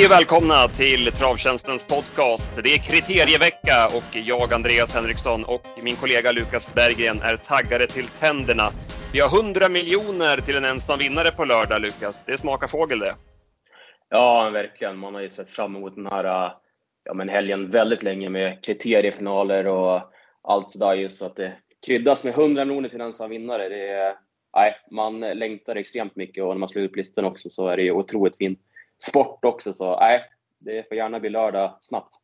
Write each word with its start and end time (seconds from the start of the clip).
Hej 0.00 0.06
och 0.06 0.12
välkomna 0.12 0.68
till 0.68 1.12
Travtjänstens 1.12 1.88
podcast. 1.88 2.56
Det 2.64 2.74
är 2.74 2.78
kriterievecka 2.78 3.76
och 3.96 4.16
jag, 4.16 4.52
Andreas 4.52 4.94
Henriksson 4.94 5.44
och 5.44 5.62
min 5.82 5.96
kollega 5.96 6.32
Lukas 6.32 6.74
Berggren 6.74 7.20
är 7.22 7.36
taggade 7.36 7.86
till 7.86 8.06
tänderna. 8.06 8.70
Vi 9.12 9.20
har 9.20 9.42
100 9.42 9.68
miljoner 9.68 10.36
till 10.36 10.56
en 10.56 10.64
ensam 10.64 10.98
vinnare 10.98 11.30
på 11.30 11.44
lördag, 11.44 11.80
Lukas. 11.80 12.22
Det 12.26 12.36
smakar 12.36 12.68
fågel 12.68 12.98
det. 12.98 13.14
Ja, 14.08 14.50
verkligen. 14.50 14.98
Man 14.98 15.14
har 15.14 15.20
ju 15.20 15.30
sett 15.30 15.50
fram 15.50 15.76
emot 15.76 15.94
den 15.94 16.06
här 16.06 16.24
ja, 17.04 17.14
men 17.14 17.28
helgen 17.28 17.70
väldigt 17.70 18.02
länge 18.02 18.28
med 18.28 18.64
kriteriefinaler 18.64 19.66
och 19.66 20.00
allt 20.42 20.70
sådär. 20.70 20.94
Just 20.94 21.18
så 21.18 21.26
att 21.26 21.36
det 21.36 21.52
kryddas 21.86 22.24
med 22.24 22.34
100 22.34 22.64
miljoner 22.64 22.88
till 22.88 23.00
en 23.00 23.06
ensam 23.06 23.30
vinnare. 23.30 23.68
Det 23.68 23.88
är, 23.88 24.14
nej, 24.56 24.76
man 24.90 25.20
längtar 25.20 25.76
extremt 25.76 26.16
mycket 26.16 26.44
och 26.44 26.50
när 26.50 26.58
man 26.58 26.68
slår 26.68 26.82
upp 26.82 26.96
listan 26.96 27.24
också 27.24 27.50
så 27.50 27.68
är 27.68 27.76
det 27.76 27.82
ju 27.82 27.92
otroligt 27.92 28.36
fint 28.36 28.58
sport 29.02 29.44
också. 29.44 29.72
Så 29.72 30.00
nej, 30.00 30.24
det 30.60 30.88
får 30.88 30.96
gärna 30.96 31.20
bli 31.20 31.30
lördag 31.30 31.78
snabbt. 31.80 32.14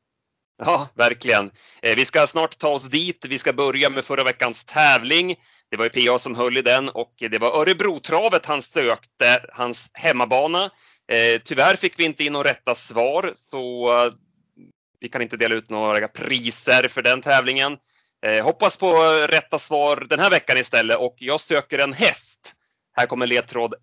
Ja, 0.59 0.89
verkligen. 0.95 1.51
Eh, 1.83 1.97
vi 1.97 2.05
ska 2.05 2.27
snart 2.27 2.59
ta 2.59 2.69
oss 2.69 2.89
dit. 2.89 3.25
Vi 3.29 3.39
ska 3.39 3.53
börja 3.53 3.91
med 3.91 4.05
förra 4.05 4.25
veckans 4.25 4.65
tävling. 4.65 5.37
Det 5.71 5.77
var 5.77 5.85
ju 5.85 6.07
PA 6.07 6.19
som 6.19 6.35
höll 6.35 6.57
i 6.57 6.63
den 6.63 6.89
och 6.89 7.13
det 7.19 7.39
var 7.39 7.61
Örebrotravet 7.61 8.47
han 8.47 8.63
sökte, 8.63 9.45
hans 9.53 9.91
hemmabana. 9.93 10.65
Eh, 11.09 11.41
tyvärr 11.45 11.77
fick 11.77 11.99
vi 11.99 12.05
inte 12.05 12.25
in 12.25 12.33
några 12.33 12.51
rätta 12.51 12.75
svar 12.75 13.33
så 13.35 13.93
eh, 13.93 14.11
vi 15.01 15.09
kan 15.09 15.23
inte 15.23 15.37
dela 15.37 15.55
ut 15.55 15.71
några 15.71 16.09
priser 16.09 16.89
för 16.89 17.03
den 17.03 17.23
tävlingen. 17.23 17.77
Hoppas 18.43 18.77
på 18.77 18.93
rätta 19.29 19.59
svar 19.59 20.07
den 20.09 20.21
här 20.21 20.31
veckan 20.31 20.59
istället 20.59 20.97
och 20.97 21.17
jag 21.19 21.41
söker 21.41 21.79
en 21.79 21.93
häst. 21.93 22.55
Här 22.93 23.07
kommer 23.07 23.27
ledtråd 23.27 23.75
1. 23.75 23.83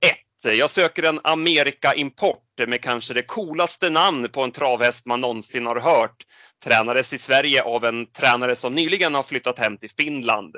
Jag 0.52 0.70
söker 0.70 1.04
en 1.04 1.20
Amerika 1.24 1.94
Import 1.94 2.44
med 2.68 2.82
kanske 2.82 3.14
det 3.14 3.24
coolaste 3.24 3.90
namn 3.90 4.30
på 4.30 4.42
en 4.44 4.52
travhäst 4.52 5.06
man 5.06 5.22
någonsin 5.22 5.66
har 5.66 5.80
hört. 5.80 6.26
Tränades 6.64 7.14
i 7.14 7.18
Sverige 7.18 7.64
av 7.64 7.86
en 7.86 8.06
tränare 8.12 8.56
som 8.56 8.76
nyligen 8.76 9.16
har 9.16 9.24
flyttat 9.24 9.60
hem 9.60 9.78
till 9.78 9.90
Finland. 9.90 10.56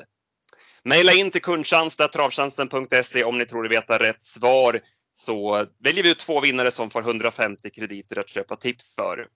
Maila 0.86 1.14
in 1.14 1.32
till 1.32 1.42
kundtjänst.travtjänsten.se 1.42 3.24
om 3.24 3.38
ni 3.38 3.46
tror 3.46 3.64
ni 3.64 3.70
vet 3.70 3.90
rätt 3.90 4.26
svar 4.26 4.82
så 5.14 5.66
väljer 5.84 6.04
vi 6.04 6.12
ut 6.12 6.20
två 6.20 6.40
vinnare 6.42 6.72
som 6.72 6.90
får 6.90 7.02
150 7.02 7.70
krediter 7.70 8.20
att 8.20 8.30
köpa 8.30 8.56
tips 8.56 8.96
för. 8.96 9.28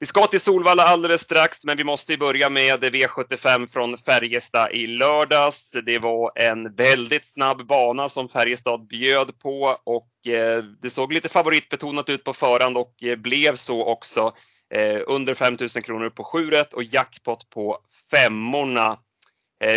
Vi 0.00 0.06
ska 0.06 0.26
till 0.26 0.40
Solvalla 0.40 0.82
alldeles 0.82 1.20
strax, 1.20 1.64
men 1.64 1.76
vi 1.76 1.84
måste 1.84 2.16
börja 2.16 2.50
med 2.50 2.84
V75 2.84 3.72
från 3.72 3.98
Färjestad 3.98 4.72
i 4.72 4.86
lördags. 4.86 5.70
Det 5.70 5.98
var 5.98 6.32
en 6.34 6.74
väldigt 6.74 7.24
snabb 7.24 7.66
bana 7.66 8.08
som 8.08 8.28
Färjestad 8.28 8.86
bjöd 8.86 9.38
på 9.38 9.78
och 9.84 10.26
eh, 10.26 10.64
det 10.82 10.90
såg 10.90 11.12
lite 11.12 11.28
favoritbetonat 11.28 12.08
ut 12.08 12.24
på 12.24 12.32
förhand 12.32 12.76
och 12.76 13.02
eh, 13.02 13.16
blev 13.16 13.56
så 13.56 13.84
också. 13.84 14.32
Eh, 14.74 15.00
under 15.06 15.34
5000 15.34 15.82
kronor 15.82 16.10
på 16.10 16.24
7 16.24 16.50
och 16.72 16.84
jackpot 16.84 17.50
på 17.50 17.78
femmorna. 18.10 18.98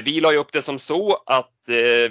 Vi 0.03 0.19
la 0.19 0.31
ju 0.31 0.37
upp 0.37 0.51
det 0.51 0.61
som 0.61 0.79
så 0.79 1.23
att 1.25 1.51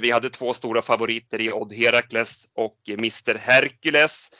vi 0.00 0.10
hade 0.10 0.30
två 0.30 0.54
stora 0.54 0.82
favoriter 0.82 1.40
i 1.40 1.52
Odd 1.52 1.72
Herakles 1.72 2.48
och 2.56 2.88
Mr 2.88 3.38
Hercules 3.38 4.30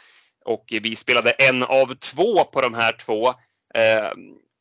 och 0.45 0.65
vi 0.83 0.97
spelade 0.97 1.31
en 1.31 1.63
av 1.63 1.95
två 1.95 2.45
på 2.45 2.61
de 2.61 2.75
här 2.75 2.93
två. 2.93 3.35
Eh, 3.75 4.11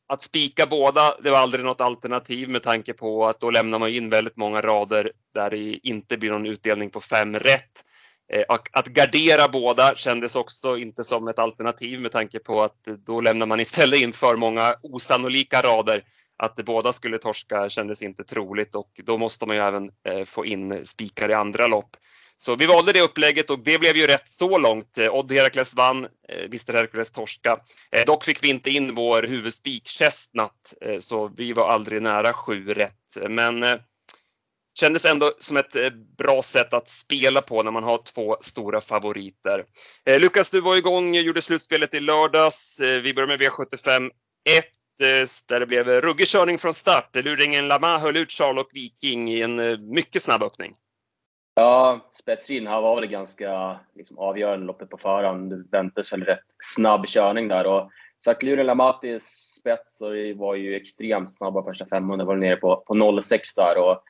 att 0.08 0.22
spika 0.22 0.66
båda, 0.66 1.14
det 1.22 1.30
var 1.30 1.38
aldrig 1.38 1.64
något 1.64 1.80
alternativ 1.80 2.48
med 2.48 2.62
tanke 2.62 2.92
på 2.92 3.26
att 3.26 3.40
då 3.40 3.50
lämnar 3.50 3.78
man 3.78 3.88
in 3.88 4.10
väldigt 4.10 4.36
många 4.36 4.60
rader 4.60 5.12
där 5.34 5.50
det 5.50 5.88
inte 5.88 6.16
blir 6.16 6.30
någon 6.30 6.46
utdelning 6.46 6.90
på 6.90 7.00
fem 7.00 7.38
rätt. 7.38 7.84
Eh, 8.32 8.44
att 8.72 8.86
gardera 8.86 9.48
båda 9.48 9.94
kändes 9.94 10.36
också 10.36 10.76
inte 10.76 11.04
som 11.04 11.28
ett 11.28 11.38
alternativ 11.38 12.00
med 12.00 12.12
tanke 12.12 12.38
på 12.38 12.62
att 12.62 12.84
då 12.84 13.20
lämnar 13.20 13.46
man 13.46 13.60
istället 13.60 14.00
in 14.00 14.12
för 14.12 14.36
många 14.36 14.74
osannolika 14.82 15.62
rader. 15.62 16.04
Att 16.36 16.56
båda 16.56 16.92
skulle 16.92 17.18
torska 17.18 17.68
kändes 17.68 18.02
inte 18.02 18.24
troligt 18.24 18.74
och 18.74 19.00
då 19.04 19.18
måste 19.18 19.46
man 19.46 19.56
ju 19.56 19.62
även 19.62 19.90
eh, 20.08 20.24
få 20.24 20.46
in 20.46 20.86
spikar 20.86 21.28
i 21.28 21.34
andra 21.34 21.66
lopp. 21.66 21.96
Så 22.42 22.56
vi 22.56 22.66
valde 22.66 22.92
det 22.92 23.00
upplägget 23.00 23.50
och 23.50 23.58
det 23.58 23.78
blev 23.78 23.96
ju 23.96 24.06
rätt 24.06 24.30
så 24.30 24.58
långt. 24.58 24.98
Eh, 24.98 25.14
Odd 25.14 25.32
Herakles 25.32 25.74
vann, 25.74 26.04
eh, 26.04 26.44
Mr 26.44 26.72
Hercules 26.72 27.12
torska. 27.12 27.58
Eh, 27.92 28.04
dock 28.06 28.24
fick 28.24 28.42
vi 28.42 28.48
inte 28.48 28.70
in 28.70 28.94
vår 28.94 29.22
huvudspik 29.22 29.88
Chestnut, 29.88 30.74
så 30.98 31.28
vi 31.36 31.52
var 31.52 31.68
aldrig 31.68 32.02
nära 32.02 32.32
sju 32.32 32.74
rätt. 32.74 33.16
Men 33.28 33.64
kändes 34.78 35.04
ändå 35.04 35.32
som 35.40 35.56
ett 35.56 35.72
bra 36.18 36.42
sätt 36.42 36.72
att 36.72 36.88
spela 36.88 37.42
på 37.42 37.62
när 37.62 37.70
man 37.70 37.84
har 37.84 38.02
två 38.14 38.36
stora 38.40 38.80
favoriter. 38.80 39.64
Lukas, 40.18 40.50
du 40.50 40.60
var 40.60 40.76
igång, 40.76 41.14
gjorde 41.14 41.42
slutspelet 41.42 41.94
i 41.94 42.00
lördags. 42.00 42.80
Vi 42.80 43.14
börjar 43.14 43.28
med 43.28 43.40
V75 43.40 44.10
1 44.48 44.64
där 45.48 45.60
det 45.60 45.66
blev 45.66 45.88
ruggig 45.88 46.28
körning 46.28 46.58
från 46.58 46.74
start. 46.74 47.16
Luringen 47.16 47.68
Lama 47.68 47.98
höll 47.98 48.16
ut 48.16 48.32
Charlotte 48.32 48.70
Viking 48.72 49.30
i 49.30 49.42
en 49.42 49.56
mycket 49.94 50.22
snabb 50.22 50.42
öppning. 50.42 50.74
Ja, 51.54 52.10
spetsin 52.12 52.66
här 52.66 52.80
var 52.80 53.00
väl 53.00 53.06
ganska 53.06 53.80
liksom, 53.94 54.18
avgörande 54.18 54.66
loppet 54.66 54.90
på 54.90 54.98
förhand. 54.98 55.50
Det 55.50 55.76
väntades 55.76 56.12
väl 56.12 56.24
rätt 56.24 56.44
snabb 56.58 57.06
körning 57.06 57.48
där. 57.48 57.66
Och 57.66 57.90
Sakluren 58.24 58.66
Lamatis 58.66 59.24
spets 59.60 60.00
var 60.36 60.54
ju 60.54 60.76
extremt 60.76 61.32
snabba 61.32 61.64
första 61.64 61.86
500, 61.86 62.24
var 62.24 62.36
nere 62.36 62.56
på, 62.56 62.76
på 62.86 63.20
06 63.22 63.54
där. 63.54 63.78
Och, 63.78 64.02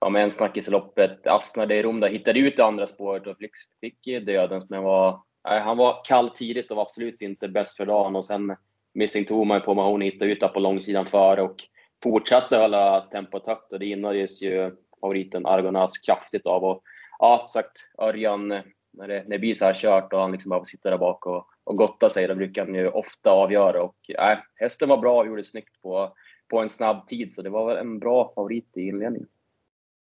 ja, 0.00 0.08
med 0.08 0.22
en 0.22 0.30
snackis 0.30 0.68
i 0.68 0.70
loppet. 0.70 1.26
Asna 1.26 1.66
de 1.66 1.82
Rom 1.82 2.02
hittade 2.02 2.38
ut 2.38 2.56
det 2.56 2.64
andra 2.64 2.86
spåret 2.86 3.26
och 3.26 3.38
fick, 3.38 3.52
fick 3.80 4.26
dödens, 4.26 4.70
men 4.70 4.82
var, 4.82 5.20
nej, 5.48 5.60
han 5.60 5.76
var 5.76 6.04
kall 6.04 6.30
tidigt 6.30 6.70
och 6.70 6.76
var 6.76 6.82
absolut 6.82 7.22
inte 7.22 7.48
bäst 7.48 7.76
för 7.76 7.86
dagen. 7.86 8.16
Och 8.16 8.24
sen 8.24 8.56
Missing 8.94 9.24
Toma 9.24 9.60
på 9.60 9.74
Mahoney 9.74 10.10
hittade 10.10 10.30
ut 10.30 10.40
där 10.40 10.48
på 10.48 10.60
långsidan 10.60 11.06
före 11.06 11.42
och 11.42 11.56
fortsatte 12.02 12.56
hålla 12.56 13.00
tempot 13.00 13.46
högt 13.46 13.72
och 13.72 13.78
det 13.78 13.86
gynnades 13.86 14.42
ju 14.42 14.76
favoriten 15.00 15.46
Argonas 15.46 15.98
kraftigt 15.98 16.46
av. 16.46 16.64
Och, 16.64 16.82
ja, 17.18 17.48
sagt, 17.52 17.90
Örjan, 17.98 18.48
när 18.48 19.08
det, 19.08 19.22
när 19.22 19.30
det 19.30 19.38
blir 19.38 19.54
så 19.54 19.64
här 19.64 19.74
kört 19.74 20.12
och 20.12 20.20
han 20.20 20.32
liksom 20.32 20.48
bara 20.48 20.60
får 20.60 20.64
sitta 20.64 20.90
där 20.90 20.98
bak 20.98 21.26
och, 21.26 21.46
och 21.64 21.76
gotta 21.76 22.10
sig, 22.10 22.26
då 22.26 22.34
brukar 22.34 22.64
han 22.64 22.74
ju 22.74 22.88
ofta 22.88 23.30
avgöra. 23.30 23.82
Och, 23.82 24.10
äh, 24.10 24.38
hästen 24.54 24.88
var 24.88 24.96
bra 24.96 25.20
och 25.20 25.26
gjorde 25.26 25.44
snyggt 25.44 25.82
på, 25.82 26.14
på 26.48 26.58
en 26.58 26.68
snabb 26.68 27.06
tid, 27.08 27.32
så 27.32 27.42
det 27.42 27.50
var 27.50 27.66
väl 27.66 27.76
en 27.76 27.98
bra 27.98 28.32
favorit 28.34 28.76
i 28.76 28.80
inledningen. 28.80 29.28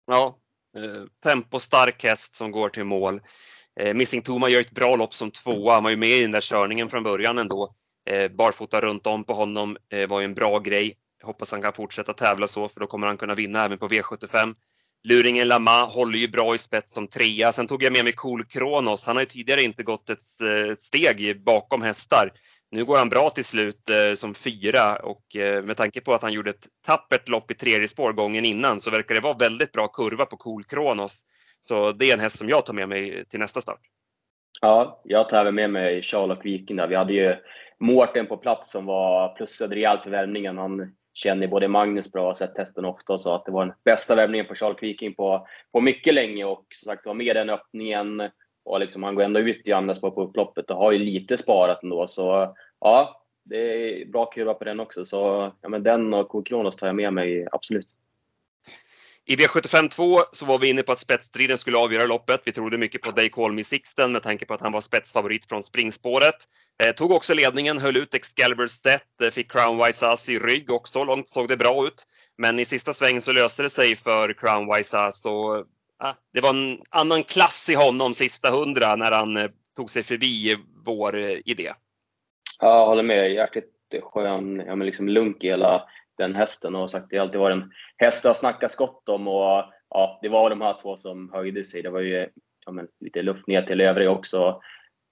Ja, 0.06 0.38
eh, 0.76 1.04
tempostark 1.22 2.04
häst 2.04 2.34
som 2.34 2.50
går 2.50 2.68
till 2.68 2.84
mål. 2.84 3.20
Eh, 3.80 3.94
Missing 3.94 4.22
Toma 4.22 4.48
gör 4.48 4.60
ett 4.60 4.70
bra 4.70 4.96
lopp 4.96 5.14
som 5.14 5.30
tvåa. 5.30 5.74
Han 5.74 5.82
var 5.82 5.90
ju 5.90 5.96
med 5.96 6.08
i 6.08 6.22
den 6.22 6.30
där 6.30 6.40
körningen 6.40 6.88
från 6.88 7.02
början 7.02 7.38
ändå. 7.38 7.74
Eh, 8.06 8.30
barfota 8.30 8.80
runt 8.80 9.06
om 9.06 9.24
på 9.24 9.34
honom 9.34 9.76
eh, 9.88 10.08
var 10.08 10.20
ju 10.20 10.24
en 10.24 10.34
bra 10.34 10.58
grej. 10.58 10.98
Hoppas 11.22 11.52
han 11.52 11.62
kan 11.62 11.72
fortsätta 11.72 12.12
tävla 12.12 12.46
så, 12.46 12.68
för 12.68 12.80
då 12.80 12.86
kommer 12.86 13.06
han 13.06 13.16
kunna 13.16 13.34
vinna 13.34 13.64
även 13.64 13.78
på 13.78 13.88
V75. 13.88 14.54
Luringen 15.08 15.48
Lama 15.48 15.84
håller 15.84 16.18
ju 16.18 16.28
bra 16.28 16.54
i 16.54 16.58
spets 16.58 16.94
som 16.94 17.08
trea. 17.08 17.52
Sen 17.52 17.66
tog 17.66 17.82
jag 17.82 17.92
med 17.92 18.04
mig 18.04 18.12
Cool 18.12 18.44
Kronos. 18.44 19.06
Han 19.06 19.16
har 19.16 19.22
ju 19.22 19.26
tidigare 19.26 19.62
inte 19.62 19.82
gått 19.82 20.10
ett, 20.10 20.40
eh, 20.42 20.72
ett 20.72 20.80
steg 20.80 21.44
bakom 21.44 21.82
hästar. 21.82 22.32
Nu 22.70 22.84
går 22.84 22.98
han 22.98 23.08
bra 23.08 23.30
till 23.30 23.44
slut 23.44 23.90
eh, 23.90 24.14
som 24.14 24.34
fyra 24.34 24.96
och 24.96 25.36
eh, 25.36 25.62
med 25.62 25.76
tanke 25.76 26.00
på 26.00 26.14
att 26.14 26.22
han 26.22 26.32
gjorde 26.32 26.50
ett 26.50 26.66
tappert 26.86 27.28
lopp 27.28 27.50
i 27.50 27.54
tredje 27.54 27.88
spår 27.88 28.12
gången 28.12 28.44
innan 28.44 28.80
så 28.80 28.90
verkar 28.90 29.14
det 29.14 29.20
vara 29.20 29.36
väldigt 29.36 29.72
bra 29.72 29.88
kurva 29.88 30.26
på 30.26 30.36
Cool 30.36 30.64
Kronos. 30.64 31.22
Så 31.60 31.92
det 31.92 32.10
är 32.10 32.14
en 32.14 32.20
häst 32.20 32.38
som 32.38 32.48
jag 32.48 32.66
tar 32.66 32.74
med 32.74 32.88
mig 32.88 33.24
till 33.24 33.40
nästa 33.40 33.60
start. 33.60 33.80
Ja, 34.60 35.00
jag 35.04 35.28
tar 35.28 35.40
även 35.40 35.54
med 35.54 35.70
mig 35.70 36.02
Charlotte 36.02 36.44
Viking 36.44 36.76
där. 36.76 36.88
Vi 36.88 36.96
hade 36.96 37.12
ju 37.12 37.36
Mårten 37.80 38.26
på 38.26 38.36
plats 38.36 38.70
som 38.70 38.86
var 38.86 39.34
plussade 39.36 39.74
rejält 39.74 40.02
för 40.02 40.10
värmningen. 40.10 40.58
Han 40.58 40.94
känner 41.14 41.46
både 41.46 41.68
Magnus 41.68 42.12
bra 42.12 42.22
och 42.22 42.26
har 42.26 42.34
sett 42.34 42.54
testen 42.54 42.84
ofta 42.84 43.12
och 43.12 43.20
sa 43.20 43.36
att 43.36 43.44
det 43.44 43.52
var 43.52 43.66
den 43.66 43.74
bästa 43.84 44.14
värvningen 44.14 44.46
på 44.46 44.54
Charles 44.54 44.82
Viking 44.82 45.14
på, 45.14 45.46
på 45.72 45.80
mycket 45.80 46.14
länge. 46.14 46.44
Och 46.44 46.66
som 46.74 46.86
sagt 46.86 47.06
var 47.06 47.14
med 47.14 47.36
den 47.36 47.50
öppningen 47.50 48.30
och 48.64 48.80
liksom 48.80 49.02
han 49.02 49.14
går 49.14 49.22
ändå 49.22 49.40
ut 49.40 49.68
i 49.68 49.72
andra 49.72 49.94
spår 49.94 50.10
på 50.10 50.22
upploppet 50.22 50.70
och 50.70 50.76
har 50.76 50.92
ju 50.92 50.98
lite 50.98 51.36
sparat 51.36 51.82
ändå. 51.82 52.06
Så 52.06 52.54
ja, 52.80 53.22
det 53.44 53.56
är 53.56 54.06
bra 54.06 54.26
kurva 54.26 54.54
på 54.54 54.64
den 54.64 54.80
också. 54.80 55.04
Så 55.04 55.52
ja, 55.60 55.68
men 55.68 55.82
den 55.82 56.14
och 56.14 56.28
Kokronos 56.28 56.76
tar 56.76 56.86
jag 56.86 56.96
med 56.96 57.12
mig 57.12 57.46
absolut. 57.52 57.86
I 59.26 59.36
V75 59.36 59.88
2 59.88 60.20
så 60.32 60.46
var 60.46 60.58
vi 60.58 60.68
inne 60.68 60.82
på 60.82 60.92
att 60.92 60.98
spetsstriden 60.98 61.58
skulle 61.58 61.78
avgöra 61.78 62.06
loppet. 62.06 62.40
Vi 62.44 62.52
trodde 62.52 62.78
mycket 62.78 63.02
på 63.02 63.10
Day 63.10 63.28
Call 63.28 63.52
Me 63.52 63.64
Sixten 63.64 64.12
med 64.12 64.22
tanke 64.22 64.46
på 64.46 64.54
att 64.54 64.60
han 64.60 64.72
var 64.72 64.80
spetsfavorit 64.80 65.48
från 65.48 65.62
springspåret. 65.62 66.34
Eh, 66.82 66.94
tog 66.94 67.10
också 67.10 67.34
ledningen, 67.34 67.78
höll 67.78 67.96
ut 67.96 68.14
Excalibur 68.14 68.66
Stet, 68.66 69.20
eh, 69.22 69.30
fick 69.30 69.52
Crown 69.52 69.84
Wise 69.84 70.32
i 70.32 70.38
rygg 70.38 70.70
också. 70.70 71.04
Långt 71.04 71.28
såg 71.28 71.48
det 71.48 71.56
bra 71.56 71.86
ut. 71.86 72.06
Men 72.38 72.58
i 72.58 72.64
sista 72.64 72.92
svängen 72.92 73.20
så 73.20 73.32
löste 73.32 73.62
det 73.62 73.70
sig 73.70 73.96
för 73.96 74.32
Crown 74.32 74.74
Wise 74.74 74.96
och 75.24 75.56
eh, 75.56 75.64
det 76.32 76.40
var 76.40 76.50
en 76.50 76.78
annan 76.90 77.22
klass 77.22 77.68
i 77.70 77.74
honom 77.74 78.14
sista 78.14 78.50
hundra 78.50 78.96
när 78.96 79.12
han 79.12 79.36
eh, 79.36 79.50
tog 79.76 79.90
sig 79.90 80.02
förbi 80.02 80.52
eh, 80.52 80.58
vår 80.84 81.16
eh, 81.16 81.38
idé. 81.44 81.72
Ja, 82.60 82.78
jag 82.78 82.86
håller 82.86 83.02
med. 83.02 83.32
Jäkligt 83.32 83.70
skön, 84.02 84.62
ja, 84.66 84.76
men 84.76 84.86
liksom 84.86 85.08
lunk 85.08 85.44
i 85.44 85.46
hela 85.46 85.82
den 86.18 86.34
hästen 86.34 86.74
och 86.74 86.90
sagt 86.90 87.06
det 87.10 87.16
har 87.16 87.22
alltid 87.22 87.40
varit 87.40 87.54
en 87.62 87.70
häst 87.96 88.22
det 88.22 88.28
har 88.28 88.34
snackats 88.34 88.76
gott 88.76 89.08
om 89.08 89.28
och 89.28 89.64
ja, 89.90 90.18
det 90.22 90.28
var 90.28 90.50
de 90.50 90.60
här 90.60 90.76
två 90.82 90.96
som 90.96 91.32
höjde 91.32 91.64
sig. 91.64 91.82
Det 91.82 91.90
var 91.90 92.00
ju 92.00 92.28
ja, 92.66 92.72
men, 92.72 92.88
lite 93.00 93.22
luft 93.22 93.46
ner 93.46 93.62
till 93.62 93.80
övriga 93.80 94.10
också. 94.10 94.60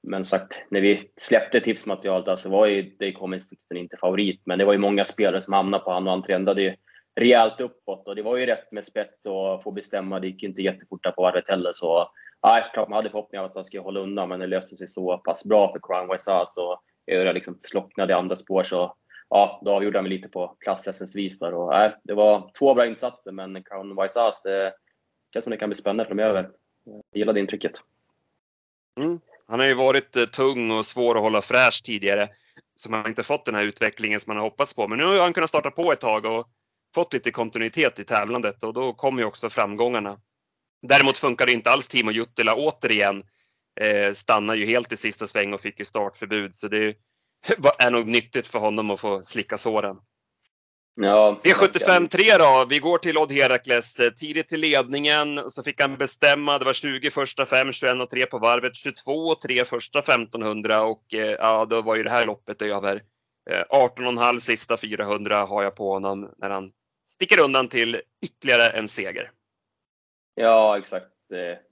men 0.02 0.24
sagt, 0.24 0.64
när 0.70 0.80
vi 0.80 1.10
släppte 1.16 1.60
tipsmaterialet 1.60 2.38
så 2.38 2.50
var 2.50 2.66
ju 2.66 2.82
Dave 2.82 3.12
Cummins 3.12 3.72
inte 3.74 3.96
favorit. 3.96 4.42
Men 4.44 4.58
det 4.58 4.64
var 4.64 4.72
ju 4.72 4.78
många 4.78 5.04
spelare 5.04 5.40
som 5.40 5.52
hamnade 5.52 5.84
på 5.84 5.90
honom 5.90 6.06
och 6.06 6.12
han 6.12 6.22
trendade 6.22 6.62
ju 6.62 6.76
rejält 7.20 7.60
uppåt. 7.60 8.08
Och 8.08 8.16
det 8.16 8.22
var 8.22 8.36
ju 8.36 8.46
rätt 8.46 8.72
med 8.72 8.84
spets 8.84 9.26
och 9.26 9.62
få 9.62 9.70
bestämma. 9.70 10.20
Det 10.20 10.26
gick 10.26 10.42
ju 10.42 10.48
inte 10.48 10.62
jättefort 10.62 11.02
där 11.02 11.10
på 11.10 11.22
varvet 11.22 11.48
heller. 11.48 11.70
Så 11.74 12.10
nej, 12.42 12.64
klart 12.72 12.88
man 12.88 12.96
hade 12.96 13.10
förhoppningar 13.10 13.42
om 13.42 13.50
att 13.50 13.54
han 13.54 13.64
skulle 13.64 13.82
hålla 13.82 14.00
undan, 14.00 14.28
men 14.28 14.40
det 14.40 14.46
löste 14.46 14.76
sig 14.76 14.86
så 14.86 15.18
pass 15.18 15.44
bra 15.44 15.72
för 15.72 15.80
Crown 15.82 16.08
Wesa. 16.08 16.44
Så 16.46 16.80
Öra 17.10 17.32
liksom 17.32 17.58
slocknade 17.62 18.12
i 18.12 18.16
andra 18.16 18.36
spår. 18.36 18.62
Så 18.62 18.94
ja, 19.32 19.60
då 19.64 19.70
avgjorde 19.70 19.98
han 19.98 20.04
mig 20.04 20.12
lite 20.12 20.28
på 20.28 20.56
klasshästens 20.60 21.16
vis 21.16 21.38
där. 21.38 21.54
Och, 21.54 21.70
nej, 21.70 21.96
det 22.04 22.14
var 22.14 22.50
två 22.58 22.74
bra 22.74 22.86
insatser, 22.86 23.32
men 23.32 23.62
Crown 23.62 23.96
Wesas 23.96 24.44
eh, 24.44 24.72
känns 25.32 25.44
som 25.44 25.50
det 25.50 25.56
kan 25.56 25.68
bli 25.68 25.76
spännande 25.76 26.06
framöver. 26.06 26.50
Jag 26.84 27.02
gillade 27.14 27.40
intrycket. 27.40 27.72
Mm. 29.00 29.20
Han 29.46 29.60
har 29.60 29.66
ju 29.66 29.74
varit 29.74 30.16
eh, 30.16 30.24
tung 30.24 30.70
och 30.70 30.86
svår 30.86 31.14
att 31.14 31.22
hålla 31.22 31.42
fräsch 31.42 31.82
tidigare, 31.84 32.28
så 32.76 32.90
man 32.90 33.00
har 33.00 33.08
inte 33.08 33.22
fått 33.22 33.44
den 33.44 33.54
här 33.54 33.64
utvecklingen 33.64 34.20
som 34.20 34.30
man 34.30 34.36
har 34.36 34.44
hoppats 34.44 34.74
på. 34.74 34.88
Men 34.88 34.98
nu 34.98 35.04
har 35.04 35.20
han 35.20 35.32
kunnat 35.32 35.50
starta 35.50 35.70
på 35.70 35.92
ett 35.92 36.00
tag 36.00 36.24
och 36.24 36.48
fått 36.94 37.12
lite 37.12 37.30
kontinuitet 37.30 37.98
i 37.98 38.04
tävlandet 38.04 38.64
och 38.64 38.74
då 38.74 38.92
kommer 38.92 39.22
ju 39.22 39.26
också 39.26 39.50
framgångarna. 39.50 40.18
Däremot 40.82 41.18
funkar 41.18 41.46
det 41.46 41.52
inte 41.52 41.70
alls 41.70 41.88
Timo 41.88 42.10
Juttila 42.10 42.54
återigen. 42.54 43.24
Eh, 43.80 44.12
stannar 44.12 44.54
ju 44.54 44.66
helt 44.66 44.92
i 44.92 44.96
sista 44.96 45.26
sväng 45.26 45.54
och 45.54 45.60
fick 45.60 45.78
ju 45.78 45.84
startförbud 45.84 46.56
så 46.56 46.68
det 46.68 46.94
är 47.78 47.90
nog 47.90 48.06
nyttigt 48.06 48.46
för 48.46 48.58
honom 48.58 48.90
att 48.90 49.00
få 49.00 49.22
slicka 49.22 49.58
såren. 49.58 49.96
Ja, 50.94 51.40
V75 51.44 52.08
3 52.08 52.38
då. 52.38 52.66
Vi 52.68 52.78
går 52.78 52.98
till 52.98 53.18
Odd 53.18 53.32
Herakles. 53.32 53.94
Tidigt 53.94 54.48
till 54.48 54.60
ledningen 54.60 55.50
så 55.50 55.62
fick 55.62 55.80
han 55.80 55.96
bestämma. 55.96 56.58
Det 56.58 56.64
var 56.64 56.72
20 56.72 57.10
första 57.10 57.46
5, 57.46 57.72
21 57.72 58.00
och 58.00 58.10
3 58.10 58.26
på 58.26 58.38
varvet, 58.38 58.76
22 58.76 59.12
och 59.12 59.40
3 59.40 59.64
första 59.64 59.98
1500 59.98 60.82
och 60.82 61.14
eh, 61.14 61.30
ja, 61.30 61.64
då 61.64 61.82
var 61.82 61.96
ju 61.96 62.02
det 62.02 62.10
här 62.10 62.26
loppet 62.26 62.62
över. 62.62 63.02
18,5 63.70 64.38
sista 64.38 64.76
400 64.76 65.44
har 65.44 65.62
jag 65.62 65.76
på 65.76 65.92
honom 65.92 66.34
när 66.38 66.50
han 66.50 66.72
sticker 67.06 67.40
undan 67.44 67.68
till 67.68 68.00
ytterligare 68.22 68.68
en 68.68 68.88
seger. 68.88 69.30
Ja, 70.34 70.78
exakt. 70.78 71.06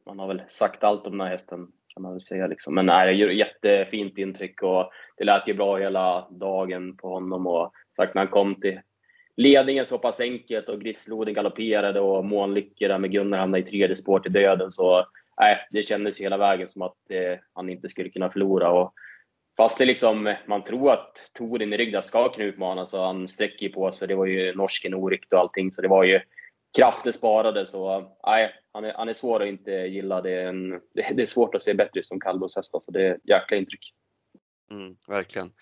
Man 0.06 0.18
har 0.18 0.28
väl 0.28 0.42
sagt 0.48 0.84
allt 0.84 1.06
om 1.06 1.12
den 1.12 1.20
här 1.20 1.32
hästen 1.32 1.68
kan 1.94 2.02
man 2.02 2.12
väl 2.12 2.20
säga. 2.20 2.46
Liksom. 2.46 2.74
Men 2.74 2.86
nej, 2.86 3.06
det 3.06 3.12
gör 3.12 3.28
jättefint 3.28 4.18
intryck 4.18 4.62
och 4.62 4.90
det 5.16 5.24
lät 5.24 5.48
ju 5.48 5.54
bra 5.54 5.76
hela 5.76 6.28
dagen 6.30 6.96
på 6.96 7.08
honom. 7.08 7.46
Och 7.46 7.72
sagt 7.96 8.14
när 8.14 8.22
han 8.22 8.30
kom 8.30 8.60
till 8.60 8.80
ledningen 9.36 9.84
så 9.84 9.98
pass 9.98 10.20
enkelt 10.20 10.68
och 10.68 10.80
Grissloden 10.80 11.34
galopperade 11.34 12.00
och 12.00 12.24
Månlycke 12.24 12.88
där 12.88 12.98
med 12.98 13.10
Gunnar 13.10 13.38
hamnade 13.38 13.62
i 13.62 13.66
tredje 13.66 13.96
spår 13.96 14.20
till 14.20 14.32
döden. 14.32 14.70
Så 14.70 15.06
nej, 15.40 15.56
det 15.70 15.82
kändes 15.82 16.20
ju 16.20 16.24
hela 16.24 16.36
vägen 16.36 16.68
som 16.68 16.82
att 16.82 17.10
eh, 17.10 17.38
han 17.54 17.68
inte 17.68 17.88
skulle 17.88 18.10
kunna 18.10 18.28
förlora. 18.28 18.70
Och 18.70 18.92
fast 19.56 19.78
det 19.78 19.84
liksom, 19.84 20.34
man 20.46 20.64
tror 20.64 20.92
att 20.92 21.30
Torin 21.34 21.72
i 21.72 21.76
rygg 21.76 22.04
ska 22.04 22.28
kunna 22.28 22.46
utmana 22.46 22.86
så 22.86 23.04
han 23.04 23.28
sträcker 23.28 23.66
ju 23.66 23.72
på 23.72 23.92
sig. 23.92 24.08
Det 24.08 24.14
var 24.14 24.26
ju 24.26 24.54
norsken 24.54 24.94
orykt 24.94 25.32
och 25.32 25.38
allting 25.38 25.72
så 25.72 25.82
det 25.82 25.88
var 25.88 26.04
ju 26.04 26.20
krafter 26.76 27.12
sparade. 27.12 27.66
Så 27.66 28.10
nej, 28.26 28.54
han 28.72 28.84
är, 28.84 28.92
han 28.92 29.08
är 29.08 29.14
svår 29.14 29.42
att 29.42 29.48
inte 29.48 29.70
gilla. 29.70 30.20
Det 30.20 30.30
är, 30.30 30.46
en, 30.46 30.70
det 30.94 31.22
är 31.22 31.26
svårt 31.26 31.54
att 31.54 31.62
se 31.62 31.74
bättre 31.74 32.02
som 32.02 32.20
kallblodshäst. 32.20 32.74
Alltså 32.74 32.92
det 32.92 33.06
är 33.06 33.18
jäkla 33.24 33.56
intryck. 33.56 33.94
Mm, 34.70 34.96
verkligen. 35.08 35.52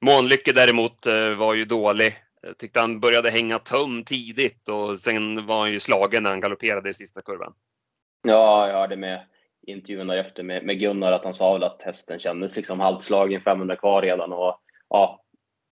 Månlycke 0.00 0.52
däremot 0.52 1.06
eh, 1.06 1.34
var 1.34 1.54
ju 1.54 1.64
dålig. 1.64 2.12
Jag 2.42 2.58
tyckte 2.58 2.80
han 2.80 3.00
började 3.00 3.30
hänga 3.30 3.58
tum 3.58 4.04
tidigt 4.04 4.68
och 4.68 4.98
sen 4.98 5.46
var 5.46 5.60
han 5.60 5.72
ju 5.72 5.80
slagen 5.80 6.22
när 6.22 6.30
han 6.30 6.40
galopperade 6.40 6.90
i 6.90 6.94
sista 6.94 7.20
kurvan. 7.20 7.54
Ja, 8.22 8.68
jag 8.68 8.74
hörde 8.74 8.96
med 8.96 9.26
intervjun 9.66 10.10
efter 10.10 10.42
med, 10.42 10.64
med 10.64 10.78
Gunnar 10.78 11.12
att 11.12 11.24
han 11.24 11.34
sa 11.34 11.52
väl 11.52 11.64
att 11.64 11.82
hästen 11.82 12.18
kändes 12.18 12.56
liksom 12.56 12.80
halvslagen, 12.80 13.40
500 13.40 13.76
kvar 13.76 14.02
redan 14.02 14.32
och 14.32 14.60
ja, 14.88 15.24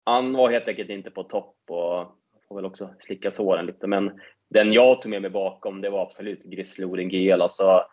han 0.05 0.33
var 0.33 0.51
helt 0.51 0.69
enkelt 0.69 0.91
inte 0.91 1.11
på 1.11 1.23
topp 1.23 1.57
och 1.69 2.17
får 2.49 2.57
väl 2.57 2.65
också 2.65 2.95
slicka 2.99 3.31
såren 3.31 3.67
lite. 3.67 3.87
Men 3.87 4.21
den 4.53 4.73
jag 4.73 5.03
tog 5.03 5.11
med 5.11 5.23
mig 5.23 5.31
bakom, 5.31 5.81
det 5.81 5.91
var 5.91 6.03
absolut 6.03 6.45
Grizzly 6.45 7.05
GL. 7.05 7.43
Alltså, 7.43 7.85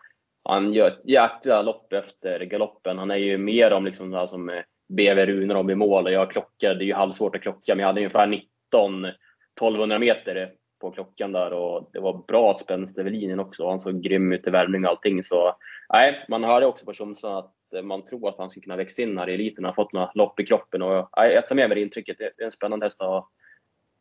han 0.44 0.72
gör 0.72 0.86
ett 0.86 1.04
jäkla 1.04 1.62
lopp 1.62 1.92
efter 1.92 2.40
galoppen. 2.40 2.98
Han 2.98 3.10
är 3.10 3.16
ju 3.16 3.38
mer 3.38 3.72
om 3.72 3.84
liksom 3.84 4.10
det 4.10 4.26
som 4.26 4.48
eh, 4.48 4.62
BV 4.88 5.26
Runar 5.26 5.54
om 5.54 5.70
i 5.70 5.74
mål 5.74 6.04
och 6.04 6.12
jag 6.12 6.30
klockade, 6.30 6.74
Det 6.74 6.84
är 6.84 6.86
ju 6.86 6.94
halvsvårt 6.94 7.36
att 7.36 7.42
klocka, 7.42 7.74
men 7.74 7.78
jag 7.78 7.86
hade 7.86 8.00
ungefär 8.00 8.26
19 8.26 9.04
1200 9.04 9.98
meter 9.98 10.52
på 10.80 10.90
klockan 10.90 11.32
där 11.32 11.52
och 11.52 11.90
det 11.92 12.00
var 12.00 12.24
bra 12.28 12.56
spänst 12.58 12.98
över 12.98 13.10
linjen 13.10 13.40
också. 13.40 13.68
Han 13.68 13.80
såg 13.80 14.02
grym 14.02 14.32
ut 14.32 14.46
i 14.46 14.50
värmning 14.50 14.84
och 14.84 14.90
allting. 14.90 15.24
Så 15.24 15.56
nej, 15.92 16.24
man 16.28 16.44
hörde 16.44 16.66
också 16.66 16.86
på 16.86 16.92
Tjomsland 16.92 17.38
att 17.38 17.74
eh, 17.74 17.82
man 17.82 18.04
tror 18.04 18.28
att 18.28 18.38
han 18.38 18.50
skulle 18.50 18.64
kunna 18.64 18.76
växa 18.76 19.02
in 19.02 19.18
här 19.18 19.28
i 19.28 19.34
eliten. 19.34 19.64
Han 19.64 19.68
har 19.68 19.84
fått 19.84 19.92
några 19.92 20.10
lopp 20.14 20.40
i 20.40 20.46
kroppen 20.46 20.82
och 20.82 21.08
nej, 21.16 21.32
jag 21.32 21.48
tar 21.48 21.56
med 21.56 21.68
mig 21.68 21.74
det 21.74 21.82
intrycket. 21.82 22.18
Det 22.18 22.24
är 22.24 22.44
en 22.44 22.50
spännande 22.50 22.86
häst 22.86 23.02
att, 23.02 23.28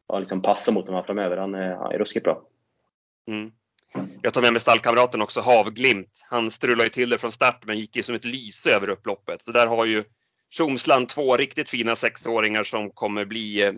att 0.07 0.19
liksom 0.19 0.41
passa 0.41 0.71
mot 0.71 0.85
de 0.85 0.95
här 0.95 1.03
framöver. 1.03 1.37
Han 1.37 1.55
är, 1.55 1.75
han 1.75 1.91
är 1.91 1.97
ruskigt 1.97 2.23
bra. 2.23 2.41
Mm. 3.29 3.51
Jag 4.21 4.33
tar 4.33 4.41
med 4.41 4.53
mig 4.53 4.61
stallkamraten 4.61 5.21
också, 5.21 5.41
Havglimt. 5.41 6.25
Han 6.29 6.51
strulade 6.51 6.83
ju 6.83 6.89
till 6.89 7.09
det 7.09 7.17
från 7.17 7.31
start 7.31 7.63
men 7.65 7.79
gick 7.79 7.95
ju 7.95 8.03
som 8.03 8.15
ett 8.15 8.25
lyse 8.25 8.71
över 8.71 8.89
upploppet. 8.89 9.43
Så 9.43 9.51
där 9.51 9.67
har 9.67 9.85
ju 9.85 10.03
Tjomsland 10.49 11.09
två 11.09 11.37
riktigt 11.37 11.69
fina 11.69 11.95
sexåringar 11.95 12.63
som 12.63 12.91
kommer 12.91 13.25
bli 13.25 13.61
eh, 13.61 13.73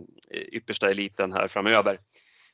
yppersta 0.52 0.92
eliten 0.92 1.34
här 1.34 1.48
framöver. 1.48 1.98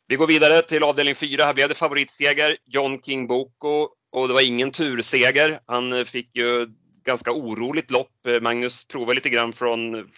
Vi 0.07 0.15
går 0.15 0.27
vidare 0.27 0.61
till 0.61 0.83
avdelning 0.83 1.15
4. 1.15 1.45
Här 1.45 1.53
blev 1.53 1.69
det 1.69 1.75
favoritseger, 1.75 2.57
John 2.65 3.01
King 3.01 3.27
Boko 3.27 3.87
och 4.11 4.27
det 4.27 4.33
var 4.33 4.47
ingen 4.47 4.71
turseger. 4.71 5.59
Han 5.65 5.93
eh, 5.93 6.03
fick 6.03 6.35
ju 6.35 6.67
ganska 7.05 7.31
oroligt 7.31 7.91
lopp. 7.91 8.25
Eh, 8.27 8.41
Magnus 8.41 8.87
provade 8.87 9.15
lite 9.15 9.29
grann 9.29 9.53
från, 9.53 10.09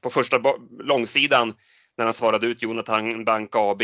på 0.00 0.10
första 0.10 0.42
långsidan 0.78 1.54
när 1.98 2.04
han 2.04 2.14
svarade 2.14 2.46
ut 2.46 2.62
Jonathan 2.62 3.24
Bank 3.24 3.50
AB 3.52 3.82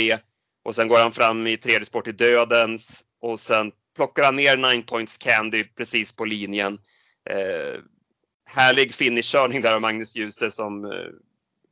och 0.67 0.75
sen 0.75 0.89
går 0.89 0.99
han 0.99 1.13
fram 1.13 1.47
i 1.47 1.57
tredje 1.57 1.87
sport 1.87 2.09
i 2.09 2.13
dödens 2.13 3.05
och 3.21 3.41
sen 3.41 3.73
plockar 3.97 4.25
han 4.25 4.37
ner 4.37 4.57
Nine 4.57 4.83
Points 4.83 5.19
Candy 5.19 5.65
precis 5.65 6.17
på 6.17 6.25
linjen. 6.25 6.79
Eh, 7.31 7.81
härlig 8.51 8.95
finishkörning 8.95 9.63
där 9.63 9.75
av 9.75 9.81
Magnus 9.81 10.17
Djuse 10.17 10.51
som 10.51 10.85
eh, 10.85 10.91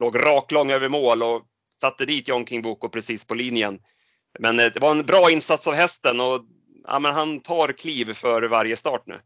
låg 0.00 0.26
raklång 0.26 0.70
över 0.70 0.88
mål 0.88 1.22
och 1.22 1.42
satte 1.80 2.04
dit 2.04 2.28
John 2.28 2.46
King 2.46 2.62
Boko 2.62 2.88
precis 2.88 3.26
på 3.26 3.34
linjen. 3.34 3.78
Men 4.38 4.58
eh, 4.58 4.66
det 4.74 4.80
var 4.80 4.90
en 4.90 5.06
bra 5.06 5.30
insats 5.30 5.66
av 5.66 5.74
hästen 5.74 6.20
och 6.20 6.44
ja, 6.86 6.98
men 6.98 7.14
han 7.14 7.40
tar 7.40 7.72
kliv 7.72 8.12
för 8.12 8.42
varje 8.42 8.76
start 8.76 9.02
nu. 9.06 9.18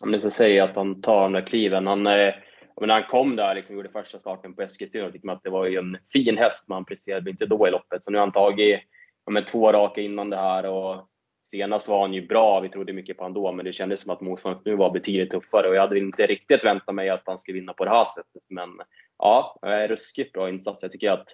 Om 0.00 0.12
det 0.12 0.20
ska 0.20 0.30
säga 0.30 0.64
att 0.64 0.76
han 0.76 1.00
tar 1.00 1.22
de 1.22 1.32
där 1.32 1.46
kliven. 1.46 1.86
Han, 1.86 2.06
eh, 2.06 2.34
när 2.80 2.94
han 2.94 3.04
kom 3.04 3.36
där 3.36 3.54
liksom 3.54 3.76
gjorde 3.76 3.88
första 3.88 4.20
starten 4.20 4.54
på 4.54 4.62
Eskilstuna 4.62 5.10
tyckte 5.10 5.26
man 5.26 5.36
att 5.36 5.42
det 5.42 5.50
var 5.50 5.66
ju 5.66 5.78
en 5.78 5.98
fin 6.12 6.38
häst, 6.38 6.68
men 6.68 6.74
han 6.74 6.84
presterade 6.84 7.30
inte 7.30 7.46
då 7.46 7.68
i 7.68 7.70
loppet. 7.70 8.02
Så 8.02 8.10
nu 8.10 8.18
har 8.18 8.26
han 8.26 8.32
tagit 8.32 8.80
ja, 9.26 9.32
men 9.32 9.44
två 9.44 9.72
raka 9.72 10.00
innan 10.00 10.30
det 10.30 10.36
här 10.36 10.66
och 10.66 11.08
senast 11.44 11.88
var 11.88 12.00
han 12.00 12.14
ju 12.14 12.26
bra. 12.26 12.60
Vi 12.60 12.68
trodde 12.68 12.92
mycket 12.92 13.16
på 13.16 13.24
honom 13.24 13.42
då, 13.42 13.52
men 13.52 13.64
det 13.64 13.72
kändes 13.72 14.00
som 14.00 14.10
att 14.10 14.20
motståndet 14.20 14.64
nu 14.64 14.76
var 14.76 14.90
betydligt 14.90 15.30
tuffare 15.30 15.68
och 15.68 15.74
jag 15.74 15.80
hade 15.80 15.98
inte 15.98 16.26
riktigt 16.26 16.64
väntat 16.64 16.94
mig 16.94 17.10
att 17.10 17.22
han 17.24 17.38
skulle 17.38 17.60
vinna 17.60 17.72
på 17.72 17.84
det 17.84 17.90
här 17.90 18.04
sättet. 18.04 18.42
Men 18.48 18.70
ja, 19.18 19.58
ruskigt 19.88 20.32
bra 20.32 20.48
insats. 20.48 20.82
Jag 20.82 20.92
tycker 20.92 21.10
att 21.10 21.28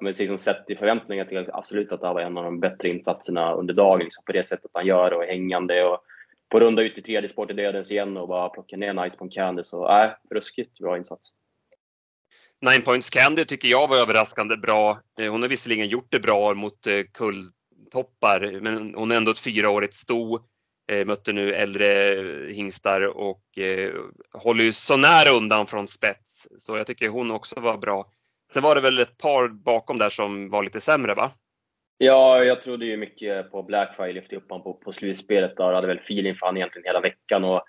men 0.00 0.12
liksom 0.12 0.38
sett 0.38 0.70
i 0.70 0.76
förväntningar 0.76 1.24
tycker 1.24 1.36
jag 1.36 1.50
absolut 1.52 1.92
att 1.92 2.00
det 2.00 2.06
här 2.06 2.14
var 2.14 2.20
en 2.20 2.38
av 2.38 2.44
de 2.44 2.60
bättre 2.60 2.88
insatserna 2.88 3.54
under 3.54 3.74
dagen. 3.74 3.98
Liksom 3.98 4.24
på 4.24 4.32
det 4.32 4.42
sättet 4.42 4.70
han 4.74 4.86
gör 4.86 5.12
och 5.12 5.24
är 5.24 5.28
hängande 5.28 5.84
och 5.84 5.98
på 6.48 6.60
runda 6.60 6.82
ut 6.82 6.98
i 6.98 7.02
tredje 7.02 7.28
sport 7.28 7.50
i 7.50 7.54
dödens 7.54 7.90
igen 7.90 8.16
och 8.16 8.28
bara 8.28 8.48
plocka 8.48 8.76
ner 8.76 9.04
Nice 9.04 9.16
Point 9.16 9.32
Candy. 9.32 9.62
Så 9.62 9.88
äh, 9.88 10.10
ruskigt 10.30 10.78
bra 10.78 10.98
insats. 10.98 11.32
Nine 12.60 12.82
Points 12.82 13.10
Candy 13.10 13.44
tycker 13.44 13.68
jag 13.68 13.88
var 13.88 13.96
överraskande 13.96 14.56
bra. 14.56 14.98
Eh, 15.20 15.30
hon 15.30 15.42
har 15.42 15.48
visserligen 15.48 15.88
gjort 15.88 16.06
det 16.10 16.20
bra 16.20 16.54
mot 16.54 16.86
eh, 16.86 17.02
kulltoppar, 17.14 18.60
men 18.60 18.94
hon 18.94 19.10
är 19.10 19.16
ändå 19.16 19.30
ett 19.30 19.38
fyraårigt 19.38 19.94
sto. 19.94 20.38
Eh, 20.92 21.06
mötte 21.06 21.32
nu 21.32 21.52
äldre 21.52 22.14
hingstar 22.52 23.00
och 23.16 23.42
håller 24.32 24.64
ju 24.64 24.72
så 24.72 24.96
nära 24.96 25.30
undan 25.30 25.66
från 25.66 25.86
spets. 25.86 26.48
Så 26.56 26.76
jag 26.76 26.86
tycker 26.86 27.08
hon 27.08 27.30
också 27.30 27.60
var 27.60 27.78
bra. 27.78 28.10
Sen 28.52 28.62
var 28.62 28.74
det 28.74 28.80
väl 28.80 28.98
ett 28.98 29.18
par 29.18 29.48
bakom 29.48 29.98
där 29.98 30.08
som 30.08 30.50
var 30.50 30.62
lite 30.62 30.80
sämre 30.80 31.14
va? 31.14 31.30
Ja, 31.98 32.44
jag 32.44 32.62
trodde 32.62 32.86
ju 32.86 32.96
mycket 32.96 33.50
på 33.50 33.62
Blackfire, 33.62 34.12
lyfte 34.12 34.36
upp 34.36 34.50
honom 34.50 34.64
på, 34.64 34.74
på 34.74 34.92
slutspelet 34.92 35.56
där. 35.56 35.72
hade 35.72 35.86
väl 35.86 35.98
feeling 35.98 36.34
för 36.34 36.46
honom 36.46 36.56
egentligen 36.56 36.86
hela 36.86 37.00
veckan. 37.00 37.44
Och 37.44 37.62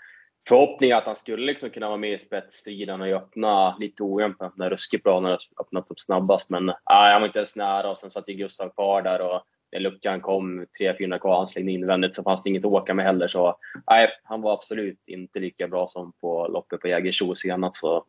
förhoppning 0.48 0.92
att 0.92 1.06
han 1.06 1.16
skulle 1.16 1.46
liksom 1.46 1.70
kunna 1.70 1.88
vara 1.88 1.98
med 1.98 2.14
i 2.14 2.18
spetsstriden 2.18 3.02
och 3.02 3.08
öppna 3.08 3.78
lite 3.78 4.04
ojämnt 4.04 4.38
när 4.56 4.70
ruskigt 4.70 5.04
bra 5.04 5.20
när 5.20 5.38
öppnat 5.62 5.92
upp 5.92 6.00
snabbast. 6.00 6.50
Men 6.50 6.70
äh, 6.70 6.76
han 6.86 7.22
var 7.22 7.28
inte 7.28 7.40
ens 7.40 7.56
nära 7.56 7.90
och 7.90 7.98
sen 7.98 8.12
satt 8.12 8.30
ju 8.30 8.34
Gustav 8.34 8.70
kvar 8.70 9.02
där 9.02 9.22
och 9.22 9.42
när 9.72 9.80
luckan 9.80 10.22
kom, 10.22 10.66
3-4 10.80 11.20
kvar, 11.20 11.38
han 11.38 11.48
slängde 11.48 11.72
invändigt 11.72 12.16
så 12.16 12.24
fanns 12.24 12.44
det 12.44 12.50
inget 12.50 12.66
att 12.66 12.72
åka 12.72 12.94
med 12.94 13.06
heller. 13.06 13.28
Så 13.28 13.58
nej, 13.90 14.10
han 14.24 14.42
var 14.42 14.54
absolut 14.54 15.08
inte 15.08 15.40
lika 15.40 15.68
bra 15.68 15.88
som 15.88 16.14
på 16.22 16.48
loppet 16.48 16.82
på 16.82 16.88
Jägersro 16.88 17.36
senast. 17.36 17.76
Så 17.76 18.06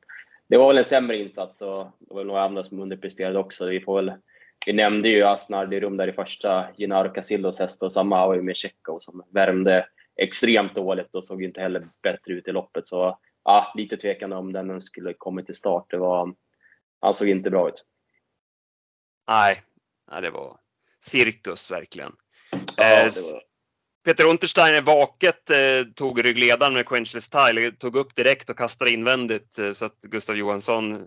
det 0.48 0.56
var 0.56 0.68
väl 0.68 0.78
en 0.78 0.84
sämre 0.84 1.16
insats 1.16 1.60
och 1.60 1.86
det 1.98 2.14
var 2.14 2.24
några 2.24 2.42
andra 2.42 2.62
som 2.62 2.80
underpresterade 2.80 3.38
också. 3.38 3.66
Vi 3.66 3.80
får 3.80 4.02
väl 4.02 4.12
vi 4.66 4.72
nämnde 4.72 5.08
ju 5.08 5.22
Asnar 5.22 5.66
rum 5.66 5.96
där 5.96 6.08
i 6.08 6.12
första, 6.12 6.68
Gennaro 6.78 7.08
Casillos 7.08 7.58
häst 7.58 7.82
och 7.82 7.92
samma 7.92 8.26
var 8.26 8.34
ju 8.34 8.42
med 8.42 8.56
Tjechov 8.56 8.98
som 8.98 9.24
värmde 9.30 9.88
extremt 10.16 10.74
dåligt 10.74 11.14
och 11.14 11.24
såg 11.24 11.42
inte 11.42 11.60
heller 11.60 11.84
bättre 12.02 12.32
ut 12.32 12.48
i 12.48 12.52
loppet. 12.52 12.86
Så 12.86 13.18
ja, 13.44 13.72
lite 13.76 13.96
tvekande 13.96 14.36
om 14.36 14.52
den 14.52 14.80
skulle 14.80 15.14
kommit 15.14 15.46
till 15.46 15.54
start. 15.54 15.86
Det 15.90 15.96
var, 15.96 16.34
han 17.00 17.14
såg 17.14 17.28
inte 17.28 17.50
bra 17.50 17.68
ut. 17.68 17.84
Nej, 19.28 19.62
nej 20.10 20.22
det 20.22 20.30
var 20.30 20.60
cirkus 21.00 21.70
verkligen. 21.70 22.12
Ja, 22.76 22.84
eh, 22.84 23.04
var... 23.04 23.42
Peter 24.04 24.24
Untersteiner 24.24 24.82
vaket 24.82 25.50
eh, 25.50 25.92
tog 25.94 26.24
ryggledaren 26.24 26.72
med 26.74 26.86
Quenchless 26.86 27.28
Tile, 27.28 27.70
tog 27.70 27.96
upp 27.96 28.14
direkt 28.14 28.50
och 28.50 28.58
kastade 28.58 28.90
invändigt 28.90 29.58
eh, 29.58 29.72
så 29.72 29.84
att 29.84 30.00
Gustav 30.00 30.36
Johansson 30.36 30.92
eh, 30.94 31.00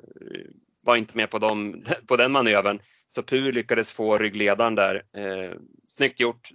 var 0.81 0.95
inte 0.95 1.17
med 1.17 1.29
på, 1.29 1.39
dem, 1.39 1.83
på 2.07 2.15
den 2.15 2.31
manövern. 2.31 2.79
Så 3.09 3.23
Pur 3.23 3.51
lyckades 3.51 3.93
få 3.93 4.17
ryggledaren 4.17 4.75
där. 4.75 4.95
Eh, 4.95 5.51
snyggt 5.87 6.19
gjort. 6.19 6.49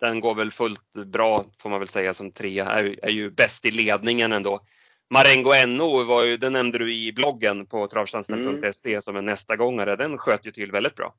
Den 0.00 0.20
går 0.20 0.34
väl 0.34 0.50
fullt 0.50 0.92
bra 0.92 1.44
får 1.58 1.70
man 1.70 1.78
väl 1.78 1.88
säga 1.88 2.14
som 2.14 2.32
trea, 2.32 2.66
är, 2.66 3.04
är 3.04 3.10
ju 3.10 3.30
bäst 3.30 3.66
i 3.66 3.70
ledningen 3.70 4.32
ändå. 4.32 4.60
Marengo 5.10 5.66
NO 5.66 6.04
var 6.04 6.24
ju, 6.24 6.36
den 6.36 6.52
nämnde 6.52 6.78
du 6.78 6.94
i 6.94 7.12
bloggen 7.12 7.66
på 7.66 7.86
travtjänsten.se 7.86 8.90
mm. 8.90 9.02
som 9.02 9.16
en 9.16 9.24
nästa 9.24 9.56
gångare. 9.56 9.96
Den 9.96 10.18
sköt 10.18 10.46
ju 10.46 10.50
till 10.50 10.72
väldigt 10.72 10.94
bra. 10.94 11.14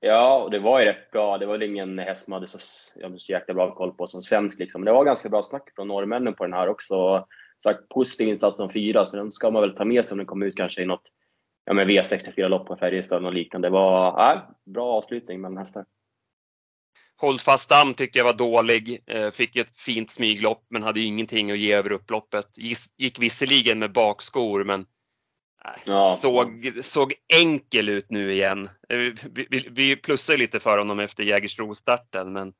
Ja, 0.00 0.42
och 0.42 0.50
det 0.50 0.58
var 0.58 0.80
ju 0.80 0.86
rätt 0.86 1.10
bra. 1.10 1.38
Det 1.38 1.46
var 1.46 1.52
väl 1.52 1.62
ingen 1.62 1.98
häst 1.98 2.28
man 2.28 2.36
hade 2.36 2.46
så, 2.46 2.58
så 2.58 3.32
jäkla 3.32 3.54
bra 3.54 3.74
koll 3.74 3.92
på 3.92 4.06
som 4.06 4.22
svensk. 4.22 4.58
Liksom. 4.58 4.80
Men 4.80 4.86
det 4.86 4.92
var 4.92 5.04
ganska 5.04 5.28
bra 5.28 5.42
snack 5.42 5.72
från 5.74 5.88
norrmännen 5.88 6.34
på 6.34 6.44
den 6.44 6.52
här 6.52 6.68
också. 6.68 7.26
Sagt, 7.64 7.88
positiv 7.88 8.28
insats 8.28 8.56
som 8.56 8.70
fyra, 8.70 9.06
så 9.06 9.16
den 9.16 9.32
ska 9.32 9.50
man 9.50 9.62
väl 9.62 9.74
ta 9.74 9.84
med 9.84 10.04
sig 10.04 10.14
om 10.14 10.18
den 10.18 10.26
kommer 10.26 10.46
ut 10.46 10.56
kanske 10.56 10.82
i 10.82 10.86
något 10.86 11.12
ja, 11.66 11.72
V64-lopp 11.72 12.66
på 12.66 12.76
Färjestad 12.76 13.26
och 13.26 13.32
liknande. 13.32 13.68
Det 13.68 13.72
var 13.72 14.04
ja, 14.04 14.56
bra 14.64 14.92
avslutning 14.92 15.40
med 15.40 15.58
hästar. 15.58 15.84
Hållfast 17.20 17.68
damm 17.68 17.94
tycker 17.94 18.20
jag 18.20 18.24
var 18.24 18.32
dålig. 18.32 19.02
Eh, 19.06 19.30
fick 19.30 19.56
ett 19.56 19.78
fint 19.78 20.10
smyglopp 20.10 20.66
men 20.70 20.82
hade 20.82 21.00
ingenting 21.00 21.50
att 21.50 21.58
ge 21.58 21.72
över 21.72 21.92
upploppet. 21.92 22.46
Gick 22.96 23.18
visserligen 23.18 23.78
med 23.78 23.92
bakskor 23.92 24.64
men 24.64 24.86
Ja. 25.86 26.16
Såg, 26.20 26.72
såg 26.82 27.14
enkel 27.34 27.88
ut 27.88 28.10
nu 28.10 28.32
igen. 28.32 28.68
Eh, 28.88 28.98
vi, 28.98 29.46
vi, 29.50 29.68
vi 29.70 29.96
plussar 29.96 30.36
lite 30.36 30.60
för 30.60 30.78
honom 30.78 30.98
efter 30.98 31.24
Jägersro-starten 31.24 32.32
men 32.32 32.52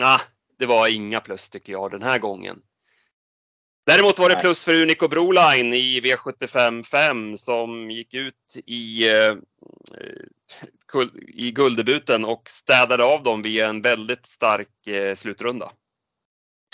ah, 0.00 0.20
det 0.58 0.66
var 0.66 0.88
inga 0.88 1.20
plus 1.20 1.50
tycker 1.50 1.72
jag 1.72 1.90
den 1.90 2.02
här 2.02 2.18
gången. 2.18 2.62
Däremot 3.86 4.18
var 4.18 4.28
det 4.28 4.40
plus 4.40 4.64
för 4.64 4.82
Unico 4.82 5.08
Broline 5.08 5.74
i 5.74 6.00
V75 6.00 6.82
5 6.82 7.36
som 7.36 7.90
gick 7.90 8.14
ut 8.14 8.34
i, 8.66 9.08
eh, 9.08 9.34
i 11.28 11.50
gulddebuten 11.50 12.24
och 12.24 12.42
städade 12.48 13.04
av 13.04 13.22
dem 13.22 13.42
via 13.42 13.68
en 13.68 13.82
väldigt 13.82 14.26
stark 14.26 14.86
eh, 14.86 15.14
slutrunda. 15.14 15.70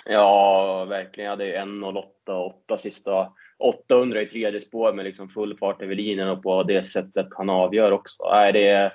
Ja, 0.07 0.85
verkligen. 0.85 1.25
Jag 1.25 1.33
hade 1.33 1.57
en 1.57 1.85
08 1.85 2.37
8 2.37 2.79
sista 2.79 3.33
800 3.59 4.23
i 4.23 4.27
tredje 4.27 4.61
spår 4.61 4.93
med 4.93 5.05
liksom 5.05 5.29
full 5.29 5.59
fart 5.59 5.83
över 5.83 5.95
linjen 5.95 6.29
och 6.29 6.43
på 6.43 6.63
det 6.63 6.83
sättet 6.83 7.29
han 7.31 7.51
avgör 7.51 7.93
också. 7.93 8.31
Nej, 8.31 8.53
det 8.53 8.69
är 8.69 8.93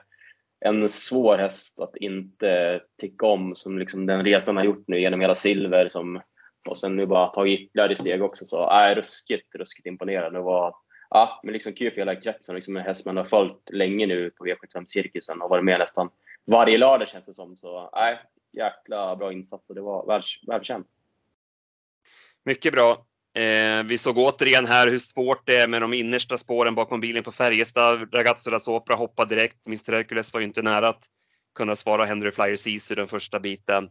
en 0.65 0.89
svår 0.89 1.37
häst 1.37 1.79
att 1.79 1.97
inte 1.97 2.81
tycka 3.01 3.25
om, 3.25 3.55
som 3.55 3.79
liksom 3.79 4.05
den 4.05 4.25
resan 4.25 4.57
har 4.57 4.63
gjort 4.63 4.87
nu 4.87 4.99
genom 5.01 5.21
hela 5.21 5.35
silver 5.35 5.87
som, 5.87 6.21
och 6.67 6.77
sen 6.77 6.95
nu 6.95 7.05
bara 7.05 7.27
tagit 7.27 7.59
ytterligare 7.59 7.95
steg 7.95 8.23
också. 8.23 8.45
Så 8.45 8.71
äh, 8.71 8.95
ruskigt, 8.95 9.55
ruskigt 9.55 9.87
imponerande. 9.87 10.39
Det 10.39 10.43
var 10.43 10.75
ja, 11.09 11.39
men 11.43 11.53
liksom 11.53 11.73
kul 11.73 11.91
för 11.91 11.97
hela 11.97 12.15
kretsen. 12.15 12.55
Liksom 12.55 12.77
en 12.77 12.83
häst 12.83 13.05
man 13.05 13.17
har 13.17 13.23
följt 13.23 13.69
länge 13.71 14.07
nu 14.07 14.29
på 14.29 14.45
V75-cirkusen 14.45 15.41
och 15.41 15.49
varit 15.49 15.65
med 15.65 15.79
nästan 15.79 16.09
varje 16.45 16.77
lördag 16.77 17.07
känns 17.07 17.25
det 17.25 17.33
som. 17.33 17.55
Så 17.55 17.89
nej, 17.93 18.19
jäkla 18.51 19.15
bra 19.15 19.33
insats 19.33 19.69
och 19.69 19.75
det 19.75 19.81
var 19.81 20.05
välförtjänt. 20.07 20.87
Mycket 22.45 22.73
bra. 22.73 23.05
Eh, 23.35 23.83
vi 23.83 23.97
såg 23.97 24.17
återigen 24.17 24.65
här 24.65 24.87
hur 24.87 24.99
svårt 24.99 25.47
det 25.47 25.55
är 25.55 25.67
med 25.67 25.81
de 25.81 25.93
innersta 25.93 26.37
spåren 26.37 26.75
bakom 26.75 26.99
bilen 26.99 27.23
på 27.23 27.31
Färjestad. 27.31 28.13
Ragazzo 28.13 28.49
da 28.49 28.59
Sopra 28.59 28.95
hoppade 28.95 29.35
direkt. 29.35 29.67
Mr 29.67 29.91
Hercules 29.91 30.33
var 30.33 30.39
ju 30.39 30.45
inte 30.45 30.61
nära 30.61 30.87
att 30.87 31.03
kunna 31.55 31.75
svara 31.75 32.05
Henry 32.05 32.31
Flyer 32.31 32.55
Sisu 32.55 32.95
den 32.95 33.07
första 33.07 33.39
biten. 33.39 33.89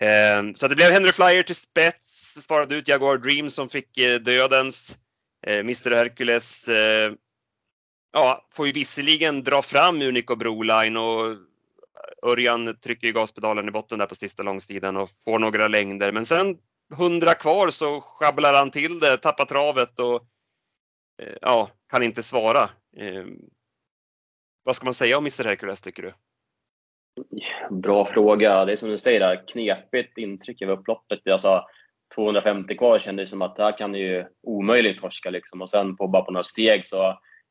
Eh, 0.00 0.54
så 0.54 0.68
det 0.68 0.76
blev 0.76 0.90
Henry 0.90 1.12
Flyer 1.12 1.42
till 1.42 1.54
spets, 1.54 2.44
svarade 2.44 2.76
ut 2.76 2.88
Jaguar 2.88 3.18
Dream 3.18 3.50
som 3.50 3.68
fick 3.68 3.98
eh, 3.98 4.20
dödens. 4.20 4.98
Eh, 5.46 5.58
Mr 5.58 5.90
Hercules 5.90 6.68
eh, 6.68 7.12
ja, 8.12 8.48
får 8.54 8.66
ju 8.66 8.72
visserligen 8.72 9.42
dra 9.44 9.62
fram 9.62 10.02
Unico 10.02 10.36
Broline 10.36 10.96
och 10.96 11.26
eh, 11.26 11.36
Örjan 12.22 12.76
trycker 12.76 13.12
gaspedalen 13.12 13.68
i 13.68 13.70
botten 13.70 13.98
där 13.98 14.06
på 14.06 14.14
sista 14.14 14.42
långsidan 14.42 14.96
och 14.96 15.10
får 15.24 15.38
några 15.38 15.68
längder. 15.68 16.12
Men 16.12 16.26
sen 16.26 16.58
100 16.92 17.34
kvar 17.34 17.70
så 17.70 18.00
sjabblar 18.00 18.54
han 18.54 18.70
till 18.70 19.00
det, 19.00 19.16
tappar 19.16 19.44
travet 19.44 20.00
och 20.00 20.22
eh, 21.22 21.36
ja, 21.40 21.70
kan 21.90 22.02
inte 22.02 22.22
svara. 22.22 22.62
Eh, 22.96 23.24
vad 24.62 24.76
ska 24.76 24.84
man 24.84 24.94
säga 24.94 25.18
om 25.18 25.24
Mr 25.24 25.44
Hercules 25.44 25.80
tycker 25.80 26.02
du? 26.02 26.12
Bra 27.70 28.06
fråga. 28.06 28.64
Det 28.64 28.72
är 28.72 28.76
som 28.76 28.90
du 28.90 28.98
säger, 28.98 29.20
där, 29.20 29.48
knepigt 29.48 30.18
intryck 30.18 30.62
över 30.62 30.72
upploppet. 30.72 31.20
Jag 31.24 31.40
sa 31.40 31.68
250 32.14 32.76
kvar 32.76 32.98
kändes 32.98 33.30
som 33.30 33.42
att 33.42 33.56
det 33.56 33.62
här 33.62 33.78
kan 33.78 33.94
ju 33.94 34.26
omöjligt 34.42 34.98
torska 34.98 35.30
liksom. 35.30 35.62
Och 35.62 35.70
sen 35.70 35.96
på 35.96 36.08
bara 36.08 36.22
på 36.22 36.30
några 36.30 36.44
steg 36.44 36.86
så 36.86 36.96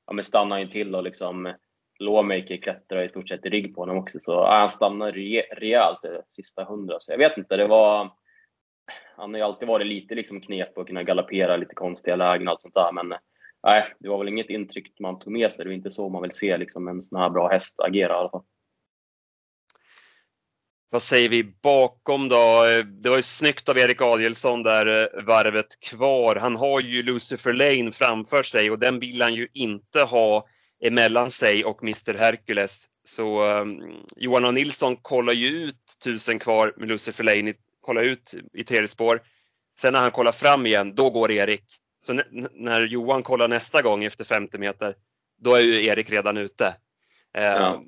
ja, 0.08 0.14
men 0.14 0.24
stannar 0.24 0.60
han 0.60 0.70
till 0.70 0.96
och 0.96 1.04
liksom 1.04 1.54
Lawmaker 2.00 2.58
klättrar 2.58 3.04
i 3.04 3.10
stort 3.10 3.30
sett 3.30 3.46
i 3.46 3.50
rygg 3.50 3.76
på 3.76 3.82
honom 3.82 3.98
också. 3.98 4.20
Så 4.20 4.32
ja, 4.32 4.60
han 4.60 4.70
stannar 4.70 5.12
re 5.12 5.42
rejält 5.42 6.00
de 6.02 6.22
sista 6.30 6.64
hundra. 6.64 7.00
Så 7.00 7.12
jag 7.12 7.18
vet 7.18 7.38
inte, 7.38 7.58
det 7.58 7.68
var 7.68 8.12
han 9.16 9.34
har 9.34 9.38
ju 9.38 9.46
alltid 9.46 9.68
varit 9.68 9.88
lite 9.88 10.16
liksom 10.16 10.42
knep 10.42 10.78
och 10.78 10.88
kunna 10.88 11.04
galoppera 11.04 11.58
lite 11.58 11.76
konstiga 11.76 12.16
lägen 12.16 12.48
och 12.48 12.52
allt 12.52 12.62
sånt 12.62 12.74
där. 12.74 12.92
Men 12.92 13.14
nej, 13.64 13.96
det 14.00 14.10
var 14.10 14.18
väl 14.18 14.28
inget 14.28 14.50
intryck 14.50 15.00
man 15.00 15.20
tog 15.20 15.34
med 15.34 15.52
sig. 15.52 15.66
Det 15.66 15.70
var 15.70 15.76
inte 15.76 15.92
så 15.92 16.10
man 16.10 16.22
vill 16.22 16.32
se 16.32 16.58
liksom 16.58 16.88
en 16.88 17.02
sån 17.02 17.20
här 17.20 17.30
bra 17.30 17.48
häst 17.48 17.80
agera 17.80 18.14
i 18.14 18.16
alla 18.16 18.30
fall. 18.30 18.44
Vad 20.90 21.02
säger 21.02 21.30
vi 21.30 21.44
bakom 21.44 22.30
då? 22.30 22.64
Det 23.02 23.10
var 23.10 23.16
ju 23.16 23.22
snyggt 23.22 23.70
av 23.70 23.78
Erik 23.78 24.02
Adielsson 24.02 24.64
där 24.64 25.04
eh, 25.04 25.24
varvet 25.24 25.80
kvar. 25.80 26.36
Han 26.36 26.56
har 26.56 26.82
ju 26.82 27.04
Lucifer 27.04 27.54
Lane 27.54 27.92
framför 27.92 28.44
sig 28.44 28.72
och 28.72 28.80
den 28.80 29.00
vill 29.00 29.22
han 29.22 29.34
ju 29.34 29.48
inte 29.54 30.02
ha 30.02 30.48
emellan 30.84 31.32
sig 31.32 31.66
och 31.66 31.84
Mr 31.84 32.14
Hercules. 32.14 32.86
Så 33.04 33.44
um, 33.44 33.82
Johan 34.16 34.46
och 34.46 34.54
Nilsson 34.54 34.96
kollar 34.96 35.34
ju 35.34 35.48
ut 35.48 35.98
tusen 36.04 36.40
kvar 36.40 36.74
med 36.78 36.88
Lucifer 36.88 37.24
Lane 37.24 37.54
kolla 37.82 38.02
ut 38.02 38.34
i 38.54 38.64
tredje 38.64 38.88
spår. 38.88 39.22
Sen 39.80 39.94
när 39.94 40.00
han 40.00 40.12
kollar 40.12 40.32
fram 40.32 40.66
igen, 40.66 40.96
då 40.96 41.10
går 41.10 41.32
Erik. 41.32 41.64
Så 42.06 42.22
när 42.54 42.82
Johan 42.82 43.24
kollar 43.24 43.48
nästa 43.48 43.82
gång 43.82 44.04
efter 44.04 44.24
50 44.26 44.58
meter, 44.58 44.96
då 45.42 45.56
är 45.56 45.62
ju 45.62 45.86
Erik 45.86 46.10
redan 46.10 46.38
ute. 46.38 46.76
Eh, 47.38 47.46
ja. 47.46 47.84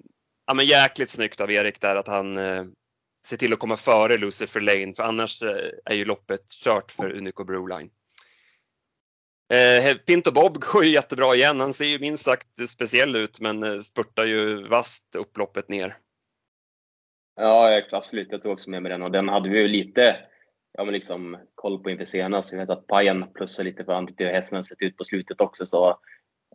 ja 0.48 0.54
men 0.54 0.66
jäkligt 0.66 1.10
snyggt 1.10 1.42
av 1.42 1.52
Erik 1.52 1.82
där 1.82 1.96
att 1.96 2.08
han 2.08 2.38
se 3.30 3.38
till 3.38 3.54
att 3.54 3.60
komma 3.60 3.78
före 3.78 4.18
Lucifer 4.18 4.62
Lane, 4.62 4.94
för 4.94 5.04
annars 5.04 5.42
eh, 5.42 5.72
är 5.86 5.96
ju 5.96 6.06
loppet 6.06 6.50
kört 6.50 6.92
för 6.92 7.12
Unico 7.12 7.44
Broline. 7.44 7.90
Eh, 9.54 9.98
Pinto 9.98 10.32
Bob 10.32 10.58
går 10.60 10.86
ju 10.86 10.92
jättebra 10.92 11.36
igen. 11.36 11.60
Han 11.60 11.74
ser 11.74 11.86
ju 11.86 12.00
minst 12.00 12.24
sagt 12.24 12.70
speciell 12.70 13.16
ut 13.16 13.40
men 13.40 13.64
eh, 13.64 13.80
spurtar 13.80 14.26
ju 14.26 14.68
vasst 14.68 15.16
upploppet 15.16 15.70
ner. 15.70 15.96
Ja, 17.36 17.82
absolut. 17.92 18.32
Jag 18.32 18.42
tog 18.42 18.52
också 18.52 18.70
med 18.70 18.84
mig 18.84 18.90
den 18.92 19.04
och 19.04 19.12
den 19.12 19.30
hade 19.30 19.50
vi 19.50 19.60
ju 19.60 19.68
lite 19.68 20.18
ja, 20.74 20.84
men 20.84 20.94
liksom, 20.94 21.38
koll 21.56 21.84
på 21.84 21.90
inför 21.90 22.06
senast. 22.06 22.52
Jag 22.52 22.60
vet 22.60 22.70
att 22.70 22.88
Pajen 22.88 23.34
plussade 23.34 23.70
lite 23.70 23.86
för 23.86 23.94
han 23.94 24.08
tyckte 24.08 24.26
hästen 24.26 24.64
sett 24.64 24.82
ut 24.82 24.98
på 24.98 25.04
slutet 25.04 25.42
också. 25.42 25.66
Så 25.66 26.00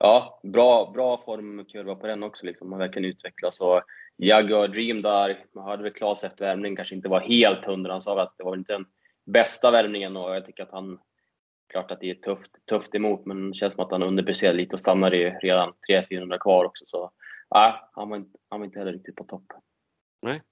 ja, 0.01 0.41
bra, 0.43 0.91
bra 0.95 1.23
formkurva 1.25 1.95
på 1.95 2.07
den 2.07 2.23
också. 2.23 2.47
Liksom. 2.47 2.71
Man 2.71 2.79
verkligen 2.79 3.11
utvecklas. 3.11 3.61
Och 3.61 3.83
Jaguar 4.17 4.69
Dream 4.69 5.03
där, 5.03 5.45
man 5.55 5.65
hörde 5.65 5.83
väl 5.83 5.93
Klas 5.93 6.25
efter 6.25 6.45
värmningen 6.45 6.77
kanske 6.77 6.95
inte 6.95 7.09
var 7.09 7.21
helt 7.21 7.65
hundra. 7.65 7.93
Han 7.93 8.03
sa 8.03 8.23
att 8.23 8.35
det 8.39 8.45
var 8.45 8.57
inte 8.57 8.73
den 8.73 8.87
bästa 9.27 9.71
värmningen 9.71 10.17
och 10.17 10.37
jag 10.37 10.45
tycker 10.45 10.63
att 10.63 10.73
han 10.73 10.99
Klart 11.75 11.91
att 11.91 12.01
det 12.01 12.11
är 12.11 12.15
tufft, 12.15 12.51
tufft 12.69 12.95
emot, 12.95 13.27
men 13.27 13.51
det 13.51 13.57
känns 13.57 13.75
som 13.75 13.85
att 13.85 13.91
han 13.91 14.03
underpresterar 14.03 14.53
lite 14.53 14.77
och 14.77 14.81
stannar 14.81 15.15
i 15.15 15.31
redan 15.31 15.73
300-400 15.91 16.39
kvar 16.39 16.65
också. 16.65 16.85
Så 16.85 17.11
nej, 17.55 17.75
han 17.93 18.09
var 18.09 18.17
inte, 18.17 18.39
han 18.49 18.61
var 18.61 18.65
inte 18.65 18.79
heller 18.79 18.93
riktigt 18.93 19.17
på 19.17 19.25
topp. 19.25 19.45
Nej, 20.23 20.43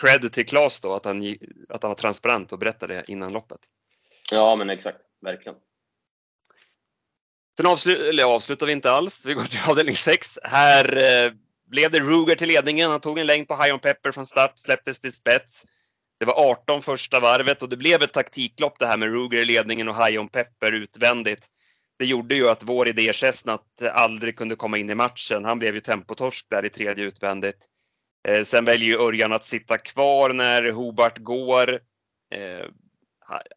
cred 0.00 0.32
till 0.32 0.46
Claes 0.46 0.80
då 0.80 0.92
att 0.94 1.04
han, 1.04 1.22
att 1.68 1.82
han 1.82 1.90
var 1.90 1.96
transparent 1.96 2.52
och 2.52 2.58
berättade 2.58 2.94
det 2.94 3.04
innan 3.08 3.32
loppet. 3.32 3.58
Ja, 4.32 4.56
men 4.56 4.70
exakt. 4.70 5.06
Verkligen. 5.20 5.58
Sen 7.60 7.70
avslu 7.70 8.08
eller 8.08 8.24
avslutar 8.24 8.66
vi 8.66 8.72
inte 8.72 8.90
alls. 8.90 9.26
Vi 9.26 9.34
går 9.34 9.44
till 9.44 9.58
avdelning 9.68 9.96
6. 9.96 10.38
Här 10.42 10.96
eh, 10.96 11.32
blev 11.70 11.90
det 11.90 12.00
Ruger 12.00 12.34
till 12.34 12.48
ledningen. 12.48 12.90
Han 12.90 13.00
tog 13.00 13.18
en 13.18 13.26
längd 13.26 13.48
på 13.48 13.56
High 13.56 13.74
on 13.74 13.80
Pepper 13.80 14.12
från 14.12 14.26
start, 14.26 14.52
släpptes 14.56 15.00
till 15.00 15.12
spets. 15.12 15.64
Det 16.20 16.24
var 16.24 16.50
18 16.50 16.82
första 16.82 17.20
varvet 17.20 17.62
och 17.62 17.68
det 17.68 17.76
blev 17.76 18.02
ett 18.02 18.12
taktiklopp 18.12 18.78
det 18.78 18.86
här 18.86 18.96
med 18.96 19.08
Ruger 19.08 19.42
i 19.42 19.44
ledningen 19.44 19.88
och 19.88 20.06
High 20.06 20.20
on 20.20 20.28
Pepper 20.28 20.72
utvändigt. 20.72 21.46
Det 21.98 22.04
gjorde 22.04 22.34
ju 22.34 22.48
att 22.48 22.62
vår 22.62 22.88
idé 22.88 23.12
Chestnut 23.12 23.82
aldrig 23.92 24.36
kunde 24.36 24.56
komma 24.56 24.78
in 24.78 24.90
i 24.90 24.94
matchen. 24.94 25.44
Han 25.44 25.58
blev 25.58 25.74
ju 25.74 25.80
tempotorsk 25.80 26.46
där 26.50 26.64
i 26.64 26.70
tredje 26.70 27.04
utvändigt. 27.04 27.66
Eh, 28.28 28.44
sen 28.44 28.64
väljer 28.64 28.88
ju 28.88 29.00
Örjan 29.00 29.32
att 29.32 29.44
sitta 29.44 29.78
kvar 29.78 30.32
när 30.32 30.70
Hobart 30.70 31.18
går. 31.18 31.72
Eh, 32.34 32.66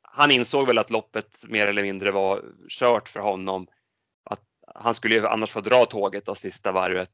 han 0.01 0.31
insåg 0.31 0.67
väl 0.67 0.77
att 0.77 0.91
loppet 0.91 1.43
mer 1.47 1.67
eller 1.67 1.83
mindre 1.83 2.11
var 2.11 2.41
kört 2.69 3.09
för 3.09 3.19
honom. 3.19 3.67
Han 4.75 4.95
skulle 4.95 5.15
ju 5.15 5.27
annars 5.27 5.49
få 5.49 5.61
dra 5.61 5.85
tåget 5.85 6.29
av 6.29 6.35
sista 6.35 6.71
varvet. 6.71 7.11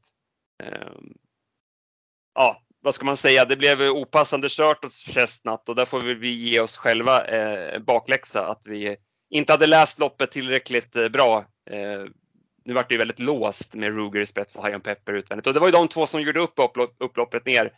Ehm, 0.63 1.13
ja, 2.35 2.61
vad 2.81 2.93
ska 2.93 3.05
man 3.05 3.17
säga, 3.17 3.45
det 3.45 3.55
blev 3.55 3.81
opassande 3.81 4.47
kört 4.49 4.85
åt 4.85 4.93
Chestnut 4.93 5.69
och 5.69 5.75
där 5.75 5.85
får 5.85 5.99
vi 6.01 6.29
ge 6.29 6.59
oss 6.59 6.77
själva 6.77 7.25
eh, 7.25 7.75
en 7.75 7.83
bakläxa 7.83 8.47
att 8.47 8.61
vi 8.65 8.97
inte 9.29 9.53
hade 9.53 9.67
läst 9.67 9.99
loppet 9.99 10.31
tillräckligt 10.31 10.95
eh, 10.95 11.09
bra. 11.09 11.45
Ehm, 11.69 12.13
nu 12.65 12.73
vart 12.73 12.89
det 12.89 12.93
ju 12.93 12.99
väldigt 12.99 13.19
låst 13.19 13.73
med 13.73 13.95
Ruger 13.95 14.21
i 14.21 14.25
spets 14.25 14.55
och 14.55 14.67
High 14.67 14.77
Pepper 14.77 15.13
utvändigt 15.13 15.47
och 15.47 15.53
det 15.53 15.59
var 15.59 15.67
ju 15.67 15.71
de 15.71 15.87
två 15.87 16.05
som 16.05 16.21
gjorde 16.21 16.39
upp 16.39 16.59
upploppet 16.99 17.45
ner. 17.45 17.73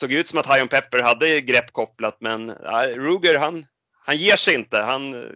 Såg 0.00 0.12
ut 0.12 0.28
som 0.28 0.38
att 0.38 0.46
High 0.46 0.66
Pepper 0.66 1.02
hade 1.02 1.40
grepp 1.40 1.72
kopplat 1.72 2.16
men 2.20 2.50
Ruger 2.94 3.38
han, 3.38 3.66
han 4.04 4.16
ger 4.16 4.36
sig 4.36 4.54
inte. 4.54 4.78
Han 4.78 5.14
eh, 5.14 5.30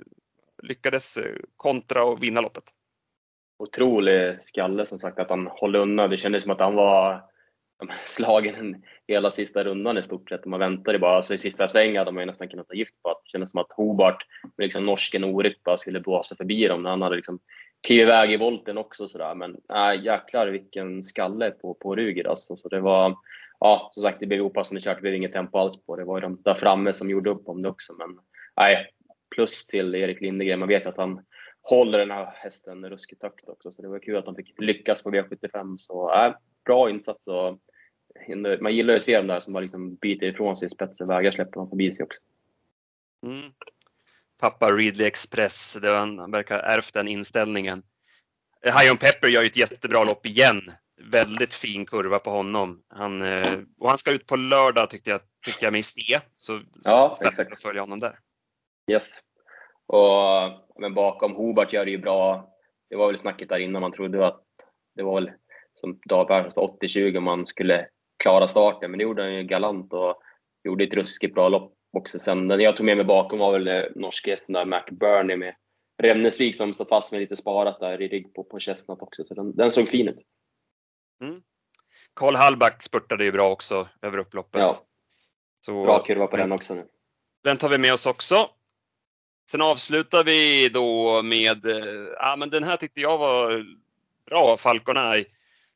lyckades 0.62 1.18
kontra 1.56 2.04
och 2.04 2.22
vinna 2.22 2.40
loppet. 2.40 2.64
Otrolig 3.60 4.42
skalle 4.42 4.86
som 4.86 4.98
sagt 4.98 5.18
att 5.18 5.30
han 5.30 5.46
håller 5.46 5.78
undan. 5.78 6.10
Det 6.10 6.16
kändes 6.16 6.42
som 6.42 6.52
att 6.52 6.60
han 6.60 6.74
var 6.74 7.22
slagen 8.04 8.82
hela 9.08 9.30
sista 9.30 9.64
rundan 9.64 9.98
i 9.98 10.02
stort 10.02 10.28
sett. 10.28 10.44
Man 10.46 10.60
väntade 10.60 10.98
bara. 10.98 11.16
Alltså 11.16 11.34
I 11.34 11.38
sista 11.38 11.68
svängen 11.68 11.96
hade 11.96 12.12
man 12.12 12.22
ju 12.22 12.26
nästan 12.26 12.48
kunnat 12.48 12.68
ta 12.68 12.74
gift 12.74 13.02
på 13.02 13.10
att 13.10 13.20
det 13.24 13.30
kändes 13.30 13.50
som 13.50 13.60
att 13.60 13.72
Hobart 13.72 14.26
med 14.56 14.64
liksom 14.64 14.86
norsken 14.86 15.24
Oryk 15.24 15.64
bara 15.64 15.78
skulle 15.78 16.00
blåsa 16.00 16.36
förbi 16.36 16.66
dem. 16.66 16.84
Han 16.84 17.02
hade 17.02 17.16
liksom 17.16 17.38
klivit 17.86 18.02
iväg 18.02 18.32
i 18.32 18.36
volten 18.36 18.78
också 18.78 19.08
sådär. 19.08 19.34
Men 19.34 19.56
äh, 19.74 20.04
jäklar 20.04 20.46
vilken 20.46 21.04
skalle 21.04 21.50
på, 21.50 21.74
på 21.74 21.96
Ruger 21.96 22.28
alltså. 22.28 22.56
Så 22.56 22.68
det 22.68 22.80
var, 22.80 23.16
ja 23.60 23.90
som 23.94 24.02
sagt 24.02 24.20
det 24.20 24.26
blev 24.26 24.40
opassande 24.40 24.80
kört. 24.80 24.96
Det 24.96 25.02
blev 25.02 25.14
inget 25.14 25.32
tempo 25.32 25.58
alls 25.58 25.86
på 25.86 25.96
det. 25.96 26.04
var 26.04 26.16
ju 26.16 26.20
de 26.20 26.42
där 26.44 26.54
framme 26.54 26.94
som 26.94 27.10
gjorde 27.10 27.30
upp 27.30 27.48
om 27.48 27.62
det 27.62 27.68
också. 27.68 27.92
Men 27.98 28.18
nej, 28.56 28.86
plus 29.34 29.66
till 29.66 29.94
Erik 29.94 30.20
Lindegren. 30.20 30.58
Man 30.58 30.68
vet 30.68 30.86
att 30.86 30.96
han 30.96 31.20
håller 31.62 31.98
den 31.98 32.10
här 32.10 32.32
hästen 32.34 32.90
ruskigt 32.90 33.22
högt 33.22 33.48
också. 33.48 33.70
Så 33.70 33.82
det 33.82 33.88
var 33.88 33.98
kul 33.98 34.16
att 34.16 34.26
han 34.26 34.36
fick 34.36 34.60
lyckas 34.60 35.02
på 35.02 35.10
V75. 35.10 35.76
Så 35.78 36.14
äh, 36.14 36.34
bra 36.64 36.90
insats. 36.90 37.26
Och 37.26 37.58
man 38.60 38.74
gillar 38.74 38.94
ju 38.94 38.96
att 38.96 39.02
se 39.02 39.16
dem 39.16 39.26
där 39.26 39.40
som 39.40 39.52
bara 39.52 39.60
liksom 39.60 39.94
biter 39.94 40.26
ifrån 40.26 40.56
sig 40.56 40.66
i 40.66 40.70
spets 40.70 41.00
och 41.00 41.10
vägrar 41.10 41.30
släppa 41.30 41.50
dem 41.50 41.68
förbi 41.68 41.92
sig 41.92 42.04
också. 42.04 42.20
Mm. 43.26 43.52
Pappa 44.40 44.72
Ridley 44.72 45.06
Express, 45.06 45.78
det 45.82 45.90
var, 45.90 45.98
han 45.98 46.30
verkar 46.30 46.54
ha 46.54 46.62
ärvt 46.62 46.94
den 46.94 47.08
inställningen. 47.08 47.82
High 48.64 48.92
on 48.92 48.96
Pepper 48.96 49.28
gör 49.28 49.42
ju 49.42 49.46
ett 49.46 49.56
jättebra 49.56 50.04
lopp 50.04 50.26
igen. 50.26 50.72
Väldigt 51.02 51.54
fin 51.54 51.86
kurva 51.86 52.18
på 52.18 52.30
honom. 52.30 52.82
Han, 52.88 53.22
eh, 53.22 53.58
och 53.78 53.88
han 53.88 53.98
ska 53.98 54.10
ut 54.10 54.26
på 54.26 54.36
lördag 54.36 54.90
tyckte 54.90 55.10
jag, 55.10 55.20
tyckte 55.44 55.64
jag 55.64 55.72
mig 55.72 55.82
se. 55.82 56.20
Så 56.36 56.60
ja, 56.84 57.18
exakt. 57.20 57.52
att 57.52 57.62
följa 57.62 57.82
honom 57.82 58.00
där. 58.00 58.18
Yes. 58.90 59.20
Och 59.92 60.80
men 60.80 60.94
bakom 60.94 61.34
Hobart 61.34 61.72
gör 61.72 61.84
det 61.84 61.90
ju 61.90 61.98
bra. 61.98 62.50
Det 62.90 62.96
var 62.96 63.06
väl 63.06 63.18
snacket 63.18 63.48
där 63.48 63.58
innan 63.58 63.82
man 63.82 63.92
trodde 63.92 64.26
att 64.26 64.44
det 64.94 65.02
var 65.02 65.14
väl 65.14 65.30
som 65.74 66.00
Dahlberg 66.08 66.48
80-20 66.48 67.16
om 67.16 67.24
man 67.24 67.46
skulle 67.46 67.88
klara 68.22 68.48
starten, 68.48 68.90
men 68.90 68.98
det 68.98 69.02
gjorde 69.02 69.22
han 69.22 69.34
ju 69.34 69.42
galant 69.42 69.92
och 69.92 70.22
gjorde 70.64 70.84
ett 70.84 70.94
ruskigt 70.94 71.34
bra 71.34 71.48
lopp 71.48 71.74
också. 71.92 72.18
Sen, 72.18 72.48
den 72.48 72.60
jag 72.60 72.76
tog 72.76 72.86
med 72.86 72.96
mig 72.96 73.06
bakom 73.06 73.38
var 73.38 73.52
väl 73.52 73.68
eh, 73.68 73.82
norske 73.94 74.30
hästen 74.30 74.52
där, 74.52 74.64
McBurney 74.64 75.36
med 75.36 75.54
Remnesvik 76.02 76.56
som 76.56 76.74
stod 76.74 76.88
fast 76.88 77.12
med 77.12 77.20
lite 77.20 77.36
sparat 77.36 77.80
där 77.80 78.02
i 78.02 78.08
rygg 78.08 78.34
på, 78.34 78.44
på 78.44 78.58
Chestnut 78.58 79.02
också, 79.02 79.24
så 79.24 79.34
den, 79.34 79.56
den 79.56 79.72
såg 79.72 79.88
fin 79.88 80.08
ut. 80.08 80.18
Mm. 81.24 81.42
Karl 82.14 82.34
Hallback 82.34 82.82
spurtade 82.82 83.24
ju 83.24 83.32
bra 83.32 83.50
också 83.50 83.88
över 84.02 84.18
upploppet. 84.18 84.60
Ja. 84.60 84.76
Så, 85.60 85.84
bra 85.84 86.02
kurva 86.04 86.26
på 86.26 86.36
den 86.36 86.52
också 86.52 86.74
nu. 86.74 86.86
Den 87.44 87.56
tar 87.56 87.68
vi 87.68 87.78
med 87.78 87.92
oss 87.92 88.06
också. 88.06 88.50
Sen 89.50 89.62
avslutar 89.62 90.24
vi 90.24 90.68
då 90.68 91.22
med, 91.22 91.66
eh, 91.66 92.08
ja 92.16 92.36
men 92.38 92.50
den 92.50 92.64
här 92.64 92.76
tyckte 92.76 93.00
jag 93.00 93.18
var 93.18 93.64
bra, 94.26 94.56
Falcon 94.56 94.96
Eye 94.96 95.24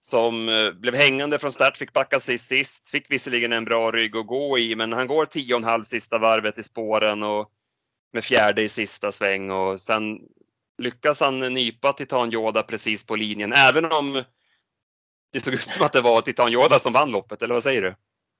som 0.00 0.48
eh, 0.48 0.70
blev 0.70 0.94
hängande 0.94 1.38
från 1.38 1.52
start, 1.52 1.76
fick 1.76 1.92
backa 1.92 2.20
sig 2.20 2.38
sist, 2.38 2.88
fick 2.88 3.10
visserligen 3.10 3.52
en 3.52 3.64
bra 3.64 3.90
rygg 3.90 4.16
att 4.16 4.26
gå 4.26 4.58
i, 4.58 4.76
men 4.76 4.92
han 4.92 5.06
går 5.06 5.24
10,5 5.24 5.82
sista 5.82 6.18
varvet 6.18 6.58
i 6.58 6.62
spåren 6.62 7.22
och 7.22 7.50
med 8.12 8.24
fjärde 8.24 8.62
i 8.62 8.68
sista 8.68 9.12
sväng 9.12 9.50
och 9.50 9.80
sen 9.80 10.20
lyckas 10.78 11.20
han 11.20 11.38
nypa 11.38 11.92
Titan 11.92 12.32
Yoda 12.32 12.62
precis 12.62 13.06
på 13.06 13.16
linjen, 13.16 13.52
även 13.52 13.84
om 13.84 14.22
det 15.32 15.40
såg 15.40 15.54
ut 15.54 15.60
som 15.60 15.86
att 15.86 15.92
det 15.92 16.00
var 16.00 16.20
Titan 16.20 16.52
Yoda 16.52 16.78
som 16.78 16.92
vann 16.92 17.10
loppet, 17.10 17.42
eller 17.42 17.54
vad 17.54 17.62
säger 17.62 17.82
du? 17.82 17.94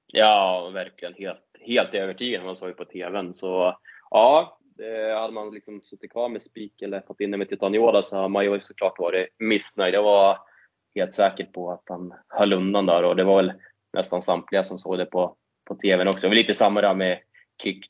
Ja, 0.07 0.69
verkligen 0.73 1.13
helt, 1.13 1.45
helt 1.65 1.93
övertygad 1.93 2.43
man 2.43 2.55
såg 2.55 2.69
ju 2.69 2.75
på 2.75 2.85
TVn. 2.85 3.33
Så 3.33 3.77
ja, 4.09 4.59
det, 4.75 5.13
hade 5.19 5.33
man 5.33 5.53
liksom 5.53 5.81
suttit 5.81 6.11
kvar 6.11 6.29
med 6.29 6.41
spik 6.41 6.81
eller 6.81 7.01
fått 7.01 7.19
in 7.19 7.31
det 7.31 7.37
med 7.37 7.49
Titan 7.49 7.75
Yoda 7.75 8.01
så 8.01 8.15
hade 8.15 8.29
man 8.29 8.45
ju 8.45 8.59
såklart 8.59 8.99
varit 8.99 9.27
missnöjd. 9.39 9.93
Det 9.93 10.01
var 10.01 10.39
helt 10.95 11.13
säker 11.13 11.45
på 11.45 11.71
att 11.71 11.83
han 11.85 12.13
höll 12.27 12.53
undan 12.53 12.85
där 12.85 13.03
och 13.03 13.15
det 13.15 13.23
var 13.23 13.35
väl 13.35 13.53
nästan 13.93 14.21
samtliga 14.21 14.63
som 14.63 14.77
såg 14.77 14.97
det 14.97 15.05
på, 15.05 15.35
på 15.65 15.75
TVn 15.75 16.07
också. 16.07 16.21
Det 16.21 16.27
var 16.27 16.35
lite 16.35 16.53
samma 16.53 16.81
där 16.81 16.93
med 16.93 17.19
kick 17.63 17.85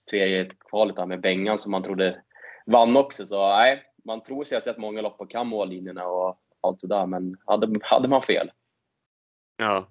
kvalet 0.69 0.95
där 0.95 1.05
med 1.05 1.21
Bengan 1.21 1.57
som 1.57 1.71
man 1.71 1.83
trodde 1.83 2.21
vann 2.65 2.97
också. 2.97 3.25
Så 3.25 3.47
nej, 3.47 3.83
man 4.05 4.23
tror 4.23 4.43
sig 4.43 4.55
ha 4.55 4.61
sett 4.61 4.77
många 4.77 5.01
lopp 5.01 5.17
på 5.17 5.25
kan 5.25 5.47
mållinjerna 5.47 6.07
och 6.07 6.39
allt 6.61 6.79
sådär, 6.79 7.05
men 7.05 7.37
hade, 7.45 7.79
hade 7.81 8.07
man 8.07 8.21
fel. 8.21 8.51
Ja. 9.57 9.87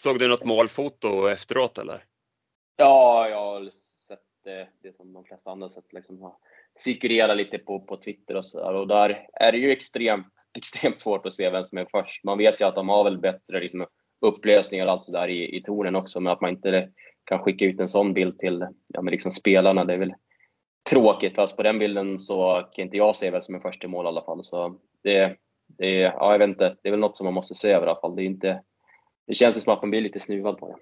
Såg 0.00 0.18
du 0.18 0.28
något 0.28 0.44
målfoto 0.44 1.26
efteråt 1.28 1.78
eller? 1.78 2.04
Ja, 2.76 3.28
jag 3.28 3.68
det, 4.44 4.96
som 4.96 5.12
de 5.12 5.24
flesta 5.24 5.50
andra 5.50 5.70
sett. 5.70 5.92
Liksom, 5.92 6.34
cirkulerar 6.78 7.34
lite 7.34 7.58
på, 7.58 7.80
på 7.80 7.96
Twitter 7.96 8.36
och 8.36 8.46
sådär. 8.46 8.74
Och 8.74 8.88
där 8.88 9.26
är 9.32 9.52
det 9.52 9.58
ju 9.58 9.72
extremt, 9.72 10.32
extremt 10.58 11.00
svårt 11.00 11.26
att 11.26 11.34
se 11.34 11.50
vem 11.50 11.64
som 11.64 11.78
är 11.78 11.86
först. 11.90 12.24
Man 12.24 12.38
vet 12.38 12.60
ju 12.60 12.64
att 12.64 12.74
de 12.74 12.88
har 12.88 13.04
väl 13.04 13.18
bättre 13.18 13.60
liksom, 13.60 13.86
upplösningar 14.20 14.86
och 14.86 14.92
allt 14.92 15.04
sådär 15.04 15.28
i, 15.28 15.56
i 15.56 15.62
tornen 15.62 15.96
också, 15.96 16.20
men 16.20 16.32
att 16.32 16.40
man 16.40 16.50
inte 16.50 16.90
kan 17.24 17.38
skicka 17.38 17.64
ut 17.64 17.80
en 17.80 17.88
sån 17.88 18.14
bild 18.14 18.38
till 18.38 18.66
ja, 18.86 19.02
men 19.02 19.12
liksom 19.12 19.32
spelarna, 19.32 19.84
det 19.84 19.94
är 19.94 19.98
väl 19.98 20.14
tråkigt. 20.90 21.34
Fast 21.34 21.56
på 21.56 21.62
den 21.62 21.78
bilden 21.78 22.18
så 22.18 22.68
kan 22.72 22.84
inte 22.84 22.96
jag 22.96 23.16
se 23.16 23.30
vem 23.30 23.42
som 23.42 23.54
är 23.54 23.60
först 23.60 23.84
i 23.84 23.86
mål 23.86 24.04
i 24.04 24.08
alla 24.08 24.24
fall. 24.24 24.44
Så 24.44 24.80
det, 25.02 25.36
det, 25.66 25.90
ja, 25.98 26.32
jag 26.32 26.38
vet 26.38 26.48
inte, 26.48 26.76
det 26.82 26.88
är 26.88 26.90
väl 26.90 27.00
något 27.00 27.16
som 27.16 27.24
man 27.24 27.34
måste 27.34 27.54
se 27.54 27.72
över 27.72 27.86
i 27.86 27.90
alla 27.90 28.00
fall. 28.00 28.16
Det, 28.16 28.22
är 28.22 28.26
inte, 28.26 28.62
det 29.26 29.34
känns 29.34 29.62
som 29.62 29.72
att 29.72 29.82
man 29.82 29.90
blir 29.90 30.00
lite 30.00 30.20
snuvad 30.20 30.58
på 30.58 30.68
det. 30.68 30.76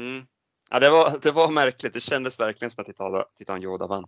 Mm. 0.00 0.26
Ja, 0.70 0.78
det 0.78 0.90
var, 0.90 1.18
det 1.22 1.30
var 1.30 1.50
märkligt. 1.50 1.92
Det 1.92 2.00
kändes 2.00 2.40
verkligen 2.40 2.70
som 2.70 2.80
att 2.80 2.86
Titan, 2.86 3.24
Titan 3.38 3.62
Yoda 3.62 3.86
vann. 3.86 4.04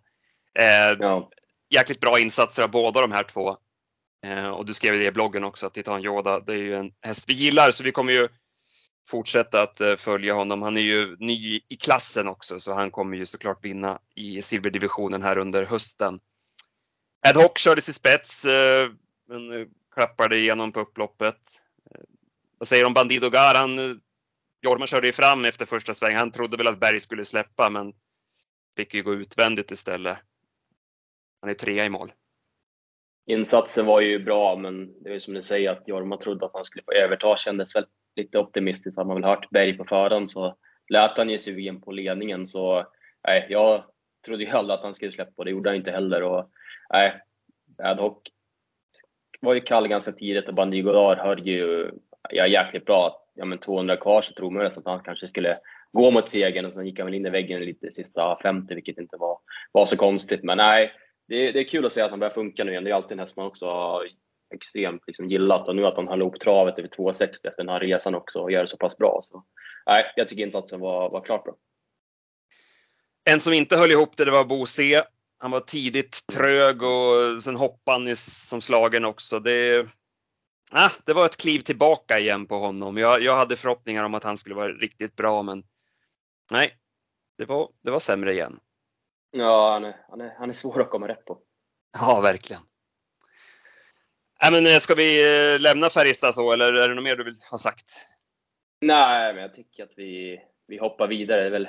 Eh, 0.58 0.96
ja. 0.98 1.30
Jäkligt 1.70 2.00
bra 2.00 2.18
insatser 2.18 2.62
av 2.62 2.70
båda 2.70 3.00
de 3.00 3.12
här 3.12 3.24
två. 3.24 3.56
Eh, 4.26 4.48
och 4.48 4.66
du 4.66 4.74
skrev 4.74 4.98
det 4.98 5.04
i 5.04 5.12
bloggen 5.12 5.44
också 5.44 5.66
att 5.66 5.74
Titan 5.74 6.04
Yoda, 6.04 6.40
det 6.40 6.52
är 6.52 6.58
ju 6.58 6.74
en 6.74 6.92
häst 7.00 7.24
vi 7.28 7.32
gillar 7.32 7.70
så 7.70 7.82
vi 7.82 7.92
kommer 7.92 8.12
ju 8.12 8.28
fortsätta 9.08 9.62
att 9.62 9.80
eh, 9.80 9.96
följa 9.96 10.34
honom. 10.34 10.62
Han 10.62 10.76
är 10.76 10.80
ju 10.80 11.16
ny 11.18 11.60
i 11.68 11.76
klassen 11.76 12.28
också 12.28 12.60
så 12.60 12.74
han 12.74 12.90
kommer 12.90 13.16
ju 13.16 13.26
såklart 13.26 13.64
vinna 13.64 13.98
i 14.14 14.42
silverdivisionen 14.42 15.22
här 15.22 15.38
under 15.38 15.64
hösten. 15.64 16.20
Ad 17.28 17.42
hoc 17.42 17.58
kördes 17.58 17.88
i 17.88 17.92
spets 17.92 18.44
eh, 18.44 18.90
men 19.28 19.68
klappade 19.94 20.38
igenom 20.38 20.72
på 20.72 20.80
upploppet. 20.80 21.62
Eh, 21.94 22.00
vad 22.58 22.68
säger 22.68 22.82
du 22.82 22.86
om 22.86 22.94
Bandido 22.94 23.30
Gar? 23.30 23.54
Han, 23.54 24.00
Jorma 24.62 24.86
körde 24.86 25.06
ju 25.06 25.12
fram 25.12 25.44
efter 25.44 25.66
första 25.66 25.94
sväng. 25.94 26.16
Han 26.16 26.30
trodde 26.30 26.56
väl 26.56 26.66
att 26.66 26.80
Berg 26.80 27.00
skulle 27.00 27.24
släppa 27.24 27.70
men 27.70 27.92
fick 28.76 28.94
ju 28.94 29.02
gå 29.02 29.14
utvändigt 29.14 29.70
istället. 29.70 30.18
Han 31.40 31.50
är 31.50 31.54
trea 31.54 31.84
i 31.84 31.90
mål. 31.90 32.12
Insatsen 33.26 33.86
var 33.86 34.00
ju 34.00 34.18
bra, 34.18 34.56
men 34.56 35.02
det 35.02 35.14
är 35.14 35.18
som 35.18 35.34
du 35.34 35.42
säger 35.42 35.70
att 35.70 35.88
Jorma 35.88 36.16
trodde 36.16 36.46
att 36.46 36.54
han 36.54 36.64
skulle 36.64 36.84
få 36.84 36.92
överta. 36.92 37.36
Kändes 37.36 37.74
väl 37.74 37.86
lite 38.16 38.38
optimistiskt. 38.38 38.96
Hade 38.96 39.08
man 39.08 39.16
väl 39.16 39.30
hört 39.30 39.50
Berg 39.50 39.76
på 39.76 39.84
förhand 39.84 40.30
så 40.30 40.56
lät 40.88 41.18
han 41.18 41.30
ju 41.30 41.38
sugen 41.38 41.80
på 41.80 41.92
ledningen. 41.92 42.46
Så 42.46 42.86
nej, 43.26 43.46
jag 43.48 43.84
trodde 44.26 44.44
ju 44.44 44.50
aldrig 44.50 44.78
att 44.78 44.84
han 44.84 44.94
skulle 44.94 45.12
släppa 45.12 45.32
och 45.36 45.44
det 45.44 45.50
gjorde 45.50 45.70
han 45.70 45.76
inte 45.76 45.90
heller. 45.90 46.22
Och, 46.22 46.50
nej, 46.92 47.20
ad 47.78 48.00
hoc 48.00 48.18
var 49.40 49.54
ju 49.54 49.60
kall 49.60 49.88
ganska 49.88 50.12
tidigt 50.12 50.48
och 50.48 50.54
Bandigodar 50.54 51.16
hörde 51.16 51.42
ju 51.42 51.90
ja, 52.30 52.46
jäkligt 52.46 52.84
bra. 52.84 53.19
Ja, 53.40 53.46
men 53.46 53.58
200 53.58 53.96
kvar 53.96 54.22
så 54.22 54.32
tror 54.32 54.50
man 54.50 54.64
nästan 54.64 54.80
att 54.80 54.92
han 54.92 55.04
kanske 55.04 55.28
skulle 55.28 55.58
gå 55.92 56.10
mot 56.10 56.28
segern 56.28 56.64
och 56.64 56.74
sen 56.74 56.86
gick 56.86 56.98
han 56.98 57.06
väl 57.06 57.14
in 57.14 57.26
i 57.26 57.30
väggen 57.30 57.60
lite 57.60 57.90
sista 57.90 58.38
50 58.42 58.74
vilket 58.74 58.98
inte 58.98 59.16
var, 59.16 59.38
var 59.72 59.86
så 59.86 59.96
konstigt. 59.96 60.42
Men 60.42 60.56
nej, 60.56 60.92
det 61.28 61.34
är, 61.34 61.52
det 61.52 61.60
är 61.60 61.64
kul 61.64 61.86
att 61.86 61.92
se 61.92 62.00
att 62.00 62.10
han 62.10 62.20
börjar 62.20 62.34
funka 62.34 62.64
nu 62.64 62.70
igen. 62.70 62.84
Det 62.84 62.90
är 62.90 62.94
alltid 62.94 63.12
en 63.12 63.18
häst 63.18 63.36
man 63.36 63.46
också 63.46 63.66
har 63.66 64.08
extremt 64.54 65.02
liksom 65.06 65.28
gillat 65.28 65.68
och 65.68 65.76
nu 65.76 65.86
att 65.86 65.96
han 65.96 66.08
höll 66.08 66.20
ihop 66.20 66.40
travet 66.40 66.78
över 66.78 66.88
2,60 66.88 67.22
efter 67.22 67.54
den 67.56 67.68
här 67.68 67.80
resan 67.80 68.14
också 68.14 68.38
och 68.38 68.52
gör 68.52 68.62
det 68.62 68.68
så 68.68 68.76
pass 68.76 68.98
bra. 68.98 69.20
Så, 69.22 69.44
nej, 69.86 70.12
jag 70.16 70.28
tycker 70.28 70.42
insatsen 70.42 70.80
var, 70.80 71.10
var 71.10 71.20
klart 71.20 71.44
bra. 71.44 71.54
En 73.30 73.40
som 73.40 73.52
inte 73.52 73.76
höll 73.76 73.90
ihop 73.90 74.16
det, 74.16 74.24
det 74.24 74.30
var 74.30 74.44
Bo 74.44 74.66
C. 74.66 75.00
Han 75.38 75.50
var 75.50 75.60
tidigt 75.60 76.26
trög 76.32 76.82
och 76.82 77.42
sen 77.42 77.56
hoppade 77.56 78.06
han 78.06 78.16
som 78.16 78.60
slagen 78.60 79.04
också. 79.04 79.40
Det, 79.40 79.86
ah, 80.70 80.90
det 81.04 81.12
var 81.12 81.26
ett 81.26 81.36
kliv 81.36 81.60
tillbaka 81.60 82.18
igen 82.18 82.46
på 82.46 82.58
honom. 82.58 82.96
Jag, 82.96 83.22
jag 83.22 83.36
hade 83.36 83.56
förhoppningar 83.56 84.04
om 84.04 84.14
att 84.14 84.24
han 84.24 84.36
skulle 84.36 84.54
vara 84.54 84.72
riktigt 84.72 85.16
bra 85.16 85.42
men 85.42 85.62
nej, 86.52 86.76
det 87.38 87.44
var, 87.44 87.70
det 87.84 87.90
var 87.90 88.00
sämre 88.00 88.32
igen. 88.32 88.60
Ja, 89.30 89.72
han 89.72 89.84
är, 89.84 89.96
han, 90.08 90.20
är, 90.20 90.34
han 90.38 90.48
är 90.48 90.54
svår 90.54 90.80
att 90.80 90.90
komma 90.90 91.08
rätt 91.08 91.24
på. 91.24 91.38
Ja, 92.00 92.20
verkligen. 92.20 92.62
Äh, 94.44 94.52
men 94.52 94.80
ska 94.80 94.94
vi 94.94 95.58
lämna 95.58 95.90
Färjestad 95.90 96.34
så, 96.34 96.52
eller 96.52 96.74
är 96.74 96.88
det 96.88 96.94
något 96.94 97.04
mer 97.04 97.16
du 97.16 97.24
vill 97.24 97.34
ha 97.50 97.58
sagt? 97.58 97.86
Nej, 98.80 99.34
men 99.34 99.42
jag 99.42 99.54
tycker 99.54 99.84
att 99.84 99.92
vi, 99.96 100.40
vi 100.66 100.78
hoppar 100.78 101.08
vidare. 101.08 101.40
Det 101.40 101.46
är 101.46 101.50
väl 101.50 101.68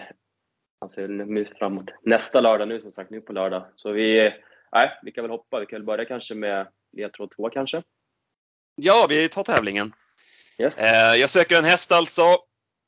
alltså, 0.79 1.01
nu 1.01 1.45
framåt 1.45 1.93
nästa 2.03 2.41
lördag 2.41 2.67
nu 2.67 2.81
som 2.81 2.91
sagt, 2.91 3.09
nu 3.09 3.21
på 3.21 3.33
lördag. 3.33 3.65
Så 3.75 3.91
vi, 3.91 4.33
nej, 4.71 4.99
vi 5.03 5.11
kan 5.11 5.23
väl 5.23 5.31
hoppa. 5.31 5.59
Vi 5.59 5.65
kan 5.65 5.77
väl 5.77 5.85
börja 5.85 6.05
kanske 6.05 6.35
med 6.35 6.67
ledtråd 6.97 7.31
2 7.31 7.49
kanske. 7.49 7.83
Ja, 8.83 9.05
vi 9.09 9.29
tar 9.29 9.43
tävlingen. 9.43 9.93
Yes. 10.57 10.79
Eh, 10.79 11.15
jag 11.15 11.29
söker 11.29 11.57
en 11.57 11.65
häst 11.65 11.91
alltså. 11.91 12.37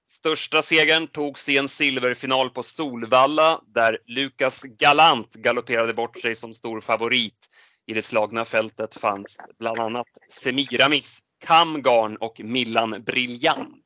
Största 0.09 0.61
segern 0.61 1.07
togs 1.07 1.49
i 1.49 1.57
en 1.57 1.67
silverfinal 1.67 2.49
på 2.49 2.63
Solvalla 2.63 3.61
där 3.65 3.99
Lukas 4.05 4.61
Galant 4.61 5.33
galopperade 5.33 5.93
bort 5.93 6.21
sig 6.21 6.35
som 6.35 6.53
stor 6.53 6.81
favorit. 6.81 7.49
I 7.85 7.93
det 7.93 8.01
slagna 8.01 8.45
fältet 8.45 8.95
fanns 8.95 9.37
bland 9.59 9.79
annat 9.79 10.07
Semiramis, 10.29 11.19
Kamgarn 11.45 12.17
och 12.17 12.39
Millan 12.43 13.03
Briljant. 13.03 13.83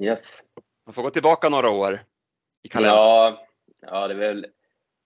Yes. 0.00 0.42
Man 0.86 0.94
får 0.94 1.02
gå 1.02 1.10
tillbaka 1.10 1.48
några 1.48 1.70
år 1.70 2.00
i 2.62 2.68
kalendern. 2.68 2.96
Ja, 2.96 3.46
ja, 3.80 4.08
det 4.08 4.14
är 4.14 4.18
väl 4.18 4.46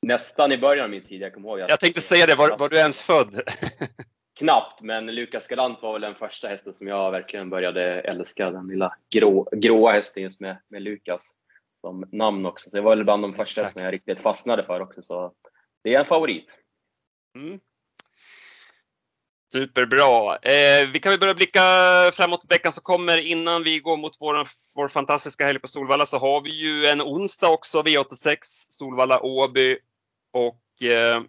nästan 0.02 0.52
i 0.52 0.58
början 0.58 0.84
av 0.84 0.90
min 0.90 1.04
tid. 1.04 1.20
Jag 1.20 1.34
kommer 1.34 1.48
ihåg. 1.48 1.60
Jag 1.60 1.80
tänkte 1.80 2.00
säga 2.00 2.26
det, 2.26 2.34
var, 2.34 2.58
var 2.58 2.68
du 2.68 2.76
ens 2.76 3.00
född? 3.02 3.40
Knappt, 4.38 4.82
men 4.82 5.06
Lukas 5.06 5.48
Galant 5.48 5.82
var 5.82 5.92
väl 5.92 6.02
den 6.02 6.14
första 6.14 6.48
hästen 6.48 6.74
som 6.74 6.86
jag 6.86 7.10
verkligen 7.10 7.50
började 7.50 8.00
älska. 8.00 8.50
Den 8.50 8.66
lilla 8.66 8.94
grå, 9.10 9.48
gråa 9.52 9.92
hästen 9.92 10.22
just 10.22 10.40
med, 10.40 10.56
med 10.68 10.82
Lukas 10.82 11.34
som 11.80 12.04
namn 12.12 12.46
också. 12.46 12.70
Så 12.70 12.76
det 12.76 12.82
var 12.82 12.96
väl 12.96 13.04
bland 13.04 13.22
de 13.22 13.34
första 13.34 13.62
hästarna 13.62 13.86
jag 13.86 13.94
riktigt 13.94 14.18
fastnade 14.18 14.64
för 14.64 14.80
också. 14.80 15.02
Så 15.02 15.32
det 15.82 15.94
är 15.94 16.00
en 16.00 16.06
favorit. 16.06 16.58
Mm. 17.36 17.60
Superbra. 19.52 20.36
Eh, 20.36 20.88
vi 20.92 20.98
kan 20.98 21.10
väl 21.10 21.20
börja 21.20 21.34
blicka 21.34 21.60
framåt 22.12 22.44
veckan 22.48 22.72
som 22.72 22.82
kommer. 22.82 23.18
Innan 23.18 23.62
vi 23.62 23.78
går 23.78 23.96
mot 23.96 24.16
vår, 24.20 24.36
vår 24.74 24.88
fantastiska 24.88 25.46
helg 25.46 25.58
på 25.58 25.68
Solvalla 25.68 26.06
så 26.06 26.18
har 26.18 26.40
vi 26.40 26.50
ju 26.50 26.86
en 26.86 27.02
onsdag 27.02 27.48
också, 27.48 27.82
V86, 27.82 28.36
Solvalla 28.68 29.20
Åby. 29.20 29.78
Och 30.32 30.82
eh, 30.82 31.22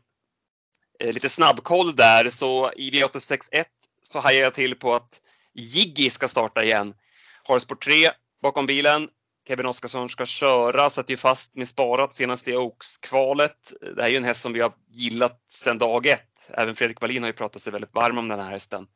Eh, 0.99 1.13
lite 1.13 1.29
snabbkoll 1.29 1.95
där, 1.95 2.29
så 2.29 2.71
i 2.75 2.91
V86.1 2.91 3.65
så 4.01 4.19
hajar 4.19 4.41
jag 4.41 4.53
till 4.53 4.75
på 4.75 4.95
att 4.95 5.21
Jiggy 5.53 6.09
ska 6.09 6.27
starta 6.27 6.63
igen. 6.63 6.93
Har 7.43 7.59
sport 7.59 7.83
3 7.83 7.93
bakom 8.41 8.65
bilen. 8.65 9.09
Kevin 9.47 9.65
Oskarsson 9.65 10.09
ska 10.09 10.25
köra, 10.25 10.89
satt 10.89 11.09
ju 11.09 11.17
fast 11.17 11.55
med 11.55 11.67
sparat 11.67 12.13
senast 12.13 12.47
i 12.47 12.55
Oaks-kvalet. 12.55 13.73
Det 13.81 14.01
här 14.01 14.07
är 14.07 14.11
ju 14.11 14.17
en 14.17 14.23
häst 14.23 14.41
som 14.41 14.53
vi 14.53 14.61
har 14.61 14.73
gillat 14.91 15.41
sedan 15.47 15.77
dag 15.77 16.05
ett. 16.05 16.49
Även 16.49 16.75
Fredrik 16.75 17.01
Wallin 17.01 17.23
har 17.23 17.29
ju 17.29 17.33
pratat 17.33 17.61
sig 17.61 17.73
väldigt 17.73 17.93
varm 17.93 18.17
om 18.17 18.27
den 18.27 18.39
här 18.39 18.51
hästen. 18.51 18.87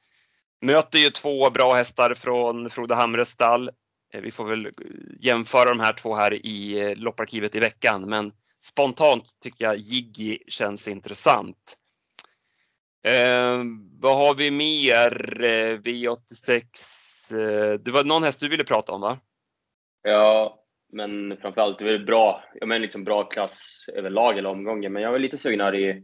Möter 0.61 0.99
ju 0.99 1.09
två 1.09 1.49
bra 1.49 1.73
hästar 1.73 2.13
från 2.13 2.69
Frode 2.69 2.95
Hamres 2.95 3.29
stall. 3.29 3.69
Eh, 4.13 4.21
vi 4.21 4.31
får 4.31 4.45
väl 4.45 4.71
jämföra 5.19 5.69
de 5.69 5.79
här 5.79 5.93
två 5.93 6.15
här 6.15 6.45
i 6.45 6.79
eh, 6.79 6.95
lopparkivet 6.95 7.55
i 7.55 7.59
veckan, 7.59 8.09
men 8.09 8.31
spontant 8.63 9.25
tycker 9.43 9.65
jag 9.65 9.77
Jiggy 9.77 10.39
känns 10.47 10.87
intressant. 10.87 11.77
Eh, 13.03 13.63
vad 13.99 14.17
har 14.17 14.35
vi 14.35 14.51
mer? 14.51 15.43
Eh, 15.43 15.77
V86. 15.77 16.63
Eh, 17.31 17.79
det 17.79 17.91
var 17.91 18.03
någon 18.03 18.23
häst 18.23 18.39
du 18.39 18.49
ville 18.49 18.63
prata 18.63 18.91
om 18.91 19.01
va? 19.01 19.17
Ja, 20.03 20.63
men 20.93 21.37
framförallt 21.41 21.79
det 21.79 21.93
är 21.93 21.99
bra, 21.99 22.43
jag 22.53 22.67
menar 22.67 22.79
liksom 22.79 23.03
bra 23.03 23.23
klass 23.23 23.85
överlag 23.93 24.37
eller 24.37 24.49
omgången. 24.49 24.93
Men 24.93 25.03
jag 25.03 25.11
var 25.11 25.19
lite 25.19 25.37
sugen 25.37 25.61
här 25.61 25.75
i 25.75 26.03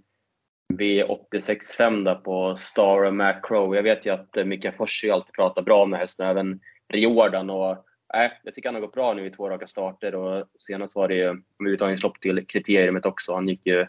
V86.5 0.73 2.03
där 2.03 2.15
på 2.15 2.55
Star 2.55 3.03
och 3.03 3.13
Macro. 3.13 3.75
Jag 3.75 3.83
vet 3.83 4.05
ju 4.05 4.13
att 4.13 4.38
eh, 4.38 4.45
Mikael 4.45 4.75
Fors 4.75 5.05
alltid 5.05 5.33
pratar 5.33 5.62
bra 5.62 5.83
om 5.83 5.93
hästen, 5.93 6.27
även 6.27 6.59
Riordan. 6.93 7.49
Och, 7.49 7.71
äh, 8.13 8.31
jag 8.43 8.53
tycker 8.53 8.69
han 8.69 8.75
har 8.75 8.81
gått 8.81 8.93
bra 8.93 9.13
nu 9.13 9.25
i 9.25 9.31
två 9.31 9.49
raka 9.49 9.67
starter 9.67 10.15
och 10.15 10.45
senast 10.59 10.95
var 10.95 11.07
det 11.07 11.15
ju 11.15 11.41
uttagningslopp 11.69 12.19
till 12.19 12.45
Kriteriet 12.47 13.05
också. 13.05 13.33
Han 13.33 13.47
gick 13.47 13.65
ju 13.65 13.88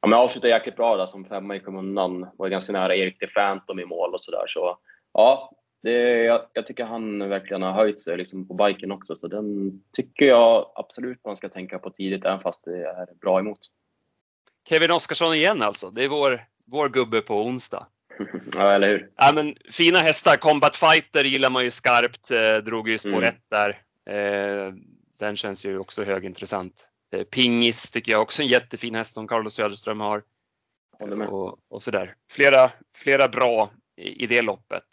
ja, 0.00 0.08
men 0.08 0.18
avslutade 0.18 0.52
jäkligt 0.52 0.76
bra 0.76 0.96
där 0.96 1.06
som 1.06 1.24
femma 1.24 1.56
i 1.56 1.60
skymundan. 1.60 2.26
Var 2.36 2.48
ganska 2.48 2.72
nära 2.72 2.96
Erik 2.96 3.20
de 3.20 3.26
Phantom 3.26 3.80
i 3.80 3.84
mål 3.84 4.14
och 4.14 4.20
sådär. 4.20 4.44
Så 4.46 4.78
ja, 5.12 5.52
det, 5.82 6.22
jag, 6.22 6.46
jag, 6.52 6.66
tycker 6.66 6.84
han 6.84 7.28
verkligen 7.28 7.62
har 7.62 7.72
höjt 7.72 8.00
sig 8.00 8.16
liksom 8.16 8.48
på 8.48 8.54
biken 8.54 8.92
också, 8.92 9.16
så 9.16 9.28
den 9.28 9.72
tycker 9.92 10.24
jag 10.26 10.72
absolut 10.74 11.24
man 11.24 11.36
ska 11.36 11.48
tänka 11.48 11.78
på 11.78 11.90
tidigt, 11.90 12.24
även 12.24 12.40
fast 12.40 12.64
det 12.64 12.86
är 12.86 13.06
bra 13.20 13.40
emot. 13.40 13.58
Kevin 14.68 14.90
Oskarsson 14.90 15.34
igen 15.34 15.62
alltså. 15.62 15.90
Det 15.90 16.04
är 16.04 16.08
vår, 16.08 16.40
vår 16.66 16.88
gubbe 16.88 17.20
på 17.20 17.34
onsdag. 17.34 17.86
ja, 18.54 18.72
eller 18.72 18.88
hur? 18.88 19.10
Ja, 19.16 19.32
men 19.34 19.56
fina 19.70 19.98
hästar. 19.98 20.36
Combat 20.36 20.76
Fighter 20.76 21.24
gillar 21.24 21.50
man 21.50 21.64
ju 21.64 21.70
skarpt. 21.70 22.30
Eh, 22.30 22.64
drog 22.64 22.88
ju 22.88 22.98
spår 22.98 23.22
mm. 23.22 23.34
där. 23.50 23.82
Eh, 24.10 24.72
den 25.18 25.36
känns 25.36 25.64
ju 25.64 25.78
också 25.78 26.04
högintressant. 26.04 26.89
Eh, 27.10 27.24
Pingis 27.24 27.90
tycker 27.90 28.12
jag 28.12 28.22
också 28.22 28.42
en 28.42 28.48
jättefin 28.48 28.94
häst 28.94 29.14
som 29.14 29.28
Carlos 29.28 29.54
Söderström 29.54 30.00
har. 30.00 30.22
Och, 31.28 31.58
och 31.68 31.82
sådär. 31.82 32.14
Flera, 32.30 32.70
flera 32.96 33.28
bra 33.28 33.70
i, 33.96 34.24
i 34.24 34.26
det 34.26 34.42
loppet. 34.42 34.84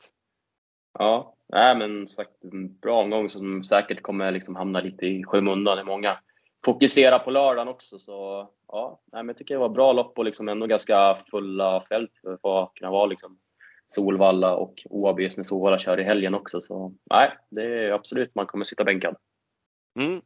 Ja, 0.99 1.35
nej, 1.49 1.75
men 1.75 2.07
sagt, 2.07 2.43
en 2.43 2.79
bra 2.79 3.01
omgång 3.01 3.29
som 3.29 3.63
säkert 3.63 4.01
kommer 4.01 4.31
liksom 4.31 4.55
hamna 4.55 4.79
lite 4.79 5.05
i 5.05 5.23
skymundan. 5.23 5.85
Många 5.85 6.19
fokuserar 6.65 7.19
på 7.19 7.31
lördagen 7.31 7.67
också. 7.67 7.99
Så 7.99 8.49
ja, 8.67 9.01
nej, 9.11 9.23
men 9.23 9.27
jag 9.27 9.37
tycker 9.37 9.53
det 9.53 9.59
var 9.59 9.69
bra 9.69 9.93
lopp 9.93 10.17
och 10.17 10.25
liksom 10.25 10.49
ändå 10.49 10.67
ganska 10.67 11.17
fulla 11.31 11.85
fält 11.89 12.11
för 12.21 12.63
att 12.63 12.73
kunna 12.73 12.91
vara 12.91 13.05
liksom 13.05 13.39
Solvalla 13.87 14.55
och 14.55 14.75
just 15.19 15.37
när 15.37 15.43
Solvalla 15.43 15.79
kör 15.79 15.99
i 15.99 16.03
helgen 16.03 16.35
också. 16.35 16.61
Så 16.61 16.93
nej, 17.09 17.37
det 17.49 17.63
är 17.63 17.91
absolut 17.91 18.35
man 18.35 18.45
kommer 18.45 18.65
sitta 18.65 18.83
bänkad. 18.83 19.15
Mm. 19.99 20.21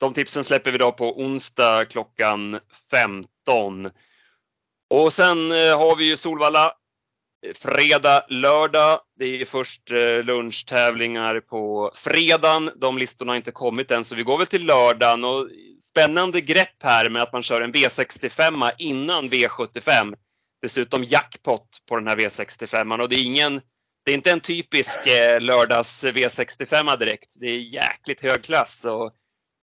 De 0.00 0.14
tipsen 0.14 0.44
släpper 0.44 0.72
vi 0.72 0.78
då 0.78 0.92
på 0.92 1.20
onsdag 1.20 1.84
klockan 1.84 2.58
15. 2.90 3.90
Och 4.90 5.12
sen 5.12 5.52
eh, 5.52 5.78
har 5.78 5.96
vi 5.96 6.04
ju 6.04 6.16
Solvalla 6.16 6.72
fredag, 7.54 8.26
lördag. 8.28 9.00
Det 9.18 9.40
är 9.40 9.44
först 9.44 9.90
eh, 9.92 10.22
lunchtävlingar 10.24 11.40
på 11.40 11.92
fredagen. 11.94 12.70
De 12.76 12.98
listorna 12.98 13.32
har 13.32 13.36
inte 13.36 13.50
kommit 13.50 13.90
än 13.90 14.04
så 14.04 14.14
vi 14.14 14.22
går 14.22 14.38
väl 14.38 14.46
till 14.46 14.66
lördagen. 14.66 15.24
Och 15.24 15.48
spännande 15.90 16.40
grepp 16.40 16.82
här 16.82 17.08
med 17.08 17.22
att 17.22 17.32
man 17.32 17.42
kör 17.42 17.60
en 17.60 17.72
V65 17.72 18.70
innan 18.78 19.30
V75. 19.30 20.14
Dessutom 20.62 21.04
jackpot 21.04 21.68
på 21.88 21.96
den 21.96 22.06
här 22.06 22.16
V65 22.16 23.02
och 23.02 23.08
det 23.08 23.16
är 23.16 23.24
ingen 23.24 23.60
det 24.04 24.10
är 24.10 24.14
inte 24.14 24.30
en 24.30 24.40
typisk 24.40 25.06
eh, 25.06 25.40
lördags 25.40 26.04
V65 26.04 26.96
direkt. 26.96 27.28
Det 27.34 27.46
är 27.46 27.58
jäkligt 27.58 28.20
hög 28.20 28.44
klass. 28.44 28.84
Och 28.84 29.12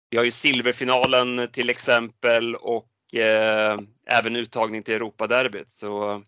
vi 0.10 0.17
har 0.17 0.24
ju 0.24 0.32
silverfinalen 0.32 1.48
till 1.52 1.70
exempel 1.70 2.56
och 2.56 3.15
eh, 3.15 3.80
även 4.20 4.36
uttagning 4.36 4.84
till 4.84 4.93
Europaderbyt. 4.93 5.74
Så 5.74 6.24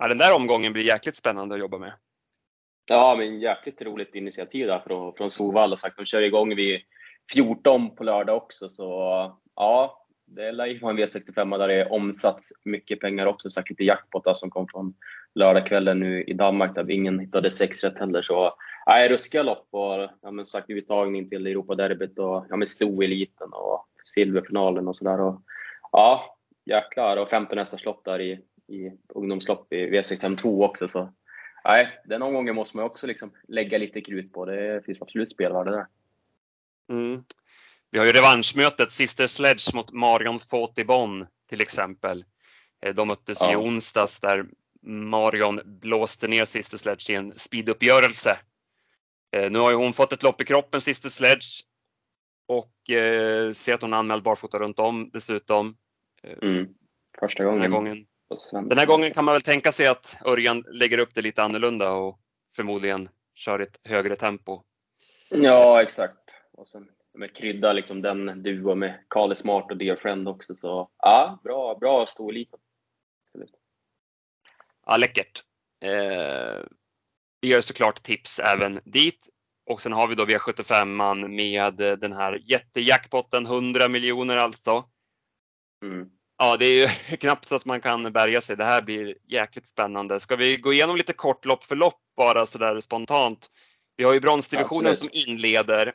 ja, 0.00 0.08
den 0.08 0.18
där 0.18 0.34
omgången 0.34 0.72
blir 0.72 0.82
jäkligt 0.82 1.16
spännande 1.16 1.54
att 1.54 1.60
jobba 1.60 1.78
med. 1.78 1.92
Ja, 2.86 3.14
men 3.18 3.40
jäkligt 3.40 3.82
roligt 3.82 4.14
initiativ 4.14 4.66
där 4.66 4.82
från, 4.86 5.14
från 5.14 5.30
Solvalla. 5.30 5.76
Sagt, 5.76 5.96
de 5.96 6.06
kör 6.06 6.22
igång 6.22 6.56
vid 6.56 6.80
14 7.32 7.96
på 7.96 8.04
lördag 8.04 8.36
också, 8.36 8.68
så 8.68 8.86
ja, 9.56 10.06
det 10.26 10.52
lär 10.52 10.66
ju 10.66 10.78
vara 10.78 10.92
en 10.92 10.98
V65 10.98 11.58
där 11.58 11.68
det 11.68 11.74
är 11.74 11.92
omsatts 11.92 12.48
mycket 12.64 13.00
pengar 13.00 13.26
också. 13.26 13.50
Sagt 13.50 13.70
lite 13.70 13.84
jackpottar 13.84 14.34
som 14.34 14.50
kom 14.50 14.66
från 14.72 14.94
lördagskvällen 15.34 16.00
nu 16.00 16.22
i 16.22 16.32
Danmark 16.32 16.74
där 16.74 16.90
ingen 16.90 17.18
hittade 17.18 17.50
sex 17.50 17.84
rätt 17.84 17.98
heller. 17.98 18.22
Så 18.22 18.54
ja, 18.86 19.08
ruskiga 19.08 19.42
lopp 19.42 19.68
och 19.70 20.10
ja, 20.22 20.30
men 20.30 20.46
sagt 20.46 20.70
uttagning 20.70 21.28
till 21.28 21.46
Europaderbyt 21.46 22.18
och 22.18 22.46
ja, 22.48 22.56
men 22.56 22.66
Sto-eliten 22.66 23.52
och 23.52 23.86
silverfinalen 24.04 24.88
och 24.88 24.96
sådär. 24.96 25.36
Ja, 25.92 26.36
jäklar. 26.64 27.16
Och 27.16 27.28
15 27.28 27.58
hästars 27.58 27.84
lopp 27.84 28.04
där 28.04 28.20
i 28.20 28.40
i 28.72 28.92
ungdomslopp 29.14 29.72
i 29.72 29.76
V652 29.76 30.64
också. 30.64 30.88
Så 30.88 31.12
nej, 31.64 32.00
den 32.04 32.22
omgången 32.22 32.54
måste 32.54 32.76
man 32.76 32.86
också 32.86 33.06
liksom 33.06 33.32
lägga 33.48 33.78
lite 33.78 34.00
krut 34.00 34.32
på. 34.32 34.44
Det 34.44 34.82
finns 34.86 35.02
absolut 35.02 35.28
spelvärde 35.28 35.70
där. 35.70 35.86
Mm. 36.90 37.24
Vi 37.90 37.98
har 37.98 38.06
ju 38.06 38.12
revanschmötet 38.12 38.92
Sister 38.92 39.26
Sledge 39.26 39.74
mot 39.74 39.92
Marion 39.92 40.38
Fotibon 40.40 41.26
till 41.48 41.60
exempel. 41.60 42.24
Eh, 42.82 42.94
de 42.94 43.08
möttes 43.08 43.38
ja. 43.40 43.52
i 43.52 43.56
onsdags 43.56 44.20
där 44.20 44.46
Marion 44.82 45.60
blåste 45.64 46.28
ner 46.28 46.44
Sister 46.44 46.76
Sledge 46.76 47.10
i 47.10 47.14
en 47.14 47.32
speeduppgörelse. 47.34 48.38
Eh, 49.36 49.50
nu 49.50 49.58
har 49.58 49.70
ju 49.70 49.76
hon 49.76 49.92
fått 49.92 50.12
ett 50.12 50.22
lopp 50.22 50.40
i 50.40 50.44
kroppen, 50.44 50.80
Sister 50.80 51.08
Sledge. 51.08 51.62
Och 52.48 52.90
eh, 52.90 53.52
ser 53.52 53.74
att 53.74 53.82
hon 53.82 53.92
är 53.92 53.96
anmäld 53.96 54.22
barfota 54.22 54.58
runt 54.58 54.78
om 54.78 55.10
dessutom. 55.12 55.76
Mm. 56.42 56.68
Första 57.20 57.44
gången. 57.44 57.60
Den 57.60 57.72
här 57.72 57.78
gången 57.78 58.06
den 58.52 58.78
här 58.78 58.86
gången 58.86 59.14
kan 59.14 59.24
man 59.24 59.34
väl 59.34 59.42
tänka 59.42 59.72
sig 59.72 59.86
att 59.86 60.18
Örjan 60.24 60.64
lägger 60.68 60.98
upp 60.98 61.14
det 61.14 61.22
lite 61.22 61.42
annorlunda 61.42 61.92
och 61.92 62.18
förmodligen 62.56 63.08
kör 63.34 63.58
ett 63.58 63.80
högre 63.84 64.16
tempo. 64.16 64.62
Ja, 65.30 65.82
exakt. 65.82 66.38
Och 66.52 66.68
sen 66.68 66.88
med 67.14 67.36
krydda 67.36 67.72
liksom 67.72 68.02
den 68.02 68.42
duo 68.42 68.74
med 68.74 69.04
Carly 69.08 69.34
Smart 69.34 69.70
och 69.70 69.76
Dear 69.76 69.96
Friend 69.96 70.28
också. 70.28 70.54
Så 70.54 70.90
ja, 70.98 71.40
bra, 71.44 71.74
bra 71.74 72.06
storliten. 72.06 72.60
Absolut. 73.24 73.54
Ja, 74.86 74.96
läckert. 74.96 75.42
Eh, 75.84 76.62
vi 77.40 77.48
gör 77.48 77.60
såklart 77.60 78.02
tips 78.02 78.38
även 78.38 78.80
dit. 78.84 79.28
Och 79.70 79.82
sen 79.82 79.92
har 79.92 80.06
vi 80.06 80.14
då 80.14 80.24
V75 80.24 81.28
med 81.28 81.74
den 82.00 82.12
här 82.12 82.40
jättejackpotten, 82.44 83.46
100 83.46 83.88
miljoner 83.88 84.36
alltså. 84.36 84.84
Mm. 85.84 86.08
Ja, 86.38 86.56
det 86.56 86.66
är 86.66 86.72
ju 86.72 87.16
knappt 87.16 87.48
så 87.48 87.56
att 87.56 87.64
man 87.64 87.80
kan 87.80 88.12
bärga 88.12 88.40
sig. 88.40 88.56
Det 88.56 88.64
här 88.64 88.82
blir 88.82 89.16
jäkligt 89.28 89.66
spännande. 89.66 90.20
Ska 90.20 90.36
vi 90.36 90.56
gå 90.56 90.72
igenom 90.72 90.96
lite 90.96 91.12
kort 91.12 91.44
lopp 91.44 91.64
för 91.64 91.76
lopp 91.76 92.00
bara 92.16 92.46
sådär 92.46 92.80
spontant? 92.80 93.50
Vi 93.96 94.04
har 94.04 94.12
ju 94.12 94.20
bronsdivisionen 94.20 94.90
Absolut. 94.90 95.12
som 95.12 95.30
inleder. 95.30 95.92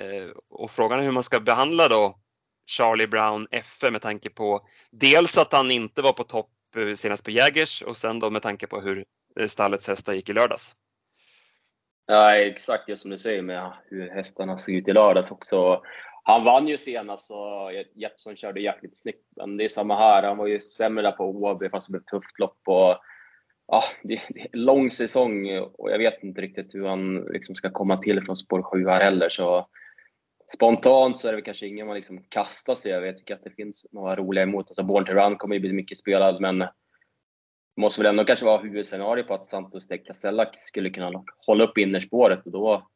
Eh, 0.00 0.30
och 0.50 0.70
frågan 0.70 0.98
är 0.98 1.02
hur 1.04 1.12
man 1.12 1.22
ska 1.22 1.40
behandla 1.40 1.88
då 1.88 2.18
Charlie 2.66 3.06
Brown 3.06 3.46
FF 3.50 3.92
med 3.92 4.02
tanke 4.02 4.30
på 4.30 4.68
dels 4.90 5.38
att 5.38 5.52
han 5.52 5.70
inte 5.70 6.02
var 6.02 6.12
på 6.12 6.24
topp 6.24 6.50
eh, 6.50 6.61
Eh, 6.76 6.94
senast 6.94 7.24
på 7.24 7.30
Jägers 7.30 7.82
och 7.82 7.96
sen 7.96 8.20
då 8.20 8.30
med 8.30 8.42
tanke 8.42 8.66
på 8.66 8.80
hur 8.80 9.04
eh, 9.40 9.46
stallets 9.46 9.88
hästar 9.88 10.12
gick 10.12 10.28
i 10.28 10.32
lördags. 10.32 10.74
Ja, 12.06 12.36
exakt 12.36 12.86
det 12.86 12.96
som 12.96 13.10
du 13.10 13.18
säger 13.18 13.42
med 13.42 13.72
hur 13.90 14.10
hästarna 14.10 14.58
såg 14.58 14.74
ut 14.74 14.88
i 14.88 14.92
lördags 14.92 15.30
också. 15.30 15.82
Han 16.24 16.44
vann 16.44 16.68
ju 16.68 16.78
senast 16.78 17.30
och 17.30 17.72
Jeppsson 17.94 18.36
körde 18.36 18.60
jäkligt 18.60 18.96
snyggt. 18.96 19.26
Men 19.36 19.56
det 19.56 19.64
är 19.64 19.68
samma 19.68 19.96
här. 19.96 20.22
Han 20.22 20.36
var 20.36 20.46
ju 20.46 20.60
sämre 20.60 21.02
där 21.02 21.12
på 21.12 21.24
Åby 21.24 21.68
fast 21.68 21.86
det 21.86 21.90
blev 21.90 22.00
ett 22.00 22.06
tufft 22.06 22.38
lopp. 22.38 22.58
Och, 22.66 22.96
ja, 23.66 23.82
det, 24.02 24.22
det 24.28 24.40
är 24.40 24.48
en 24.52 24.64
lång 24.64 24.90
säsong 24.90 25.58
och 25.58 25.90
jag 25.90 25.98
vet 25.98 26.22
inte 26.22 26.40
riktigt 26.40 26.74
hur 26.74 26.86
han 26.86 27.16
liksom 27.16 27.54
ska 27.54 27.70
komma 27.70 27.96
till 27.96 28.24
från 28.24 28.36
spår 28.36 28.62
7 28.62 28.86
här 28.86 29.04
heller. 29.04 29.28
Så 29.28 29.66
spontant 30.46 31.16
så 31.16 31.28
är 31.28 31.32
det 31.32 31.42
kanske 31.42 31.66
ingen 31.66 31.86
man 31.86 31.96
liksom 31.96 32.24
kastar 32.28 32.74
sig 32.74 32.92
över. 32.92 33.06
Jag 33.06 33.18
tycker 33.18 33.34
att 33.34 33.44
det 33.44 33.50
finns 33.50 33.86
några 33.90 34.16
roliga 34.16 34.42
emot. 34.42 34.70
Alltså 34.70 34.82
Born 34.82 35.04
to 35.04 35.12
Run 35.12 35.36
kommer 35.36 35.54
ju 35.54 35.60
bli 35.60 35.72
mycket 35.72 35.98
spelad, 35.98 36.40
men 36.40 36.64
måste 37.76 38.00
väl 38.00 38.10
ändå 38.10 38.24
kanske 38.24 38.46
vara 38.46 38.62
huvudscenario 38.62 39.24
på 39.24 39.34
att 39.34 39.46
Santos 39.46 39.88
de 39.88 39.98
Castella 39.98 40.50
skulle 40.54 40.90
kunna 40.90 41.24
hålla 41.46 41.64
upp 41.64 41.78
innerspåret 41.78 42.46
och 42.46 42.52
då, 42.52 42.88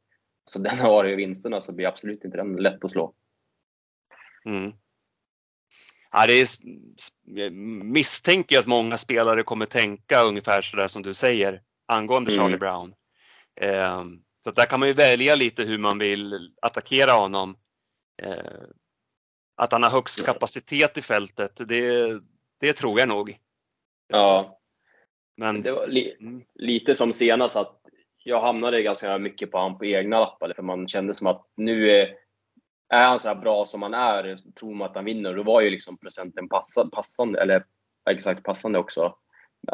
så 0.44 0.58
den 0.62 0.78
har 0.78 1.04
ju 1.04 1.16
vinsterna 1.16 1.60
så 1.60 1.72
blir 1.72 1.86
absolut 1.86 2.24
inte 2.24 2.36
den 2.36 2.56
lätt 2.56 2.84
att 2.84 2.90
slå. 2.90 3.14
Mm. 4.44 4.72
Ja, 6.12 6.26
det 6.26 6.32
är, 6.32 7.50
misstänker 7.84 8.58
att 8.58 8.66
många 8.66 8.96
spelare 8.96 9.42
kommer 9.42 9.66
tänka 9.66 10.22
ungefär 10.22 10.62
sådär 10.62 10.88
som 10.88 11.02
du 11.02 11.14
säger 11.14 11.62
angående 11.86 12.32
mm. 12.32 12.42
Charlie 12.42 12.58
Brown. 12.58 12.94
Um, 14.00 14.22
så 14.46 14.52
där 14.52 14.66
kan 14.66 14.80
man 14.80 14.88
ju 14.88 14.94
välja 14.94 15.34
lite 15.34 15.62
hur 15.62 15.78
man 15.78 15.98
vill 15.98 16.50
attackera 16.62 17.12
honom. 17.12 17.56
Eh, 18.22 18.62
att 19.56 19.72
han 19.72 19.82
har 19.82 19.90
högst 19.90 20.26
kapacitet 20.26 20.98
i 20.98 21.02
fältet, 21.02 21.68
det, 21.68 22.20
det 22.60 22.72
tror 22.72 22.98
jag 22.98 23.08
nog. 23.08 23.38
Ja. 24.08 24.58
Men, 25.36 25.62
det 25.62 25.70
var 25.70 25.86
li 25.86 26.16
mm. 26.20 26.44
lite 26.54 26.94
som 26.94 27.12
senast 27.12 27.56
att 27.56 27.80
jag 28.24 28.40
hamnade 28.40 28.82
ganska 28.82 29.18
mycket 29.18 29.50
på 29.50 29.58
honom 29.58 29.78
på 29.78 29.84
egna 29.84 30.20
lappar, 30.20 30.52
för 30.56 30.62
man 30.62 30.88
kände 30.88 31.14
som 31.14 31.26
att 31.26 31.46
nu 31.56 31.90
är, 31.90 32.14
är 32.88 33.06
han 33.06 33.18
så 33.18 33.28
här 33.28 33.34
bra 33.34 33.64
som 33.64 33.82
han 33.82 33.94
är, 33.94 34.36
tror 34.58 34.74
man 34.74 34.90
att 34.90 34.96
han 34.96 35.04
vinner. 35.04 35.34
Då 35.34 35.42
var 35.42 35.60
ju 35.60 35.70
liksom 35.70 35.98
procenten 35.98 36.48
passande, 36.92 37.40
eller 37.40 37.64
exakt 38.10 38.42
passande 38.42 38.78
också. 38.78 39.16